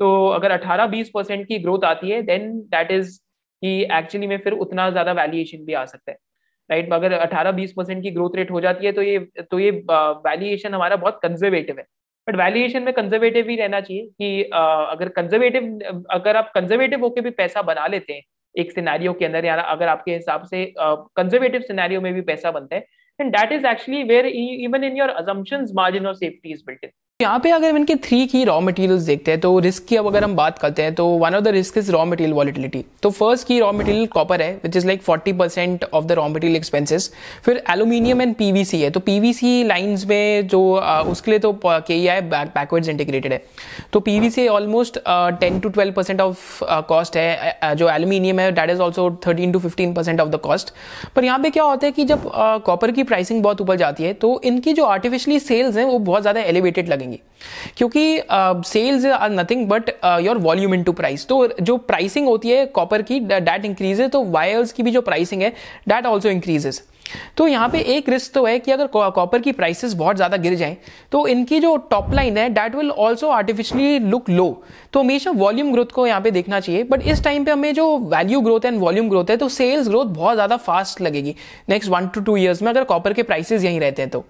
तो 0.00 0.26
अगर 0.28 0.52
18-20 0.52 1.08
परसेंट 1.14 1.46
की 1.48 1.58
ग्रोथ 1.58 1.84
आती 1.84 2.10
है 2.10 2.22
देन 2.22 2.50
दैट 2.70 2.90
इज़ 2.90 3.18
कि 3.62 3.80
एक्चुअली 3.92 4.26
में 4.26 4.38
फिर 4.38 4.52
उतना 4.54 4.90
ज़्यादा 4.90 5.12
वैल्यूएशन 5.12 5.64
भी 5.64 5.72
आ 5.72 5.84
सकता 5.84 6.12
है 6.12 6.18
राइट 6.70 6.84
right? 6.84 6.94
अगर 6.94 7.18
18-20 7.18 7.72
परसेंट 7.76 8.02
की 8.02 8.10
ग्रोथ 8.10 8.36
रेट 8.36 8.50
हो 8.50 8.60
जाती 8.60 8.86
है 8.86 8.92
तो 8.92 9.02
ये 9.02 9.18
तो 9.50 9.58
ये 9.58 9.70
वैल्यूएशन 9.90 10.74
हमारा 10.74 10.96
बहुत 10.96 11.18
कंजर्वेटिव 11.22 11.78
है 11.78 11.84
बट 12.26 12.36
वैल्यूएशन 12.36 12.82
में 12.82 12.92
कंजर्वेटिव 12.94 13.48
ही 13.48 13.56
रहना 13.56 13.80
चाहिए 13.80 14.06
कि 14.06 14.42
अगर 14.44 15.08
कंजर्वेटिव 15.08 16.04
अगर 16.10 16.36
आप 16.36 16.50
कंजर्वेटिव 16.54 17.00
होकर 17.00 17.20
भी 17.20 17.30
पैसा 17.30 17.62
बना 17.62 17.86
लेते 17.86 18.12
हैं, 18.12 18.22
एक 18.54 18.72
सिनेरियो 18.72 19.12
के 19.12 19.24
अंदर 19.24 19.46
अगर 19.46 19.88
आपके 19.88 20.14
हिसाब 20.14 20.44
से 20.44 20.64
कंजर्वेटिव 20.78 21.60
सिनेरियो 21.60 22.00
में 22.00 22.12
भी 22.14 22.20
पैसा 22.22 22.50
बनता 22.50 22.76
है 22.76 22.86
And 23.18 23.32
that 23.34 23.52
is 23.52 23.64
actually 23.64 24.04
where 24.04 24.26
even 24.26 24.84
in 24.84 24.96
your 24.96 25.08
assumptions 25.16 25.72
margin 25.72 26.04
of 26.06 26.18
safety 26.18 26.52
is 26.52 26.62
built 26.62 26.78
in. 26.82 26.92
यहाँ 27.22 27.38
पे 27.38 27.50
अगर 27.50 27.70
हम 27.70 27.76
इनके 27.76 27.94
थ्री 28.04 28.26
की 28.26 28.42
रॉ 28.44 28.60
मटेरियल्स 28.60 29.02
देखते 29.02 29.30
हैं 29.30 29.40
तो 29.40 29.58
रिस्क 29.60 29.84
की 29.88 29.96
अब 29.96 30.06
अगर 30.06 30.24
हम 30.24 30.34
बात 30.36 30.58
करते 30.58 30.82
हैं 30.82 30.94
तो 30.94 31.06
one 31.18 31.34
of 31.34 31.42
the 31.44 31.48
risk 31.56 31.78
is 31.78 31.90
raw 31.92 32.04
material 32.04 32.32
volatility 32.34 32.84
तो 33.02 33.10
फ़र्स्ट 33.10 33.46
की 33.48 33.58
रॉ 33.60 33.70
मटेरियल 33.72 34.06
कॉपर 34.14 34.42
है 34.42 34.52
which 34.62 34.76
is 34.76 34.86
like 34.86 35.02
forty 35.02 35.32
percent 35.34 35.84
of 35.84 36.04
the 36.04 36.12
raw 36.12 36.26
material 36.28 36.56
expenses 36.56 37.10
फिर 37.44 37.62
एलुमिनियम 37.70 38.22
एंड 38.22 38.34
पीवीसी 38.36 38.80
है 38.82 38.90
तो 38.90 39.00
पीवीसी 39.00 39.52
लाइंस 39.64 40.04
में 40.06 40.48
जो 40.48 40.62
उसके 41.12 41.30
लिए 41.30 41.40
तो 41.40 41.52
के 41.64 42.06
आई 42.08 42.20
बैकवर्ड्स 42.20 42.88
इंटीग्रेटेड 42.88 43.32
है. 43.32 43.42
तो 43.92 44.00
PVC 44.00 44.46
almost 44.48 44.98
ten 45.40 45.60
to 45.60 45.68
twelve 45.68 45.92
percent 45.92 46.20
of 46.20 46.64
cost 46.88 47.16
है 47.16 47.74
जो 47.76 47.88
एल्यूमिनियम 47.90 48.40
है 48.40 48.50
that 48.52 48.70
is 48.70 48.80
also 48.82 49.10
thirteen 49.26 49.52
to 49.52 49.58
fifteen 49.60 49.94
percent 49.94 50.20
of 50.20 50.28
the 50.28 50.40
cost 50.44 50.74
पर 51.16 51.24
यहाँ 51.24 51.38
पे 51.38 51.50
क्या 51.50 51.64
होता 51.64 51.86
है 51.86 51.92
कि 51.92 52.04
जब 52.04 52.30
कॉपर 52.66 52.90
की 52.90 53.02
प्राइसिंग 53.04 53.42
बहुत 53.42 53.60
ऊपर 53.60 53.76
जाती 53.76 54.04
है 54.04 54.12
तो 54.14 54.40
इनकी 54.44 54.72
जो 54.72 54.84
आर्टिफिशियली 54.86 55.40
सेल्स 55.40 55.76
हैं, 55.76 55.84
वो 55.84 55.98
बहुत 56.00 56.22
ज़्यादा 56.22 56.40
एलिवेटेड 56.42 56.88
लगेंगी। 56.88 57.11
जाएँगी। 57.12 57.74
क्योंकि 57.76 58.22
sales 58.68 59.06
are 59.06 59.30
nothing 59.30 59.66
but 59.68 59.90
your 60.04 60.38
volume 60.38 60.74
into 60.82 60.92
price 60.92 61.26
तो 61.26 61.46
जो 61.60 61.76
प्राइसिंग 61.76 62.26
होती 62.26 62.50
है 62.50 62.66
कॉपर 62.66 63.02
की 63.02 63.20
डैट 63.20 63.64
इंक्रीजेज 63.64 64.10
तो 64.10 64.24
वायर्स 64.24 64.72
की 64.72 64.82
भी 64.82 64.90
जो 64.90 65.02
प्राइसिंग 65.02 65.42
है 65.42 65.52
डैट 65.88 66.06
ऑल्सो 66.06 66.28
इंक्रीजेज 66.28 66.82
तो 67.36 67.46
यहाँ 67.46 67.68
पे 67.68 67.78
एक 67.96 68.08
रिस्क 68.08 68.32
तो 68.34 68.44
है 68.46 68.58
कि 68.58 68.72
अगर 68.72 68.86
कॉपर 68.86 69.40
की 69.40 69.52
प्राइसेस 69.52 69.94
बहुत 69.94 70.16
ज़्यादा 70.16 70.36
गिर 70.36 70.54
जाएँ 70.54 70.76
तो 71.12 71.26
इनकी 71.26 71.60
जो 71.60 71.76
टॉप 71.90 72.12
लाइन 72.14 72.38
है 72.38 72.48
that 72.50 72.74
will 72.74 72.90
also 72.90 73.28
artificially 73.28 73.98
look 73.98 74.30
low 74.30 74.62
तो 74.92 75.00
हमेशा 75.00 75.30
वॉल्यूम 75.30 75.72
ग्रोथ 75.72 75.86
को 75.86 76.06
यहाँ 76.06 76.20
पे 76.20 76.30
देखना 76.30 76.60
चाहिए 76.60 76.82
बट 76.82 77.02
इस 77.02 77.24
टाइम 77.24 77.44
पे 77.44 77.50
हमें 77.50 77.72
जो 77.74 77.86
value 77.98 78.40
growth 78.40 78.64
and 78.64 78.78
volume 78.78 79.08
growth 79.08 79.30
है 79.30 79.36
तो 79.36 79.48
सेल्स 79.48 79.88
ग्रोथ 79.88 80.06
बहुत 80.06 80.34
ज़्यादा 80.34 80.56
फास्ट 80.56 81.00
लगेगी 81.00 81.34
next 81.68 81.90
one 81.90 82.08
two 82.08 82.20
two 82.20 82.36
years 82.36 82.62
में 82.62 82.70
अगर 82.70 82.84
कॉपर 82.84 83.12
के 83.12 83.22
प्राइसेस 83.22 83.64
यहीं 83.64 83.80
रहते 83.80 84.02
हैं 84.02 84.10
तो. 84.10 84.24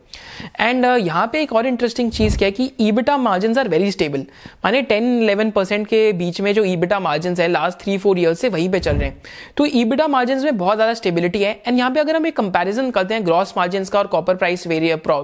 एंड 0.60 0.86
uh, 0.86 0.98
यहाँ 1.06 1.26
पे 1.26 1.42
एक 1.42 1.52
और 1.52 1.66
इंटरेस्टिंग 1.66 2.10
चीज़ 2.10 2.38
क्या 2.38 2.46
है 2.46 2.52
कि 2.52 2.70
EBITDA 2.80 3.16
margin 3.16 3.58
are 3.58 3.68
very 3.68 3.90
stable 3.92 4.24
माने 4.64 4.82
टेन 4.82 5.22
इलेवन 5.22 5.50
परसेंट 5.50 5.86
के 5.86 6.12
बीच 6.12 6.40
में 6.40 6.52
जो 6.54 6.64
ईबिटा 6.64 7.00
मार्जिन 7.00 7.34
है 7.38 7.48
लास्ट 7.48 7.78
थ्री 7.78 7.96
फोर 7.98 8.18
ईयर्स 8.18 8.40
से 8.40 8.48
वहीं 8.48 8.68
पे 8.70 8.80
चल 8.80 8.96
रहे 8.96 9.08
हैं. 9.08 9.22
तो 9.56 9.66
ईबिटा 9.66 10.06
मार्जिन 10.08 10.44
में 10.44 10.56
बहुत 10.58 10.76
ज़्यादा 10.76 10.94
स्टेबिलिटी 10.94 11.42
है 11.42 11.52
एंड 11.66 11.78
यहाँ 11.78 11.90
पे 11.90 12.00
अगर 12.00 12.16
हम 12.16 12.26
एक 12.26 12.36
कंपेरिजन 12.62 12.90
करते 12.90 13.14
हैं 13.14 13.24
ग्रॉस 13.26 13.52
मार्जिन 13.56 13.84
का 13.84 13.98
और 13.98 14.06
कॉपर 14.06 14.34
प्राइस 14.36 14.64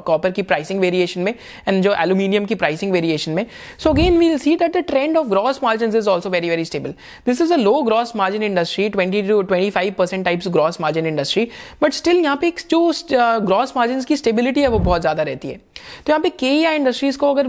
कॉपर 0.06 0.30
की 0.30 0.42
प्राइसिंग 0.42 0.80
वेरिएशन 0.80 1.20
में 1.20 1.32
एंड 1.68 1.82
जो 1.82 1.94
एल्यूमिनियम 1.94 2.44
की 2.44 2.54
प्राइसिंग 2.54 2.92
वेरिएशन 2.92 3.32
में। 3.32 3.44
So 3.78 3.90
again 3.90 4.18
we 4.18 4.36
see 4.38 4.56
that 4.56 4.76
the 4.76 4.82
trend 4.88 5.16
of 5.16 5.28
gross 5.28 5.60
margin 5.62 5.96
is 5.96 6.08
also 6.08 6.30
very 6.30 6.48
very 6.50 6.64
stable 6.64 6.94
this 7.26 7.40
is 7.40 7.52
a 7.52 7.56
low 7.58 7.82
gross 7.82 8.12
margin 8.16 8.42
industry 8.42 8.88
twenty 8.88 9.22
two 9.22 9.40
twenty 9.42 9.70
five 9.70 9.94
percent 9.98 10.24
types 10.24 10.48
gross 10.48 10.80
margin 10.80 11.06
industry 11.06 11.48
but 11.82 11.92
still 11.92 12.16
यहाँ 12.18 12.36
पे 12.36 12.52
जो 12.70 12.92
gross 13.40 13.72
margin 13.76 14.02
की 14.02 14.16
stability 14.16 14.60
है 14.60 14.68
वो 14.68 14.78
बहुत 14.80 15.00
ज़्यादा 15.00 15.22
रहती 15.22 15.48
है। 15.48 15.56
तो 16.06 16.12
यहाँ 16.12 16.20
पे 16.20 16.28
के 16.30 16.50
या 16.52 16.70
इंडस्ट्रीज़ 16.72 17.18
को 17.18 17.34
अगर 17.34 17.46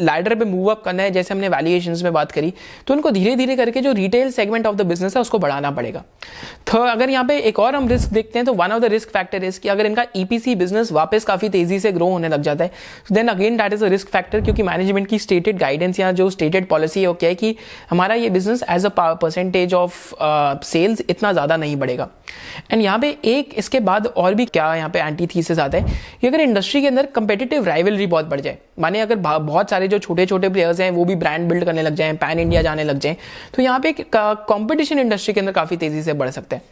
लैडर 0.00 0.34
पे 0.34 0.44
मूव 0.44 0.70
अप 0.70 0.82
करना 0.84 1.02
है, 1.02 1.10
जैसे 1.10 1.34
हमने 1.34 1.48
वैल्यूएशन 1.48 1.96
में 2.04 2.12
बात 2.12 2.32
करी 2.32 2.52
तो 2.86 2.94
उनको 2.94 3.10
धीरे 3.10 3.34
धीरे 3.36 3.56
करके 3.56 3.80
जो 3.80 3.92
retail 3.94 4.30
segment 4.32 4.66
of 4.66 4.76
the 4.76 4.86
business 4.86 5.16
है 5.16 5.22
उसको 5.22 5.38
बढ़ाना 5.38 5.70
पड़ेगा। 5.70 6.04
अगर 6.70 7.10
यहाँ 7.10 7.24
पे 7.24 7.38
एक 7.40 7.58
और 7.58 7.74
हम 7.76 7.88
रिस्क 7.88 8.12
देखते 8.12 8.38
हैं 8.38 8.46
तो 8.46 8.52
one 8.54 8.72
of 8.72 8.80
the 8.80 8.84
risk 8.90 9.09
factor 9.10 9.44
is 9.44 9.60
कि 9.60 9.68
अगर 9.68 9.86
इनका 9.86 10.04
ईपीसी 10.16 10.54
e 10.54 10.58
बिज़नेस 10.58 10.92
वापस 10.92 11.24
काफ़ी 11.24 11.48
तेज़ी 11.48 11.78
से 11.80 11.92
ग्रो 11.92 12.06
होने 12.06 12.28
लग 12.28 12.42
जाता 12.42 12.64
है 12.64 12.70
then 13.12 13.28
again 13.28 13.56
that 13.56 13.72
is 13.72 13.84
a 13.84 13.88
risk 13.88 14.08
factor 14.08 14.40
क्योंकि 14.40 14.62
मैनेजमेंट 14.62 15.06
की 15.08 15.18
स्टेटेड 15.18 15.58
गाइडेंस 15.58 16.00
या 16.00 16.12
जो 16.12 16.28
स्टेटेड 16.30 16.68
पॉलिसी 16.68 17.00
है 17.00 17.06
वो 17.06 17.14
क्या 17.14 17.28
है 17.28 17.34
कि 17.34 17.54
हमारा 17.90 18.14
ये 18.14 18.30
business 18.30 18.64
as 18.70 18.86
a 18.86 18.88
percentage 18.98 19.74
of 19.74 20.14
sales 20.64 21.02
इतना 21.08 21.32
ज़्यादा 21.32 21.56
नहीं 21.56 21.76
बढ़ेगा। 21.76 22.08
एंड 22.72 22.82
यहाँ 22.82 22.98
पे 22.98 23.08
एक 23.26 23.54
इसके 23.58 23.80
बाद 23.82 24.06
और 24.06 24.34
भी 24.34 24.44
क्या 24.46 24.74
यहाँ 24.74 24.88
पे 24.90 24.98
एंटी 25.00 25.26
थीसिस 25.26 25.58
आता 25.58 25.78
है 25.78 25.98
कि 26.20 26.26
अगर 26.26 26.40
इंडस्ट्री 26.40 26.80
के 26.80 26.86
अंदर 26.88 27.06
कंपेटिटिव 27.14 27.64
राइवलरी 27.64 28.06
बहुत 28.06 28.24
बढ़ 28.26 28.40
जाए, 28.40 28.58
माने 28.80 29.00
अगर 29.00 29.16
बहुत 29.16 29.70
सारे 29.70 29.88
जो 29.88 29.98
छोटे 29.98 30.26
छोटे 30.26 30.48
प्लेयर्स 30.48 30.80
हैं, 30.80 30.90
वो 30.90 31.04
भी 31.04 31.14
ब्रांड 31.16 31.48
बिल्ड 31.48 31.64
करने 31.64 31.82
लग 31.82 31.94
जाए 31.94 32.12
पैन 32.14 32.38
इंडिया 32.38 32.62
जाने 32.62 32.84
लग 32.84 32.98
जाए 32.98 33.16
तो 33.54 33.62
यहाँ 33.62 33.80
पे 33.80 33.92
कॉम्पिटिशन 34.12 34.98
इंडस्ट्री 34.98 35.34
के 35.34 35.40
अंदर 35.40 35.52
काफ़ी 35.52 35.76
तेज़ी 35.76 36.02
से 36.02 36.12
बढ़ 36.14 36.30
सकता 36.30 36.56
है। 36.56 36.62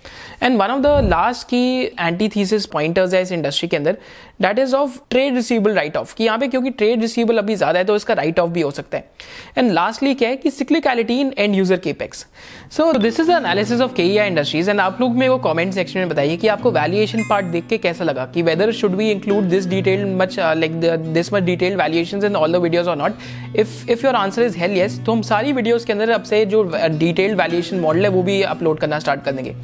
And 0.42 0.58
one 0.58 0.68
of 0.68 0.80
the 0.80 1.08
last 1.08 1.46
की 1.48 1.82
एंटी 1.98 2.27
थीसिस 2.28 2.66
पॉइंटर्स 2.66 3.14
है 3.14 3.22
इस 3.22 3.32
इंडस्ट्री 3.32 3.68
के 3.68 3.76
अंदर। 3.76 3.96
That 4.40 4.58
is 4.58 4.74
of 4.76 4.98
trade 5.10 5.34
receivable 5.34 5.74
write 5.74 5.96
off 5.96 6.14
कि 6.14 6.24
यहाँ 6.24 6.38
पे 6.38 6.48
क्योंकि 6.48 6.70
ट्रेड 6.72 7.00
रिसीवेबल 7.00 7.38
अभी 7.38 7.54
ज़्यादा 7.56 7.78
है 7.78 7.84
तो 7.84 7.96
इसका 7.96 8.14
राइट 8.14 8.38
ऑफ़ 8.40 8.50
भी 8.50 8.60
हो 8.60 8.70
सकता 8.70 8.98
है। 8.98 9.10
एंड 9.58 9.70
लास्टली 9.72 10.14
क्या 10.14 10.28
है 10.28 10.36
कि 10.36 10.50
cyclicality 10.50 11.20
in 11.20 11.32
end 11.38 11.54
user 11.54 11.76
capex 11.78 12.26
so 12.72 12.92
this 12.92 13.20
is 13.20 13.30
analysis 13.32 13.80
of 13.80 13.94
KEI 13.94 14.02
industries 14.18 14.70
and 14.70 14.80
आप 14.80 15.00
लोग 15.00 15.16
मेरे 15.16 15.30
को 15.30 15.38
कॉमेंट 15.38 15.72
सेक्शन 15.74 15.98
में 16.00 16.08
बताइए 16.08 16.36
कि 16.36 16.48
आपको 16.48 16.70
वैल्यूएशन 16.72 17.22
पार्ट 17.28 17.46
देख 17.46 17.66
के 17.68 17.78
कैसा 17.78 18.04
लगा, 18.04 18.26
कि 18.26 18.42
whether 18.42 18.72
should 18.72 18.94
we 18.94 19.10
include 19.10 19.44
this 19.48 19.66
detail 19.68 20.04
much 20.16 20.38
like 20.38 20.80
this 21.12 21.32
much 21.32 21.42
detail 21.42 21.76
valuation 21.76 22.24
in 22.26 22.36
all 22.36 22.52
the 22.52 22.56
videos 22.58 22.88
और 22.88 22.96
not 22.96 23.56
if 23.56 23.90
if 23.90 24.04
your 24.06 24.14
answer 24.16 24.42
is 24.42 24.58
hell 24.58 24.76
yes 24.76 25.00
तो 25.06 25.12
हम 25.12 25.22
सारी 25.24 25.52
वीडियोज़ 25.52 25.86
के 25.86 25.92
अंदर 25.92 26.10
अब 26.10 26.22
से 26.24 26.44
जो 26.46 26.62
डिटेल्ड 26.88 27.38
वैल्यूएशन 27.38 27.80
मॉडल 27.80 28.02
है, 28.02 28.08
वो 28.08 28.22
भी 28.22 28.40
अपलोड 28.44 28.80
करना 28.80 28.98
स्टार्ट 28.98 29.24
कर 29.24 29.32
देंगे। 29.32 29.54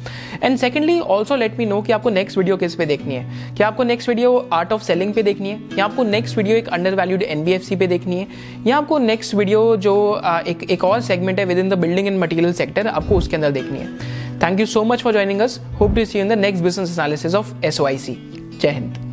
And 0.43 0.57
secondly 0.57 0.99
also 0.99 1.35
let 1.35 1.57
me 1.59 1.65
know 1.65 1.81
कि 1.81 1.91
आपको 1.93 2.09
नेक्स्ट 2.11 2.37
वीडियो 2.37 2.57
किस 2.57 2.75
पे 2.75 2.85
देखनी 2.85 3.15
है। 3.15 3.55
क्या 3.57 3.67
आपको 3.67 3.83
next 3.83 4.09
video 4.09 4.37
art 4.53 4.64
of 4.73 4.83
selling 4.83 5.13
पे 5.13 5.23
देखनी 5.23 5.49
है, 5.49 5.59
या 5.77 5.85
आपको 5.85 6.03
नेक्स्ट 6.03 6.37
वीडियो 6.37 6.57
एक 6.57 6.67
अंडर 6.69 6.95
वैल्यूड 6.95 7.23
एनबीएफसी 7.23 7.75
पे 7.75 7.87
देखनी 7.87 8.17
है, 8.17 8.27
या 8.67 8.77
आपको 8.77 8.97
नेक्स्ट 8.97 9.35
वीडियो 9.35 9.75
जो 9.77 9.95
एक 10.47 10.69
एक 10.71 10.83
और 10.83 11.01
सेगमेंट 11.01 11.39
है 11.39 11.45
within 11.57 11.69
the 11.69 11.77
building 11.77 12.07
and 12.07 12.19
material 12.19 12.53
sector 12.53 12.87
आपको 12.87 13.15
उसके 13.15 13.35
अंदर 13.35 13.51
देखनी 13.51 13.79
है। 13.79 13.87
Thank 14.43 14.59
you 14.59 14.65
so 14.65 14.83
much 14.83 15.03
for 15.03 15.13
joining 15.13 15.41
us 15.41 15.59
hope 15.79 15.95
to 15.95 16.05
see 16.05 16.19
in 16.19 16.29
the 16.29 16.39
next 16.39 16.63
business 16.63 16.93
analysis 16.93 17.35
of 17.35 17.53
S 17.65 17.81
जय 18.61 18.71
Hind. 18.71 19.04